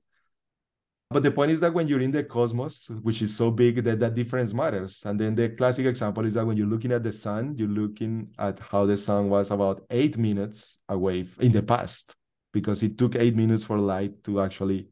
but 1.12 1.24
the 1.24 1.32
point 1.32 1.52
is 1.52 1.60
that 1.60 1.74
when 1.74 1.88
you're 1.88 2.00
in 2.00 2.12
the 2.12 2.24
cosmos, 2.24 2.90
which 3.02 3.22
is 3.22 3.36
so 3.36 3.52
big 3.52 3.84
that 3.84 4.00
that 4.00 4.16
difference 4.16 4.54
matters. 4.54 5.02
And 5.06 5.20
then 5.20 5.36
the 5.36 5.50
classic 5.50 5.86
example 5.86 6.26
is 6.26 6.34
that 6.36 6.46
when 6.46 6.58
you're 6.58 6.68
looking 6.68 6.92
at 6.92 7.04
the 7.04 7.12
sun, 7.12 7.56
you're 7.58 7.68
looking 7.68 8.30
at 8.40 8.60
how 8.60 8.86
the 8.86 8.98
sun 8.98 9.30
was 9.30 9.52
about 9.52 9.82
eight 9.90 10.18
minutes 10.18 10.80
away 10.88 11.26
in 11.40 11.52
the 11.52 11.62
past, 11.62 12.16
because 12.54 12.84
it 12.84 12.98
took 12.98 13.16
eight 13.16 13.36
minutes 13.36 13.64
for 13.64 13.78
light 13.78 14.24
to 14.24 14.42
actually 14.42 14.88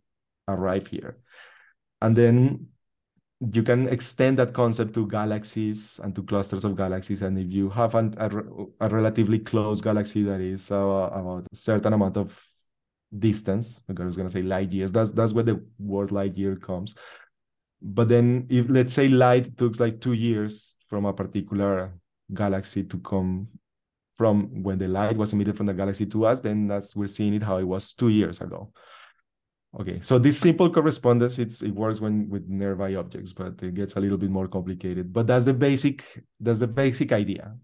arrive 0.48 0.88
here. 0.88 1.18
And 2.02 2.16
then 2.16 2.68
you 3.54 3.64
can 3.64 3.88
extend 3.88 4.38
that 4.38 4.54
concept 4.54 4.94
to 4.94 5.08
galaxies 5.08 6.00
and 6.04 6.14
to 6.16 6.24
clusters 6.24 6.66
of 6.66 6.76
galaxies. 6.76 7.22
And 7.22 7.38
if 7.38 7.52
you 7.52 7.70
have 7.70 7.96
an, 7.96 8.14
a, 8.18 8.30
a 8.82 8.90
relatively 8.90 9.40
close 9.40 9.80
galaxy 9.80 10.24
that 10.24 10.42
is 10.42 10.72
uh, 10.72 10.76
about 10.76 11.46
a 11.52 11.56
certain 11.56 11.94
amount 11.94 12.18
of 12.18 12.38
distance. 13.18 13.82
I 13.90 14.04
was 14.04 14.18
gonna 14.18 14.30
say 14.30 14.42
light 14.42 14.72
years. 14.72 14.92
That's 14.92 15.12
that's 15.12 15.34
where 15.34 15.44
the 15.44 15.64
word 15.78 16.12
light 16.12 16.38
year 16.38 16.56
comes. 16.56 16.96
But 17.82 18.10
then, 18.10 18.46
if 18.50 18.68
let's 18.70 18.94
say 18.94 19.08
light 19.08 19.58
took 19.58 19.80
like 19.80 20.02
two 20.02 20.14
years 20.14 20.76
from 20.88 21.06
a 21.06 21.14
particular 21.14 21.94
galaxy 22.34 22.84
to 22.84 22.98
come 23.00 23.48
from 24.18 24.64
when 24.64 24.78
the 24.78 24.88
light 24.88 25.16
was 25.16 25.32
emitted 25.32 25.56
from 25.56 25.66
the 25.66 25.74
galaxy 25.74 26.06
to 26.06 26.26
us, 26.26 26.42
then 26.42 26.68
that's 26.68 26.96
we're 26.96 27.08
seeing 27.08 27.34
it 27.34 27.44
how 27.44 27.58
it 27.58 27.64
was 27.64 27.94
two 27.94 28.10
years 28.10 28.42
ago. 28.42 28.72
Okay, 29.80 30.00
so 30.02 30.18
this 30.18 30.38
simple 30.38 30.70
correspondence, 30.70 31.38
it's 31.40 31.62
it 31.62 31.72
works 31.72 32.02
when 32.02 32.28
with 32.28 32.48
nearby 32.50 32.96
objects, 32.96 33.34
but 33.34 33.62
it 33.62 33.76
gets 33.76 33.96
a 33.96 34.00
little 34.00 34.18
bit 34.18 34.32
more 34.32 34.48
complicated. 34.48 35.14
But 35.14 35.28
that's 35.28 35.46
the 35.46 35.54
basic, 35.54 36.24
that's 36.40 36.60
the 36.60 36.68
basic 36.68 37.12
idea. 37.12 37.56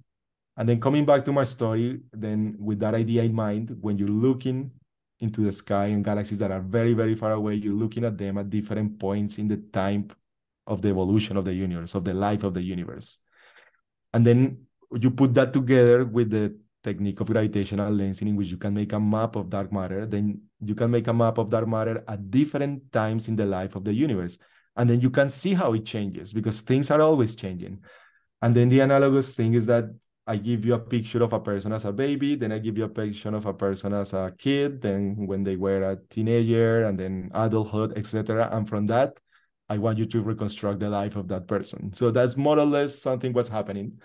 And 0.55 0.69
then 0.69 0.79
coming 0.79 1.03
back 1.03 1.25
to 1.25 1.33
my 1.33 1.43
story, 1.43 1.99
then 2.13 2.55
with 2.57 2.79
that 2.79 2.93
idea 2.93 3.23
in 3.23 3.33
mind, 3.33 3.75
when 3.81 3.97
you're 3.97 4.07
looking 4.07 4.71
into 5.19 5.41
the 5.41 5.51
sky 5.51 5.87
and 5.87 6.03
galaxies 6.03 6.39
that 6.39 6.51
are 6.51 6.61
very, 6.61 6.93
very 6.93 7.15
far 7.15 7.31
away, 7.31 7.55
you're 7.55 7.73
looking 7.73 8.03
at 8.03 8.17
them 8.17 8.37
at 8.37 8.49
different 8.49 8.99
points 8.99 9.37
in 9.37 9.47
the 9.47 9.57
time 9.57 10.07
of 10.67 10.81
the 10.81 10.89
evolution 10.89 11.37
of 11.37 11.45
the 11.45 11.53
universe, 11.53 11.95
of 11.95 12.03
the 12.03 12.13
life 12.13 12.43
of 12.43 12.53
the 12.53 12.61
universe. 12.61 13.19
And 14.13 14.25
then 14.25 14.65
you 14.91 15.11
put 15.11 15.33
that 15.35 15.53
together 15.53 16.05
with 16.05 16.31
the 16.31 16.57
technique 16.83 17.19
of 17.19 17.27
gravitational 17.27 17.91
lensing 17.91 18.27
in 18.27 18.35
which 18.35 18.47
you 18.47 18.57
can 18.57 18.73
make 18.73 18.93
a 18.93 18.99
map 18.99 19.35
of 19.35 19.49
dark 19.49 19.71
matter, 19.71 20.05
then 20.05 20.41
you 20.61 20.75
can 20.75 20.91
make 20.91 21.07
a 21.07 21.13
map 21.13 21.37
of 21.37 21.49
dark 21.49 21.67
matter 21.67 22.03
at 22.07 22.29
different 22.29 22.91
times 22.91 23.27
in 23.27 23.35
the 23.35 23.45
life 23.45 23.75
of 23.75 23.83
the 23.83 23.93
universe. 23.93 24.37
And 24.75 24.89
then 24.89 25.01
you 25.01 25.09
can 25.09 25.29
see 25.29 25.53
how 25.53 25.73
it 25.73 25.85
changes 25.85 26.33
because 26.33 26.59
things 26.61 26.91
are 26.91 27.01
always 27.01 27.35
changing. 27.35 27.79
And 28.41 28.55
then 28.55 28.69
the 28.69 28.81
analogous 28.81 29.33
thing 29.33 29.53
is 29.53 29.65
that 29.65 29.85
I 30.27 30.37
give 30.37 30.65
you 30.65 30.73
a 30.73 30.79
picture 30.79 31.23
of 31.23 31.33
a 31.33 31.39
person 31.39 31.71
as 31.71 31.85
a 31.85 31.91
baby, 31.91 32.35
then 32.35 32.51
I 32.51 32.57
give 32.57 32.77
you 32.77 32.85
a 32.85 32.89
picture 32.89 33.35
of 33.35 33.45
a 33.45 33.53
person 33.53 33.93
as 33.93 34.13
a 34.13 34.33
kid, 34.37 34.81
then 34.81 35.27
when 35.27 35.43
they 35.43 35.55
were 35.55 35.83
a 35.83 35.97
teenager, 36.09 36.83
and 36.85 36.99
then 36.99 37.29
adulthood, 37.33 37.95
etc. 37.95 38.49
And 38.51 38.67
from 38.67 38.87
that, 38.87 39.19
I 39.69 39.77
want 39.77 39.99
you 39.99 40.05
to 40.07 40.21
reconstruct 40.21 40.79
the 40.79 40.89
life 40.89 41.15
of 41.15 41.27
that 41.27 41.47
person. 41.47 41.93
So 41.93 42.09
that's 42.09 42.37
more 42.37 42.57
or 42.57 42.65
less 42.65 42.97
something 42.97 43.33
what's 43.33 43.49
happening. 43.49 43.99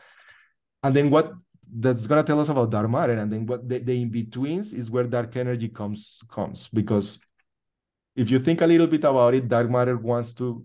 And 0.82 0.94
then 0.94 1.10
what 1.10 1.32
that's 1.72 2.06
gonna 2.06 2.22
tell 2.22 2.40
us 2.40 2.48
about 2.48 2.70
dark 2.70 2.90
matter, 2.90 3.14
and 3.14 3.32
then 3.32 3.46
what 3.46 3.68
the, 3.68 3.78
the 3.78 4.02
in-betweens 4.02 4.72
is 4.72 4.90
where 4.90 5.04
dark 5.04 5.36
energy 5.36 5.68
comes 5.68 6.20
comes 6.28 6.68
because 6.68 7.18
if 8.16 8.30
you 8.30 8.40
think 8.40 8.60
a 8.60 8.66
little 8.66 8.86
bit 8.86 9.04
about 9.04 9.34
it, 9.34 9.48
dark 9.48 9.70
matter 9.70 9.96
wants 9.96 10.32
to 10.34 10.64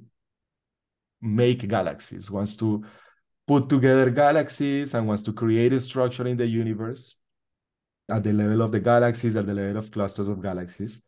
make 1.21 1.67
galaxies, 1.67 2.29
wants 2.29 2.55
to 2.55 2.83
put 3.47 3.69
together 3.69 4.09
galaxies 4.09 4.93
and 4.93 5.07
wants 5.07 5.23
to 5.23 5.33
create 5.33 5.73
a 5.73 5.79
structure 5.79 6.27
in 6.27 6.37
the 6.37 6.47
universe 6.47 7.19
at 8.09 8.23
the 8.23 8.33
level 8.33 8.61
of 8.61 8.71
the 8.71 8.79
galaxies, 8.79 9.35
at 9.35 9.45
the 9.45 9.53
level 9.53 9.77
of 9.77 9.91
clusters 9.91 10.27
of 10.27 10.41
galaxies. 10.41 11.01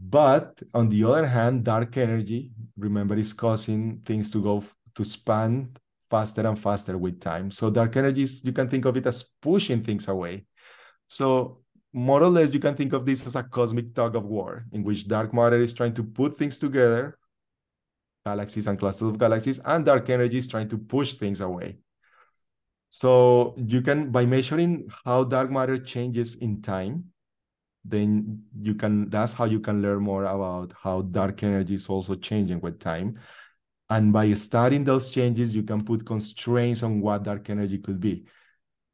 But 0.00 0.62
on 0.74 0.88
the 0.88 1.02
other 1.04 1.26
hand, 1.26 1.64
dark 1.64 1.96
energy, 1.96 2.52
remember, 2.76 3.16
is 3.16 3.32
causing 3.32 4.00
things 4.04 4.30
to 4.30 4.42
go 4.42 4.64
to 4.94 5.04
span 5.04 5.76
faster 6.08 6.46
and 6.46 6.58
faster 6.58 6.96
with 6.96 7.20
time. 7.20 7.50
So 7.50 7.70
dark 7.70 7.96
energy 7.96 8.22
is, 8.22 8.44
you 8.44 8.52
can 8.52 8.68
think 8.68 8.84
of 8.84 8.96
it 8.96 9.06
as 9.06 9.24
pushing 9.42 9.82
things 9.82 10.08
away. 10.08 10.46
So 11.08 11.62
more 11.92 12.22
or 12.22 12.28
less, 12.28 12.54
you 12.54 12.60
can 12.60 12.76
think 12.76 12.92
of 12.92 13.04
this 13.04 13.26
as 13.26 13.34
a 13.34 13.42
cosmic 13.42 13.94
tug 13.94 14.14
of 14.14 14.24
war 14.24 14.66
in 14.72 14.84
which 14.84 15.08
dark 15.08 15.34
matter 15.34 15.58
is 15.58 15.72
trying 15.72 15.94
to 15.94 16.04
put 16.04 16.36
things 16.36 16.58
together 16.58 17.17
galaxies 18.28 18.66
and 18.68 18.78
clusters 18.78 19.08
of 19.08 19.18
galaxies, 19.18 19.60
and 19.64 19.84
dark 19.84 20.10
energy 20.10 20.38
is 20.38 20.48
trying 20.48 20.68
to 20.68 20.78
push 20.78 21.14
things 21.14 21.40
away. 21.40 21.78
So 22.90 23.54
you 23.56 23.80
can, 23.82 24.10
by 24.10 24.24
measuring 24.26 24.88
how 25.04 25.24
dark 25.24 25.50
matter 25.50 25.78
changes 25.78 26.36
in 26.36 26.62
time, 26.62 27.04
then 27.84 28.42
you 28.68 28.74
can, 28.74 29.10
that's 29.10 29.34
how 29.34 29.46
you 29.46 29.60
can 29.60 29.82
learn 29.82 30.02
more 30.02 30.24
about 30.24 30.72
how 30.82 31.02
dark 31.02 31.42
energy 31.42 31.74
is 31.74 31.88
also 31.88 32.14
changing 32.14 32.60
with 32.60 32.78
time. 32.80 33.18
And 33.90 34.12
by 34.12 34.34
studying 34.34 34.84
those 34.84 35.10
changes, 35.10 35.54
you 35.54 35.62
can 35.62 35.84
put 35.84 36.04
constraints 36.04 36.82
on 36.82 37.00
what 37.00 37.22
dark 37.22 37.48
energy 37.50 37.78
could 37.78 38.00
be. 38.00 38.26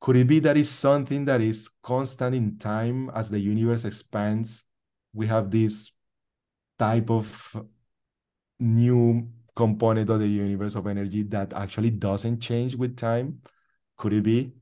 Could 0.00 0.16
it 0.16 0.26
be 0.26 0.40
that 0.40 0.56
it's 0.56 0.68
something 0.68 1.24
that 1.24 1.40
is 1.40 1.70
constant 1.82 2.34
in 2.34 2.58
time 2.58 3.10
as 3.14 3.30
the 3.30 3.38
universe 3.38 3.84
expands? 3.84 4.64
We 5.12 5.26
have 5.26 5.50
this 5.50 5.92
type 6.78 7.10
of 7.10 7.56
new 8.64 9.28
component 9.54 10.10
of 10.10 10.18
the 10.20 10.26
universe 10.26 10.74
of 10.74 10.86
energy 10.86 11.22
that 11.22 11.52
actually 11.52 11.90
doesn't 11.90 12.40
change 12.40 12.74
with 12.74 12.96
time? 12.96 13.40
Could 13.96 14.14
it 14.14 14.22
be? 14.22 14.52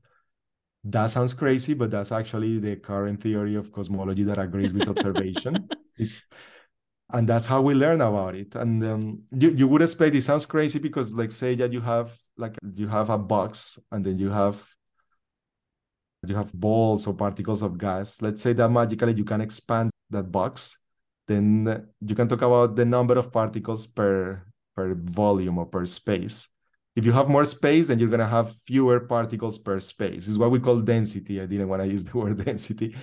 That 0.83 1.07
sounds 1.07 1.33
crazy, 1.33 1.73
but 1.73 1.91
that's 1.91 2.11
actually 2.11 2.59
the 2.59 2.75
current 2.75 3.21
theory 3.21 3.55
of 3.55 3.71
cosmology 3.71 4.23
that 4.23 4.37
agrees 4.37 4.73
with 4.73 4.89
observation. 4.89 5.69
and 7.13 7.27
that's 7.27 7.45
how 7.45 7.61
we 7.61 7.73
learn 7.73 8.01
about 8.01 8.35
it. 8.35 8.53
And 8.55 8.83
um, 8.83 9.23
you, 9.31 9.51
you 9.51 9.67
would 9.67 9.81
expect 9.81 10.13
it 10.13 10.23
sounds 10.23 10.45
crazy 10.45 10.79
because, 10.79 11.13
like, 11.13 11.31
say 11.31 11.55
that 11.55 11.71
you 11.71 11.79
have 11.81 12.13
like 12.37 12.57
you 12.75 12.87
have 12.87 13.09
a 13.09 13.17
box 13.17 13.79
and 13.91 14.05
then 14.05 14.17
you 14.17 14.29
have 14.29 14.61
you 16.25 16.35
have 16.35 16.51
balls 16.53 17.07
or 17.07 17.13
particles 17.13 17.61
of 17.61 17.77
gas. 17.77 18.21
Let's 18.21 18.41
say 18.41 18.53
that 18.53 18.69
magically 18.69 19.13
you 19.13 19.25
can 19.25 19.41
expand 19.41 19.89
that 20.09 20.31
box 20.31 20.77
then 21.27 21.87
you 22.01 22.15
can 22.15 22.27
talk 22.27 22.41
about 22.41 22.75
the 22.75 22.85
number 22.85 23.17
of 23.17 23.31
particles 23.31 23.87
per 23.87 24.43
per 24.75 24.95
volume 24.95 25.57
or 25.57 25.65
per 25.65 25.85
space. 25.85 26.47
If 26.95 27.05
you 27.05 27.11
have 27.11 27.27
more 27.27 27.45
space, 27.45 27.87
then 27.87 27.99
you're 27.99 28.09
gonna 28.09 28.27
have 28.27 28.55
fewer 28.65 28.99
particles 28.99 29.57
per 29.57 29.79
space. 29.79 30.27
Is 30.27 30.37
what 30.37 30.51
we 30.51 30.59
call 30.59 30.81
density. 30.81 31.41
I 31.41 31.45
didn't 31.45 31.69
want 31.69 31.81
to 31.81 31.87
use 31.95 32.05
the 32.05 32.17
word 32.17 32.43
density, 32.43 32.95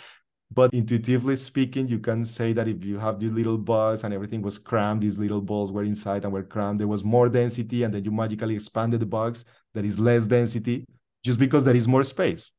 but 0.53 0.73
intuitively 0.75 1.37
speaking, 1.37 1.89
you 1.89 1.99
can 1.99 2.25
say 2.25 2.53
that 2.53 2.69
if 2.69 2.85
you 2.85 2.99
have 2.99 3.21
these 3.21 3.33
little 3.33 3.59
balls 3.59 4.05
and 4.05 4.13
everything 4.13 4.43
was 4.43 4.59
crammed, 4.59 5.03
these 5.03 5.19
little 5.19 5.41
balls 5.41 5.73
were 5.73 5.85
inside 5.85 6.25
and 6.25 6.33
were 6.33 6.43
crammed, 6.43 6.81
there 6.81 6.89
was 6.89 7.05
more 7.05 7.29
density, 7.29 7.85
and 7.85 7.95
then 7.95 8.05
you 8.05 8.11
magically 8.11 8.55
expanded 8.55 9.01
the 9.01 9.07
box, 9.07 9.45
there 9.75 9.85
is 9.85 9.99
less 9.99 10.27
density, 10.27 10.85
just 11.25 11.39
because 11.39 11.65
there 11.65 11.77
is 11.77 11.87
more 11.87 12.05
space 12.05 12.53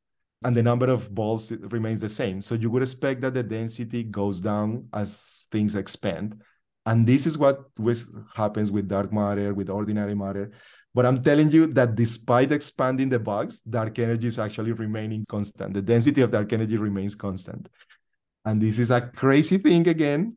and 0.43 0.55
the 0.55 0.63
number 0.63 0.87
of 0.89 1.13
balls 1.13 1.51
remains 1.51 1.99
the 1.99 2.09
same. 2.09 2.41
So 2.41 2.55
you 2.55 2.69
would 2.71 2.81
expect 2.81 3.21
that 3.21 3.33
the 3.33 3.43
density 3.43 4.03
goes 4.03 4.39
down 4.39 4.87
as 4.93 5.45
things 5.51 5.75
expand. 5.75 6.41
And 6.85 7.05
this 7.05 7.27
is 7.27 7.37
what 7.37 7.65
happens 8.33 8.71
with 8.71 8.87
dark 8.87 9.13
matter, 9.13 9.53
with 9.53 9.69
ordinary 9.69 10.15
matter. 10.15 10.51
But 10.93 11.05
I'm 11.05 11.23
telling 11.23 11.51
you 11.51 11.67
that 11.67 11.95
despite 11.95 12.51
expanding 12.51 13.09
the 13.09 13.19
box, 13.19 13.61
dark 13.61 13.99
energy 13.99 14.27
is 14.27 14.39
actually 14.39 14.71
remaining 14.71 15.25
constant. 15.29 15.73
The 15.73 15.81
density 15.81 16.21
of 16.21 16.31
dark 16.31 16.51
energy 16.51 16.75
remains 16.75 17.15
constant. 17.15 17.69
And 18.43 18.59
this 18.59 18.79
is 18.79 18.89
a 18.89 19.01
crazy 19.01 19.59
thing 19.59 19.87
again. 19.87 20.35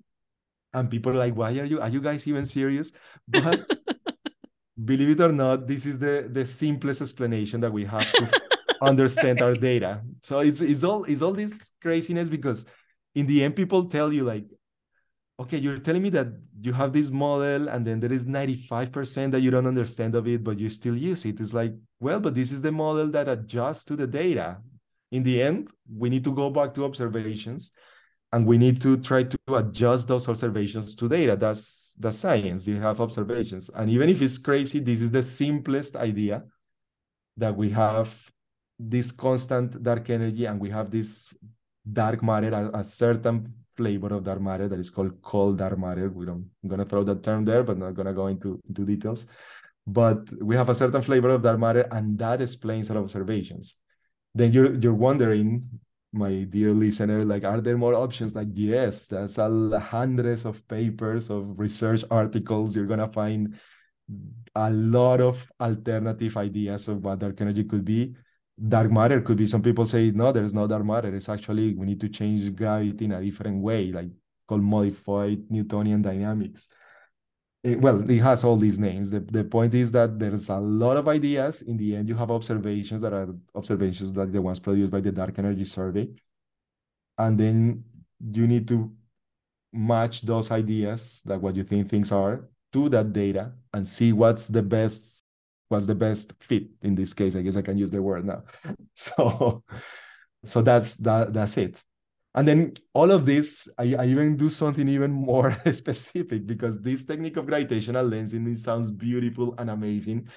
And 0.75 0.91
people 0.91 1.13
are 1.13 1.19
like, 1.19 1.35
why 1.35 1.59
are 1.59 1.65
you, 1.65 1.81
are 1.81 1.89
you 1.89 2.01
guys 2.01 2.29
even 2.29 2.45
serious? 2.45 2.93
But 3.27 3.69
believe 4.85 5.11
it 5.11 5.21
or 5.21 5.33
not, 5.33 5.67
this 5.67 5.87
is 5.87 5.99
the, 5.99 6.29
the 6.31 6.45
simplest 6.45 7.01
explanation 7.01 7.61
that 7.63 7.73
we 7.73 7.85
have 7.87 8.11
to 8.13 8.41
understand 8.87 9.43
our 9.43 9.55
data. 9.55 10.03
So 10.23 10.41
it's 10.41 10.61
it's 10.61 10.85
all 10.85 11.05
it's 11.05 11.23
all 11.23 11.33
this 11.33 11.73
craziness 11.81 12.29
because 12.29 12.65
in 13.15 13.27
the 13.27 13.45
end 13.45 13.57
people 13.57 13.85
tell 13.85 14.13
you 14.13 14.25
like, 14.25 14.45
okay, 15.39 15.59
you're 15.59 15.79
telling 15.79 16.03
me 16.03 16.11
that 16.11 16.29
you 16.61 16.73
have 16.73 16.93
this 16.93 17.11
model 17.11 17.69
and 17.69 17.87
then 17.87 18.01
there 18.01 18.13
is 18.13 18.25
95% 18.25 19.33
that 19.33 19.41
you 19.41 19.51
don't 19.51 19.67
understand 19.67 20.15
of 20.15 20.29
it, 20.29 20.45
but 20.45 20.59
you 20.59 20.69
still 20.69 20.97
use 20.97 21.25
it. 21.25 21.41
It's 21.41 21.53
like, 21.53 21.75
well, 22.01 22.21
but 22.21 22.35
this 22.35 22.53
is 22.53 22.63
the 22.63 22.73
model 22.73 23.09
that 23.11 23.29
adjusts 23.29 23.85
to 23.87 23.97
the 23.97 24.07
data. 24.07 24.59
In 25.11 25.23
the 25.23 25.43
end, 25.43 25.69
we 25.93 26.11
need 26.11 26.25
to 26.25 26.33
go 26.33 26.51
back 26.51 26.75
to 26.75 26.85
observations 26.85 27.73
and 28.33 28.47
we 28.47 28.59
need 28.59 28.81
to 28.83 28.97
try 28.97 29.23
to 29.23 29.39
adjust 29.55 30.09
those 30.09 30.29
observations 30.29 30.95
to 30.97 31.09
data. 31.09 31.37
That's 31.37 31.95
the 31.99 32.11
science. 32.11 32.67
You 32.67 32.81
have 32.81 33.01
observations. 33.01 33.71
And 33.73 33.89
even 33.91 34.09
if 34.09 34.21
it's 34.21 34.39
crazy, 34.39 34.81
this 34.81 35.01
is 35.01 35.13
the 35.13 35.23
simplest 35.23 35.95
idea 35.95 36.43
that 37.37 37.57
we 37.57 37.71
have 37.71 38.31
this 38.79 39.13
constant 39.13 39.83
dark 39.83 40.11
energy 40.11 40.47
and 40.47 40.61
we 40.61 40.71
have 40.71 40.91
this 40.91 41.35
dark 41.91 42.23
matter, 42.23 42.51
a, 42.51 42.81
a, 42.81 42.85
certain 42.85 43.53
flavor 43.77 44.15
of 44.15 44.25
dark 44.25 44.41
matter 44.41 44.69
that 44.69 44.79
is 44.79 44.91
called 44.91 45.21
cold 45.23 45.59
dark 45.59 45.79
matter. 45.79 46.09
We 46.09 46.27
don't, 46.27 46.49
I'm 46.63 46.69
gonna 46.69 46.85
throw 46.85 47.05
that 47.05 47.23
term 47.23 47.45
there, 47.45 47.63
but 47.63 47.79
not 47.79 47.95
gonna 47.95 48.13
go 48.13 48.27
into, 48.29 48.61
into 48.69 48.85
details. 48.85 49.27
But 49.87 50.31
we 50.43 50.57
have 50.57 50.71
a 50.71 50.75
certain 50.75 51.03
flavor 51.03 51.29
of 51.29 51.43
dark 51.43 51.59
matter, 51.59 51.87
and 51.91 52.19
that 52.19 52.41
explains 52.41 52.91
our 52.91 52.97
observations. 52.97 53.77
Then 54.35 54.53
you're 54.53 54.75
you're 54.75 54.95
wondering, 54.95 55.69
my 56.13 56.45
dear 56.45 56.73
listener, 56.73 57.25
like, 57.25 57.45
are 57.45 57.61
there 57.61 57.77
more 57.77 57.95
options? 57.95 58.35
Like, 58.35 58.49
yes, 58.55 59.09
there's 59.09 59.37
a 59.37 59.79
hundreds 59.79 60.47
of 60.47 60.67
papers 60.69 61.29
of 61.29 61.59
research 61.59 62.03
articles. 62.11 62.75
You're 62.75 62.87
gonna 62.87 63.13
find 63.13 63.59
a 64.55 64.71
lot 64.71 65.21
of 65.21 65.47
alternative 65.61 66.37
ideas 66.39 66.89
of 66.89 67.05
what 67.05 67.19
dark 67.19 67.41
energy 67.41 67.65
could 67.65 67.85
be 67.85 68.17
dark 68.57 68.91
matter. 68.91 69.21
Could 69.21 69.39
be 69.39 69.47
some 69.47 69.63
people 69.63 69.87
say 69.87 70.11
no 70.11 70.33
there's 70.33 70.55
no 70.55 70.67
dark 70.67 70.85
matter. 70.85 71.15
It's 71.15 71.29
actually 71.29 71.75
we 71.75 71.87
need 71.87 72.01
to 72.01 72.09
change 72.09 72.55
gravity 72.55 73.05
in 73.07 73.13
a 73.13 73.23
different 73.23 73.63
way 73.63 73.93
like 73.93 74.09
called 74.47 74.63
modified 74.63 75.51
newtonian 75.51 76.03
dynamics. 76.03 76.69
It, 77.63 77.81
well 77.81 78.09
it 78.09 78.19
has 78.19 78.45
all 78.45 78.57
these 78.57 78.79
names. 78.79 79.11
The, 79.11 79.21
the 79.21 79.45
point 79.45 79.75
is 79.75 79.91
that 79.93 80.19
there's 80.19 80.49
a 80.49 80.59
lot 80.59 80.97
of 80.97 81.09
ideas. 81.09 81.63
In 81.63 81.77
the 81.77 81.97
end 81.97 82.09
you 82.09 82.17
have 82.17 82.31
observations 82.31 83.01
that 83.03 83.13
are 83.13 83.35
observations 83.55 84.17
like 84.17 84.33
the 84.33 84.43
ones 84.43 84.61
produced 84.61 84.93
by 84.93 85.01
the 85.01 85.13
dark 85.13 85.39
energy 85.39 85.65
survey. 85.65 86.09
And 87.19 87.39
then 87.39 87.85
you 88.33 88.47
need 88.47 88.69
to 88.69 88.93
match 89.73 90.23
those 90.23 90.51
ideas, 90.51 91.21
like 91.25 91.43
what 91.43 91.57
you 91.57 91.65
think 91.65 91.91
things 91.91 92.13
are, 92.13 92.49
to 92.73 92.89
that 92.89 93.13
data 93.13 93.53
and 93.73 93.87
see 93.87 94.13
what's 94.13 94.49
the 94.49 94.63
best 94.63 95.24
what's 95.69 95.87
the 95.87 95.95
best 95.95 96.33
fit 96.41 96.69
in 96.83 96.95
this 96.95 97.15
case. 97.15 97.37
I 97.37 97.43
guess 97.43 97.57
I 97.57 97.63
can 97.63 97.79
use 97.79 97.91
the 97.91 98.03
word 98.03 98.25
now. 98.25 98.43
So 98.97 99.65
so 100.45 100.63
that's 100.63 100.95
that 100.97 101.33
that's 101.33 101.57
it. 101.57 101.83
And 102.35 102.49
then 102.49 102.73
all 102.93 103.11
of 103.13 103.27
this, 103.27 103.69
I, 103.79 103.95
I 103.95 104.07
even 104.07 104.37
do 104.37 104.51
something 104.51 104.89
even 104.89 105.13
more 105.13 105.57
specific 105.73 106.47
because 106.47 106.81
this 106.81 107.05
technique 107.05 107.37
of 107.37 107.47
gravitational 107.47 108.09
lensing 108.09 108.51
it 108.53 108.59
sounds 108.59 108.91
beautiful 108.91 109.55
and 109.59 109.71
amazing. 109.71 110.29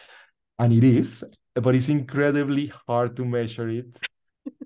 And 0.59 0.73
it 0.73 0.84
is, 0.84 1.23
but 1.55 1.75
it's 1.75 1.89
incredibly 1.89 2.71
hard 2.88 3.15
to 3.15 3.25
measure 3.25 3.69
it 3.69 3.97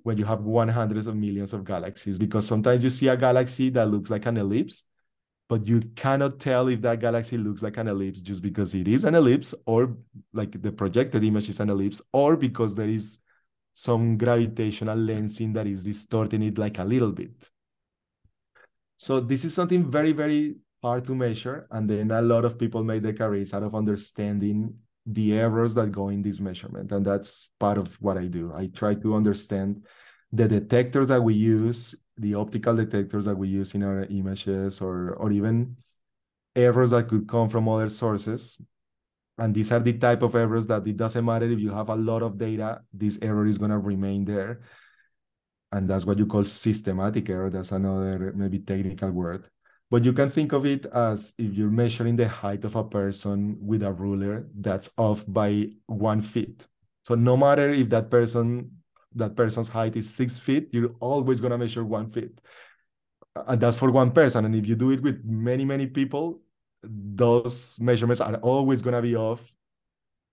when 0.03 0.17
you 0.17 0.25
have 0.25 0.41
one 0.41 0.67
hundreds 0.67 1.07
of 1.07 1.15
millions 1.15 1.53
of 1.53 1.63
galaxies 1.63 2.17
because 2.17 2.45
sometimes 2.47 2.83
you 2.83 2.89
see 2.89 3.07
a 3.07 3.17
galaxy 3.17 3.69
that 3.69 3.89
looks 3.89 4.09
like 4.09 4.25
an 4.25 4.37
ellipse 4.37 4.83
but 5.51 5.67
you 5.67 5.81
cannot 5.95 6.39
tell 6.39 6.69
if 6.69 6.81
that 6.81 7.01
galaxy 7.01 7.37
looks 7.37 7.61
like 7.61 7.75
an 7.75 7.89
ellipse 7.89 8.21
just 8.21 8.41
because 8.41 8.73
it 8.73 8.87
is 8.87 9.03
an 9.03 9.15
ellipse 9.15 9.53
or 9.65 9.97
like 10.31 10.53
the 10.61 10.71
projected 10.71 11.25
image 11.25 11.49
is 11.49 11.59
an 11.59 11.69
ellipse 11.69 12.01
or 12.13 12.37
because 12.37 12.73
there 12.73 12.87
is 12.87 13.19
some 13.73 14.17
gravitational 14.17 14.97
lensing 14.97 15.53
that 15.53 15.67
is 15.67 15.83
distorting 15.83 16.43
it 16.43 16.57
like 16.57 16.79
a 16.79 16.85
little 16.85 17.11
bit 17.11 17.49
so 18.95 19.19
this 19.19 19.43
is 19.43 19.53
something 19.53 19.91
very 19.91 20.13
very 20.13 20.55
hard 20.81 21.03
to 21.03 21.13
measure 21.13 21.67
and 21.71 21.89
then 21.89 22.11
a 22.11 22.21
lot 22.21 22.45
of 22.45 22.57
people 22.57 22.81
make 22.81 23.03
their 23.03 23.13
careers 23.13 23.53
out 23.53 23.63
of 23.63 23.75
understanding 23.75 24.73
the 25.05 25.33
errors 25.33 25.73
that 25.73 25.91
go 25.91 26.09
in 26.09 26.21
this 26.21 26.39
measurement. 26.39 26.91
And 26.91 27.05
that's 27.05 27.49
part 27.59 27.77
of 27.77 27.93
what 28.01 28.17
I 28.17 28.27
do. 28.27 28.53
I 28.55 28.67
try 28.67 28.95
to 28.95 29.15
understand 29.15 29.85
the 30.31 30.47
detectors 30.47 31.09
that 31.09 31.21
we 31.21 31.33
use, 31.33 31.95
the 32.21 32.35
optical 32.35 32.75
detectors 32.75 33.25
that 33.25 33.35
we 33.35 33.47
use 33.47 33.73
in 33.73 33.83
our 33.83 34.03
images, 34.05 34.81
or, 34.81 35.15
or 35.15 35.31
even 35.31 35.75
errors 36.55 36.91
that 36.91 37.07
could 37.07 37.27
come 37.27 37.49
from 37.49 37.67
other 37.67 37.89
sources. 37.89 38.61
And 39.37 39.55
these 39.55 39.71
are 39.71 39.79
the 39.79 39.93
type 39.93 40.21
of 40.21 40.35
errors 40.35 40.67
that 40.67 40.85
it 40.85 40.97
doesn't 40.97 41.25
matter 41.25 41.49
if 41.49 41.59
you 41.59 41.71
have 41.71 41.89
a 41.89 41.95
lot 41.95 42.21
of 42.21 42.37
data, 42.37 42.81
this 42.93 43.17
error 43.21 43.47
is 43.47 43.57
going 43.57 43.71
to 43.71 43.79
remain 43.79 44.23
there. 44.23 44.61
And 45.71 45.89
that's 45.89 46.05
what 46.05 46.19
you 46.19 46.27
call 46.27 46.45
systematic 46.45 47.29
error. 47.29 47.49
That's 47.49 47.71
another 47.71 48.33
maybe 48.35 48.59
technical 48.59 49.09
word. 49.11 49.45
But 49.89 50.05
you 50.05 50.13
can 50.13 50.29
think 50.29 50.53
of 50.53 50.65
it 50.65 50.85
as 50.85 51.33
if 51.37 51.53
you're 51.53 51.69
measuring 51.69 52.17
the 52.17 52.27
height 52.27 52.63
of 52.65 52.75
a 52.75 52.83
person 52.83 53.57
with 53.59 53.83
a 53.83 53.91
ruler 53.91 54.47
that's 54.53 54.89
off 54.97 55.25
by 55.27 55.69
one 55.85 56.21
feet. 56.21 56.67
So 57.03 57.15
no 57.15 57.35
matter 57.35 57.73
if 57.73 57.89
that 57.89 58.11
person 58.11 58.80
that 59.15 59.35
person's 59.35 59.69
height 59.69 59.95
is 59.95 60.09
six 60.09 60.37
feet, 60.37 60.69
you're 60.71 60.95
always 60.99 61.41
gonna 61.41 61.57
measure 61.57 61.83
one 61.83 62.09
feet. 62.09 62.39
And 63.35 63.59
that's 63.59 63.77
for 63.77 63.91
one 63.91 64.11
person. 64.11 64.45
And 64.45 64.55
if 64.55 64.67
you 64.67 64.75
do 64.75 64.91
it 64.91 65.01
with 65.01 65.23
many, 65.25 65.65
many 65.65 65.87
people, 65.87 66.41
those 66.83 67.77
measurements 67.79 68.21
are 68.21 68.35
always 68.35 68.81
gonna 68.81 69.01
be 69.01 69.15
off 69.15 69.41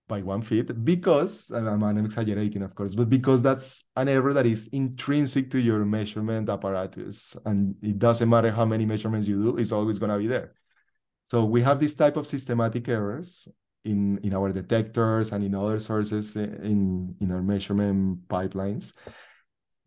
by 0.09 0.21
one 0.21 0.41
feet 0.41 0.83
because 0.83 1.51
I'm, 1.51 1.83
I'm 1.83 1.97
exaggerating, 2.03 2.63
of 2.63 2.75
course, 2.75 2.95
but 2.95 3.09
because 3.09 3.41
that's 3.41 3.85
an 3.95 4.09
error 4.09 4.33
that 4.33 4.45
is 4.45 4.67
intrinsic 4.73 5.51
to 5.51 5.59
your 5.59 5.85
measurement 5.85 6.49
apparatus. 6.49 7.37
And 7.45 7.75
it 7.81 7.99
doesn't 7.99 8.27
matter 8.27 8.51
how 8.51 8.65
many 8.65 8.85
measurements 8.85 9.27
you 9.27 9.41
do, 9.41 9.57
it's 9.57 9.71
always 9.71 9.99
going 9.99 10.11
to 10.11 10.17
be 10.17 10.27
there. 10.27 10.55
So 11.23 11.45
we 11.45 11.61
have 11.61 11.79
this 11.79 11.93
type 11.93 12.17
of 12.17 12.25
systematic 12.25 12.89
errors 12.89 13.47
in, 13.85 14.19
in 14.19 14.33
our 14.33 14.51
detectors 14.51 15.31
and 15.31 15.43
in 15.43 15.55
other 15.55 15.79
sources 15.79 16.35
eh, 16.35 16.43
in, 16.43 17.15
in 17.21 17.31
our 17.31 17.41
measurement 17.41 18.27
pipelines 18.27 18.93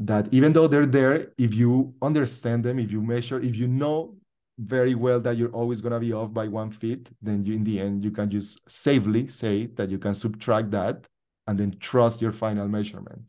that 0.07 0.28
even 0.32 0.53
though 0.53 0.66
they're 0.66 0.86
there, 0.86 1.28
if 1.38 1.55
you 1.55 1.95
understand 2.03 2.64
them, 2.64 2.78
if 2.78 2.90
you 2.90 3.01
measure, 3.01 3.38
if 3.40 3.55
you 3.55 3.68
know 3.68 4.16
very 4.59 4.95
well 4.95 5.20
that 5.20 5.36
you're 5.36 5.53
always 5.53 5.80
going 5.80 5.93
to 5.93 6.01
be 6.01 6.12
off 6.12 6.32
by 6.32 6.49
one 6.49 6.70
feet, 6.70 7.09
then 7.20 7.45
you, 7.45 7.55
in 7.55 7.64
the 7.64 7.80
end, 7.80 8.05
you 8.05 8.11
can 8.11 8.30
just 8.30 8.59
safely 8.68 9.26
say 9.28 9.66
that 9.66 9.90
you 9.90 9.99
can 9.99 10.14
subtract 10.14 10.70
that 10.70 11.07
and 11.47 11.59
then 11.59 11.72
trust 11.80 12.22
your 12.22 12.32
final 12.32 12.68
measurement. 12.68 13.20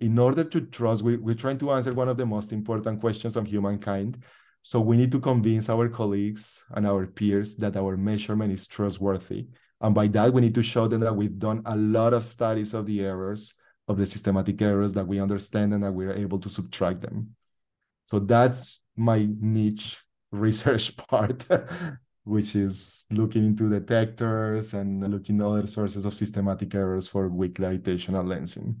In 0.00 0.18
order 0.18 0.44
to 0.44 0.60
trust, 0.62 1.02
we, 1.02 1.16
we're 1.16 1.34
trying 1.34 1.58
to 1.58 1.72
answer 1.72 1.92
one 1.92 2.08
of 2.08 2.16
the 2.16 2.24
most 2.26 2.52
important 2.52 3.00
questions 3.00 3.36
of 3.36 3.46
humankind. 3.46 4.22
So 4.62 4.80
we 4.80 4.96
need 4.96 5.12
to 5.12 5.20
convince 5.20 5.68
our 5.68 5.88
colleagues 5.88 6.64
and 6.70 6.86
our 6.86 7.06
peers 7.06 7.56
that 7.56 7.76
our 7.76 7.96
measurement 7.96 8.52
is 8.52 8.66
trustworthy. 8.66 9.48
And 9.80 9.94
by 9.94 10.08
that, 10.08 10.32
we 10.32 10.40
need 10.40 10.54
to 10.54 10.62
show 10.62 10.88
them 10.88 11.00
that 11.00 11.16
we've 11.16 11.38
done 11.38 11.62
a 11.64 11.76
lot 11.76 12.12
of 12.12 12.24
studies 12.24 12.74
of 12.74 12.86
the 12.86 13.00
errors, 13.00 13.54
of 13.88 13.96
the 13.96 14.06
systematic 14.06 14.60
errors 14.60 14.92
that 14.94 15.06
we 15.06 15.20
understand 15.20 15.72
and 15.72 15.82
that 15.82 15.92
we're 15.92 16.12
able 16.12 16.38
to 16.40 16.50
subtract 16.50 17.00
them. 17.00 17.34
So 18.04 18.18
that's 18.18 18.80
my 18.96 19.26
niche 19.40 20.00
research 20.32 20.96
part, 20.96 21.46
which 22.24 22.54
is 22.54 23.06
looking 23.10 23.46
into 23.46 23.70
detectors 23.70 24.74
and 24.74 25.10
looking 25.10 25.40
other 25.40 25.66
sources 25.66 26.04
of 26.04 26.14
systematic 26.14 26.74
errors 26.74 27.08
for 27.08 27.28
weak 27.28 27.54
gravitational 27.54 28.24
lensing. 28.24 28.76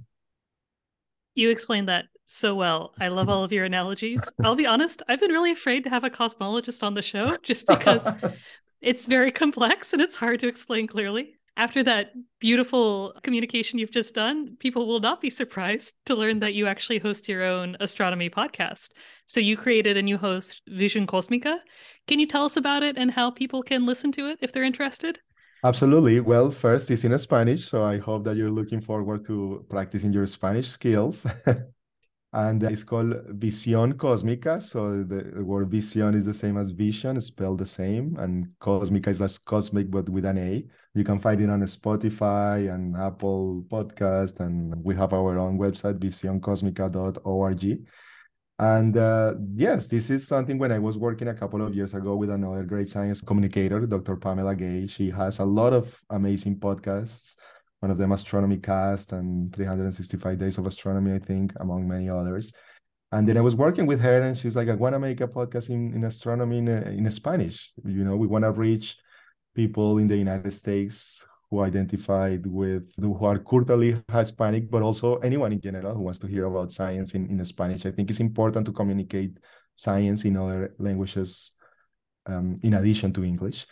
You 1.34 1.50
explained 1.50 1.88
that 1.88 2.06
so 2.26 2.54
well. 2.54 2.94
I 3.00 3.08
love 3.08 3.28
all 3.28 3.44
of 3.44 3.52
your 3.52 3.64
analogies. 3.64 4.20
I'll 4.44 4.56
be 4.56 4.66
honest, 4.66 5.02
I've 5.08 5.20
been 5.20 5.32
really 5.32 5.50
afraid 5.50 5.84
to 5.84 5.90
have 5.90 6.04
a 6.04 6.10
cosmologist 6.10 6.82
on 6.82 6.94
the 6.94 7.02
show 7.02 7.36
just 7.42 7.66
because 7.66 8.08
it's 8.80 9.06
very 9.06 9.32
complex 9.32 9.92
and 9.92 10.00
it's 10.00 10.16
hard 10.16 10.40
to 10.40 10.48
explain 10.48 10.86
clearly 10.86 11.34
after 11.60 11.82
that 11.82 12.12
beautiful 12.38 13.12
communication 13.22 13.78
you've 13.78 13.90
just 13.90 14.14
done, 14.14 14.56
people 14.60 14.86
will 14.86 14.98
not 14.98 15.20
be 15.20 15.28
surprised 15.28 15.94
to 16.06 16.14
learn 16.14 16.38
that 16.40 16.54
you 16.54 16.66
actually 16.66 16.98
host 16.98 17.28
your 17.28 17.42
own 17.42 17.76
astronomy 17.80 18.30
podcast. 18.30 18.92
So 19.26 19.40
you 19.40 19.58
created 19.58 19.98
and 19.98 20.08
you 20.08 20.16
host 20.16 20.62
Visión 20.70 21.04
Cósmica. 21.04 21.58
Can 22.06 22.18
you 22.18 22.26
tell 22.26 22.46
us 22.46 22.56
about 22.56 22.82
it 22.82 22.96
and 22.96 23.10
how 23.10 23.30
people 23.30 23.62
can 23.62 23.84
listen 23.84 24.10
to 24.12 24.28
it 24.28 24.38
if 24.40 24.52
they're 24.52 24.64
interested? 24.64 25.18
Absolutely. 25.62 26.20
Well, 26.20 26.50
first, 26.50 26.90
it's 26.90 27.04
in 27.04 27.16
Spanish. 27.18 27.68
So 27.68 27.84
I 27.84 27.98
hope 27.98 28.24
that 28.24 28.36
you're 28.36 28.50
looking 28.50 28.80
forward 28.80 29.24
to 29.26 29.64
practicing 29.68 30.12
your 30.12 30.26
Spanish 30.26 30.68
skills. 30.68 31.26
and 32.32 32.64
uh, 32.64 32.68
it's 32.68 32.84
called 32.84 33.12
Visión 33.38 33.92
Cósmica. 33.94 34.62
So 34.62 35.02
the 35.02 35.44
word 35.44 35.70
vision 35.70 36.14
is 36.14 36.24
the 36.24 36.32
same 36.32 36.56
as 36.56 36.70
vision, 36.70 37.20
spelled 37.20 37.58
the 37.58 37.66
same, 37.66 38.16
and 38.18 38.48
Cósmica 38.60 39.08
is 39.08 39.20
as 39.20 39.36
cosmic 39.38 39.90
but 39.90 40.08
with 40.08 40.24
an 40.24 40.38
A. 40.38 40.64
You 40.94 41.04
can 41.04 41.18
find 41.18 41.40
it 41.40 41.50
on 41.50 41.60
Spotify 41.62 42.72
and 42.72 42.96
Apple 42.96 43.64
Podcast, 43.68 44.40
and 44.40 44.74
we 44.82 44.94
have 44.96 45.12
our 45.12 45.38
own 45.38 45.58
website, 45.58 45.98
visioncosmica.org. 45.98 47.86
And 48.60 48.96
uh, 48.96 49.34
yes, 49.54 49.86
this 49.86 50.10
is 50.10 50.28
something 50.28 50.58
when 50.58 50.70
I 50.70 50.78
was 50.78 50.96
working 50.98 51.28
a 51.28 51.34
couple 51.34 51.66
of 51.66 51.74
years 51.74 51.94
ago 51.94 52.14
with 52.14 52.30
another 52.30 52.62
great 52.62 52.88
science 52.88 53.20
communicator, 53.20 53.86
Dr. 53.86 54.16
Pamela 54.16 54.54
Gay. 54.54 54.86
She 54.86 55.10
has 55.10 55.38
a 55.38 55.44
lot 55.44 55.72
of 55.72 55.98
amazing 56.10 56.60
podcasts 56.60 57.36
one 57.80 57.90
of 57.90 57.98
them 57.98 58.12
Astronomy 58.12 58.58
Cast 58.58 59.12
and 59.12 59.54
365 59.54 60.38
Days 60.38 60.58
of 60.58 60.66
Astronomy, 60.66 61.14
I 61.14 61.18
think, 61.18 61.52
among 61.60 61.88
many 61.88 62.08
others. 62.08 62.52
And 63.12 63.26
then 63.26 63.36
I 63.36 63.40
was 63.40 63.56
working 63.56 63.86
with 63.86 64.00
her, 64.00 64.22
and 64.22 64.38
she's 64.38 64.54
like, 64.54 64.68
"I 64.68 64.74
want 64.74 64.94
to 64.94 65.00
make 65.00 65.20
a 65.20 65.26
podcast 65.26 65.70
in, 65.70 65.94
in 65.94 66.04
astronomy 66.04 66.58
in, 66.58 66.68
in 66.68 67.10
Spanish. 67.10 67.72
You 67.84 68.04
know, 68.04 68.16
we 68.16 68.28
want 68.28 68.44
to 68.44 68.52
reach 68.52 68.96
people 69.54 69.98
in 69.98 70.06
the 70.06 70.16
United 70.16 70.52
States 70.52 71.24
who 71.50 71.60
identified 71.60 72.46
with 72.46 72.84
who 72.98 73.24
are 73.24 73.38
culturally 73.38 74.00
Hispanic, 74.10 74.70
but 74.70 74.82
also 74.82 75.16
anyone 75.16 75.52
in 75.52 75.60
general 75.60 75.94
who 75.94 76.02
wants 76.02 76.18
to 76.20 76.26
hear 76.26 76.44
about 76.46 76.70
science 76.72 77.14
in, 77.14 77.28
in 77.28 77.44
Spanish. 77.44 77.86
I 77.86 77.90
think 77.90 78.08
it's 78.10 78.20
important 78.20 78.66
to 78.66 78.72
communicate 78.72 79.38
science 79.74 80.24
in 80.24 80.36
other 80.36 80.74
languages 80.78 81.52
um, 82.26 82.56
in 82.62 82.74
addition 82.74 83.12
to 83.14 83.24
English. 83.24 83.66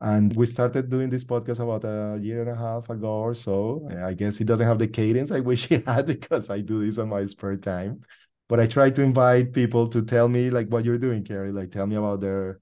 And 0.00 0.34
we 0.34 0.46
started 0.46 0.88
doing 0.90 1.10
this 1.10 1.24
podcast 1.24 1.60
about 1.60 1.84
a 1.84 2.18
year 2.20 2.40
and 2.40 2.50
a 2.50 2.56
half 2.56 2.88
ago 2.88 3.20
or 3.20 3.34
so. 3.34 3.86
I 4.02 4.14
guess 4.14 4.40
it 4.40 4.46
doesn't 4.46 4.66
have 4.66 4.78
the 4.78 4.88
cadence 4.88 5.30
I 5.30 5.40
wish 5.50 5.70
it 5.70 5.86
had 5.86 6.06
because 6.06 6.50
I 6.50 6.60
do 6.60 6.84
this 6.84 6.98
on 6.98 7.10
my 7.10 7.24
spare 7.26 7.56
time. 7.56 8.00
But 8.48 8.58
I 8.58 8.66
try 8.66 8.90
to 8.90 9.02
invite 9.02 9.52
people 9.52 9.88
to 9.88 10.02
tell 10.02 10.28
me 10.28 10.50
like 10.50 10.68
what 10.68 10.84
you're 10.84 10.98
doing, 10.98 11.22
Carrie. 11.22 11.52
Like 11.52 11.70
tell 11.70 11.86
me 11.86 11.96
about 11.96 12.20
their 12.20 12.60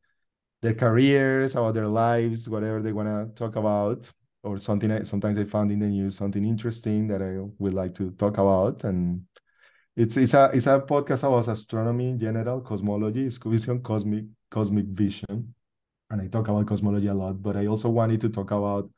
their 0.60 0.74
careers, 0.74 1.54
about 1.54 1.74
their 1.74 1.86
lives, 1.86 2.48
whatever 2.48 2.82
they 2.82 2.92
want 2.92 3.08
to 3.08 3.34
talk 3.38 3.54
about, 3.56 4.10
or 4.42 4.58
something. 4.58 4.90
I, 4.90 5.02
sometimes 5.02 5.38
I 5.38 5.44
found 5.44 5.72
in 5.72 5.80
the 5.80 5.86
news 5.86 6.16
something 6.16 6.44
interesting 6.44 7.06
that 7.08 7.22
I 7.22 7.38
would 7.58 7.74
like 7.74 7.94
to 7.96 8.10
talk 8.12 8.38
about. 8.38 8.84
And 8.84 9.22
it's 9.96 10.16
it's 10.16 10.34
a 10.34 10.50
it's 10.52 10.66
a 10.66 10.80
podcast 10.80 11.26
about 11.26 11.48
astronomy 11.48 12.10
in 12.10 12.18
general, 12.18 12.60
cosmology, 12.60 13.26
it's 13.26 13.38
vision, 13.38 13.82
cosmic 13.82 14.24
cosmic 14.50 14.86
vision 14.86 15.54
and 16.10 16.22
I 16.22 16.26
talk 16.26 16.48
about 16.48 16.66
cosmology 16.66 17.08
a 17.08 17.14
lot, 17.14 17.42
but 17.42 17.56
I 17.56 17.66
also 17.66 17.90
wanted 17.90 18.20
to 18.22 18.28
talk 18.30 18.50
about 18.50 18.90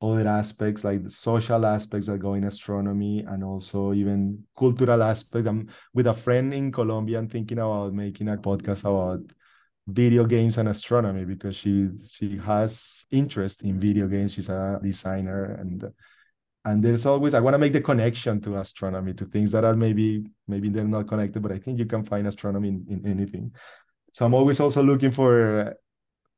other 0.00 0.28
aspects 0.28 0.84
like 0.84 1.02
the 1.02 1.10
social 1.10 1.64
aspects 1.64 2.06
that 2.06 2.18
go 2.18 2.34
in 2.34 2.44
astronomy 2.44 3.24
and 3.26 3.42
also 3.42 3.94
even 3.94 4.44
cultural 4.56 5.02
aspects. 5.02 5.48
I'm 5.48 5.68
with 5.94 6.06
a 6.06 6.14
friend 6.14 6.52
in 6.52 6.70
Colombia 6.70 7.18
and 7.18 7.30
thinking 7.32 7.58
about 7.58 7.94
making 7.94 8.28
a 8.28 8.36
podcast 8.36 8.80
about 8.80 9.20
video 9.86 10.24
games 10.24 10.58
and 10.58 10.68
astronomy 10.68 11.24
because 11.24 11.56
she 11.56 11.88
she 12.08 12.36
has 12.38 13.06
interest 13.10 13.62
in 13.62 13.78
video 13.78 14.08
games. 14.08 14.34
She's 14.34 14.48
a 14.48 14.80
designer 14.82 15.56
and 15.60 15.92
and 16.64 16.82
there's 16.82 17.06
always 17.06 17.34
I 17.34 17.40
want 17.40 17.54
to 17.54 17.58
make 17.58 17.72
the 17.72 17.80
connection 17.80 18.40
to 18.42 18.58
astronomy 18.58 19.14
to 19.14 19.24
things 19.24 19.52
that 19.52 19.64
are 19.64 19.76
maybe 19.76 20.26
maybe 20.48 20.68
they're 20.68 20.84
not 20.84 21.08
connected, 21.08 21.42
but 21.42 21.52
I 21.52 21.58
think 21.58 21.78
you 21.78 21.86
can 21.86 22.04
find 22.04 22.26
astronomy 22.26 22.68
in, 22.68 22.86
in 22.88 23.06
anything. 23.06 23.52
So 24.12 24.26
I'm 24.26 24.34
always 24.34 24.58
also 24.60 24.82
looking 24.82 25.12
for 25.12 25.76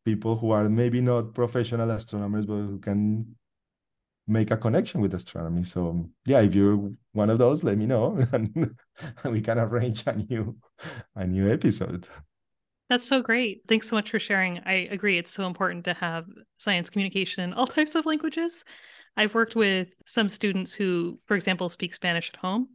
people 0.04 0.36
who 0.36 0.50
are 0.50 0.68
maybe 0.68 1.00
not 1.00 1.34
professional 1.34 1.90
astronomers, 1.90 2.44
but 2.44 2.54
who 2.54 2.78
can 2.78 3.36
make 4.26 4.50
a 4.50 4.56
connection 4.56 5.00
with 5.00 5.14
astronomy. 5.14 5.64
So 5.64 6.10
yeah, 6.26 6.40
if 6.40 6.54
you're 6.54 6.90
one 7.12 7.30
of 7.30 7.38
those, 7.38 7.64
let 7.64 7.78
me 7.78 7.86
know, 7.86 8.18
and 8.32 8.76
we 9.24 9.40
can 9.40 9.58
arrange 9.58 10.06
a 10.06 10.14
new 10.14 10.56
a 11.16 11.26
new 11.26 11.50
episode. 11.50 12.06
That's 12.88 13.06
so 13.06 13.20
great. 13.20 13.62
Thanks 13.68 13.88
so 13.88 13.96
much 13.96 14.10
for 14.10 14.18
sharing. 14.18 14.60
I 14.64 14.88
agree. 14.90 15.18
It's 15.18 15.32
so 15.32 15.46
important 15.46 15.84
to 15.84 15.94
have 15.94 16.24
science 16.56 16.88
communication 16.88 17.44
in 17.44 17.52
all 17.52 17.66
types 17.66 17.94
of 17.94 18.06
languages. 18.06 18.64
I've 19.16 19.34
worked 19.34 19.56
with 19.56 19.88
some 20.06 20.28
students 20.28 20.72
who, 20.72 21.18
for 21.26 21.34
example, 21.34 21.68
speak 21.68 21.94
Spanish 21.94 22.30
at 22.32 22.40
home 22.40 22.68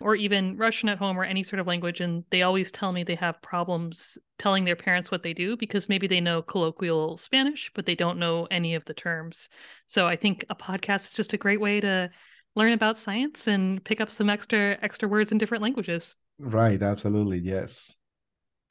or 0.00 0.16
even 0.16 0.56
Russian 0.56 0.88
at 0.88 0.98
home 0.98 1.18
or 1.18 1.24
any 1.24 1.42
sort 1.42 1.60
of 1.60 1.66
language. 1.66 2.00
And 2.00 2.24
they 2.30 2.42
always 2.42 2.70
tell 2.70 2.92
me 2.92 3.04
they 3.04 3.14
have 3.14 3.40
problems 3.40 4.18
telling 4.38 4.64
their 4.64 4.76
parents 4.76 5.10
what 5.10 5.22
they 5.22 5.32
do 5.32 5.56
because 5.56 5.88
maybe 5.88 6.06
they 6.06 6.20
know 6.20 6.42
colloquial 6.42 7.16
Spanish, 7.16 7.70
but 7.74 7.86
they 7.86 7.94
don't 7.94 8.18
know 8.18 8.46
any 8.50 8.74
of 8.74 8.84
the 8.84 8.94
terms. 8.94 9.48
So 9.86 10.06
I 10.06 10.16
think 10.16 10.44
a 10.50 10.54
podcast 10.54 11.04
is 11.04 11.10
just 11.12 11.32
a 11.32 11.38
great 11.38 11.60
way 11.60 11.80
to 11.80 12.10
learn 12.56 12.72
about 12.72 12.98
science 12.98 13.46
and 13.46 13.82
pick 13.84 14.00
up 14.00 14.10
some 14.10 14.28
extra 14.28 14.78
extra 14.82 15.08
words 15.08 15.32
in 15.32 15.38
different 15.38 15.62
languages. 15.62 16.16
Right, 16.38 16.82
absolutely. 16.82 17.38
Yes. 17.38 17.96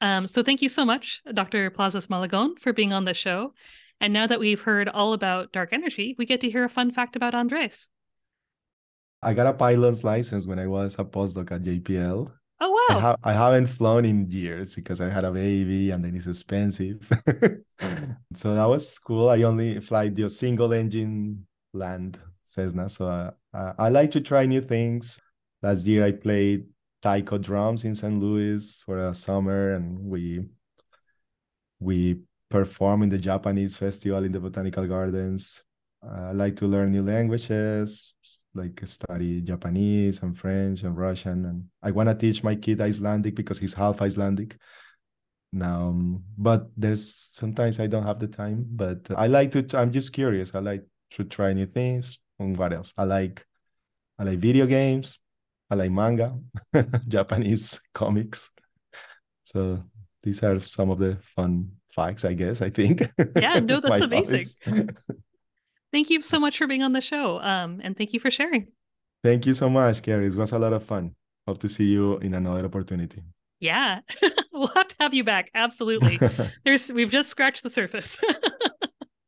Um, 0.04 0.28
so 0.28 0.42
thank 0.42 0.60
you 0.60 0.68
so 0.68 0.84
much, 0.84 1.22
Dr. 1.32 1.70
Plazas 1.70 2.08
Malagón, 2.08 2.58
for 2.58 2.74
being 2.74 2.92
on 2.92 3.06
the 3.06 3.14
show. 3.14 3.54
And 4.02 4.12
now 4.12 4.26
that 4.26 4.38
we've 4.38 4.60
heard 4.60 4.86
all 4.86 5.14
about 5.14 5.50
dark 5.50 5.72
energy, 5.72 6.14
we 6.18 6.26
get 6.26 6.42
to 6.42 6.50
hear 6.50 6.62
a 6.62 6.68
fun 6.68 6.90
fact 6.90 7.16
about 7.16 7.32
Andrés. 7.32 7.86
I 9.22 9.32
got 9.32 9.46
a 9.46 9.54
pilot's 9.54 10.04
license 10.04 10.46
when 10.46 10.58
I 10.58 10.66
was 10.66 10.96
a 10.98 11.04
postdoc 11.04 11.52
at 11.52 11.62
JPL. 11.62 12.30
Oh 12.60 12.70
wow! 12.70 12.96
I, 12.98 13.00
ha- 13.00 13.16
I 13.24 13.32
haven't 13.32 13.68
flown 13.68 14.04
in 14.04 14.30
years 14.30 14.74
because 14.74 15.00
I 15.00 15.08
had 15.08 15.24
a 15.24 15.30
baby 15.30 15.90
and 15.90 16.04
then 16.04 16.14
it's 16.14 16.26
expensive. 16.26 17.00
so 18.34 18.54
that 18.54 18.68
was 18.68 18.98
cool. 18.98 19.30
I 19.30 19.40
only 19.40 19.80
fly 19.80 20.10
the 20.10 20.28
single 20.28 20.74
engine 20.74 21.46
land 21.72 22.18
Cessna. 22.44 22.90
So 22.90 23.08
uh, 23.08 23.72
I 23.78 23.88
like 23.88 24.10
to 24.10 24.20
try 24.20 24.44
new 24.44 24.60
things. 24.60 25.18
Last 25.62 25.86
year 25.86 26.04
I 26.04 26.12
played 26.12 26.66
taiko 27.04 27.36
drums 27.36 27.84
in 27.84 27.94
St. 27.94 28.18
Louis 28.18 28.82
for 28.86 29.08
a 29.08 29.14
summer, 29.14 29.74
and 29.74 30.00
we 30.00 30.48
we 31.78 32.20
perform 32.48 33.02
in 33.02 33.10
the 33.10 33.18
Japanese 33.18 33.76
festival 33.76 34.24
in 34.24 34.32
the 34.32 34.40
botanical 34.40 34.86
gardens. 34.86 35.62
I 36.02 36.32
like 36.32 36.56
to 36.56 36.66
learn 36.66 36.92
new 36.92 37.02
languages, 37.02 38.14
like 38.54 38.80
study 38.86 39.42
Japanese 39.42 40.22
and 40.22 40.36
French 40.36 40.82
and 40.82 40.96
Russian. 40.96 41.44
And 41.44 41.64
I 41.82 41.90
want 41.90 42.08
to 42.08 42.14
teach 42.14 42.42
my 42.42 42.54
kid 42.54 42.80
Icelandic 42.80 43.34
because 43.34 43.58
he's 43.58 43.74
half 43.74 44.00
Icelandic 44.00 44.56
now. 45.52 45.92
But 46.38 46.68
there's 46.76 47.14
sometimes 47.14 47.80
I 47.80 47.86
don't 47.86 48.06
have 48.06 48.18
the 48.18 48.28
time. 48.28 48.64
But 48.68 49.10
I 49.16 49.26
like 49.26 49.52
to. 49.52 49.66
I'm 49.76 49.92
just 49.92 50.12
curious. 50.12 50.54
I 50.54 50.60
like 50.60 50.84
to 51.12 51.24
try 51.24 51.52
new 51.52 51.66
things. 51.66 52.18
And 52.38 52.56
what 52.56 52.72
else? 52.72 52.94
I 52.96 53.04
like. 53.04 53.44
I 54.18 54.24
like 54.24 54.38
video 54.38 54.64
games. 54.66 55.18
I 55.70 55.74
like 55.74 55.90
manga, 55.90 56.38
Japanese 57.08 57.80
comics. 57.94 58.50
So 59.44 59.82
these 60.22 60.42
are 60.42 60.58
some 60.60 60.90
of 60.90 60.98
the 60.98 61.18
fun 61.36 61.72
facts, 61.92 62.24
I 62.24 62.34
guess. 62.34 62.62
I 62.62 62.70
think. 62.70 63.02
Yeah, 63.36 63.60
no, 63.60 63.80
that's 63.84 64.00
amazing. 64.02 64.44
thank 65.92 66.10
you 66.10 66.22
so 66.22 66.38
much 66.38 66.58
for 66.58 66.66
being 66.66 66.82
on 66.82 66.92
the 66.92 67.00
show, 67.00 67.40
um, 67.40 67.80
and 67.82 67.96
thank 67.96 68.12
you 68.12 68.20
for 68.20 68.30
sharing. 68.30 68.68
Thank 69.22 69.46
you 69.46 69.54
so 69.54 69.70
much, 69.70 70.02
Carrie. 70.02 70.26
It 70.26 70.34
was 70.34 70.52
a 70.52 70.58
lot 70.58 70.72
of 70.72 70.84
fun. 70.84 71.14
Hope 71.46 71.58
to 71.58 71.68
see 71.68 71.84
you 71.84 72.18
in 72.18 72.34
another 72.34 72.64
opportunity. 72.64 73.22
Yeah, 73.60 74.00
we'll 74.52 74.66
have 74.68 74.88
to 74.88 74.96
have 75.00 75.14
you 75.14 75.24
back. 75.24 75.50
Absolutely. 75.54 76.18
There's 76.64 76.92
we've 76.92 77.10
just 77.10 77.30
scratched 77.30 77.62
the 77.62 77.70
surface. 77.70 78.20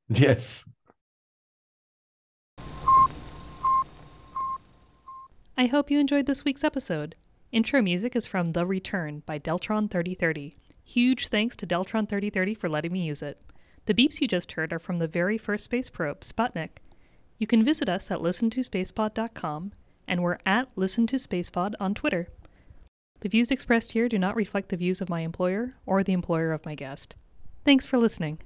yes. 0.09 0.65
I 5.59 5.65
hope 5.65 5.91
you 5.91 5.99
enjoyed 5.99 6.27
this 6.27 6.45
week's 6.45 6.65
episode. 6.65 7.17
Intro 7.51 7.81
music 7.81 8.15
is 8.15 8.27
from 8.27 8.53
The 8.53 8.67
Return 8.67 9.23
by 9.25 9.39
Deltron 9.39 9.91
3030. 9.91 10.53
Huge 10.85 11.29
thanks 11.29 11.57
to 11.57 11.67
Deltron 11.67 12.07
3030 12.07 12.53
for 12.53 12.69
letting 12.69 12.93
me 12.93 13.07
use 13.07 13.23
it. 13.23 13.41
The 13.87 13.95
beeps 13.95 14.21
you 14.21 14.29
just 14.29 14.53
heard 14.53 14.71
are 14.75 14.79
from 14.79 14.99
the 14.99 15.09
very 15.09 15.39
first 15.39 15.65
space 15.65 15.89
probe, 15.89 16.21
Sputnik. 16.21 16.81
You 17.39 17.47
can 17.47 17.65
visit 17.65 17.89
us 17.89 18.11
at 18.11 18.19
listentospacepod.com, 18.19 19.73
and 20.07 20.23
we're 20.23 20.39
at 20.45 20.69
Listen 20.77 21.07
to 21.07 21.17
Spacepod 21.17 21.73
on 21.81 21.95
Twitter. 21.95 22.29
The 23.21 23.31
views 23.31 23.51
expressed 23.51 23.93
here 23.93 24.11
do 24.11 24.19
not 24.19 24.37
reflect 24.37 24.69
the 24.69 24.77
views 24.77 25.01
of 25.01 25.09
my 25.09 25.21
employer 25.21 25.77
or 25.87 26.03
the 26.03 26.13
employer 26.13 26.53
of 26.53 26.67
my 26.67 26.75
guest. 26.75 27.15
Thanks 27.65 27.87
for 27.87 27.97
listening. 27.97 28.41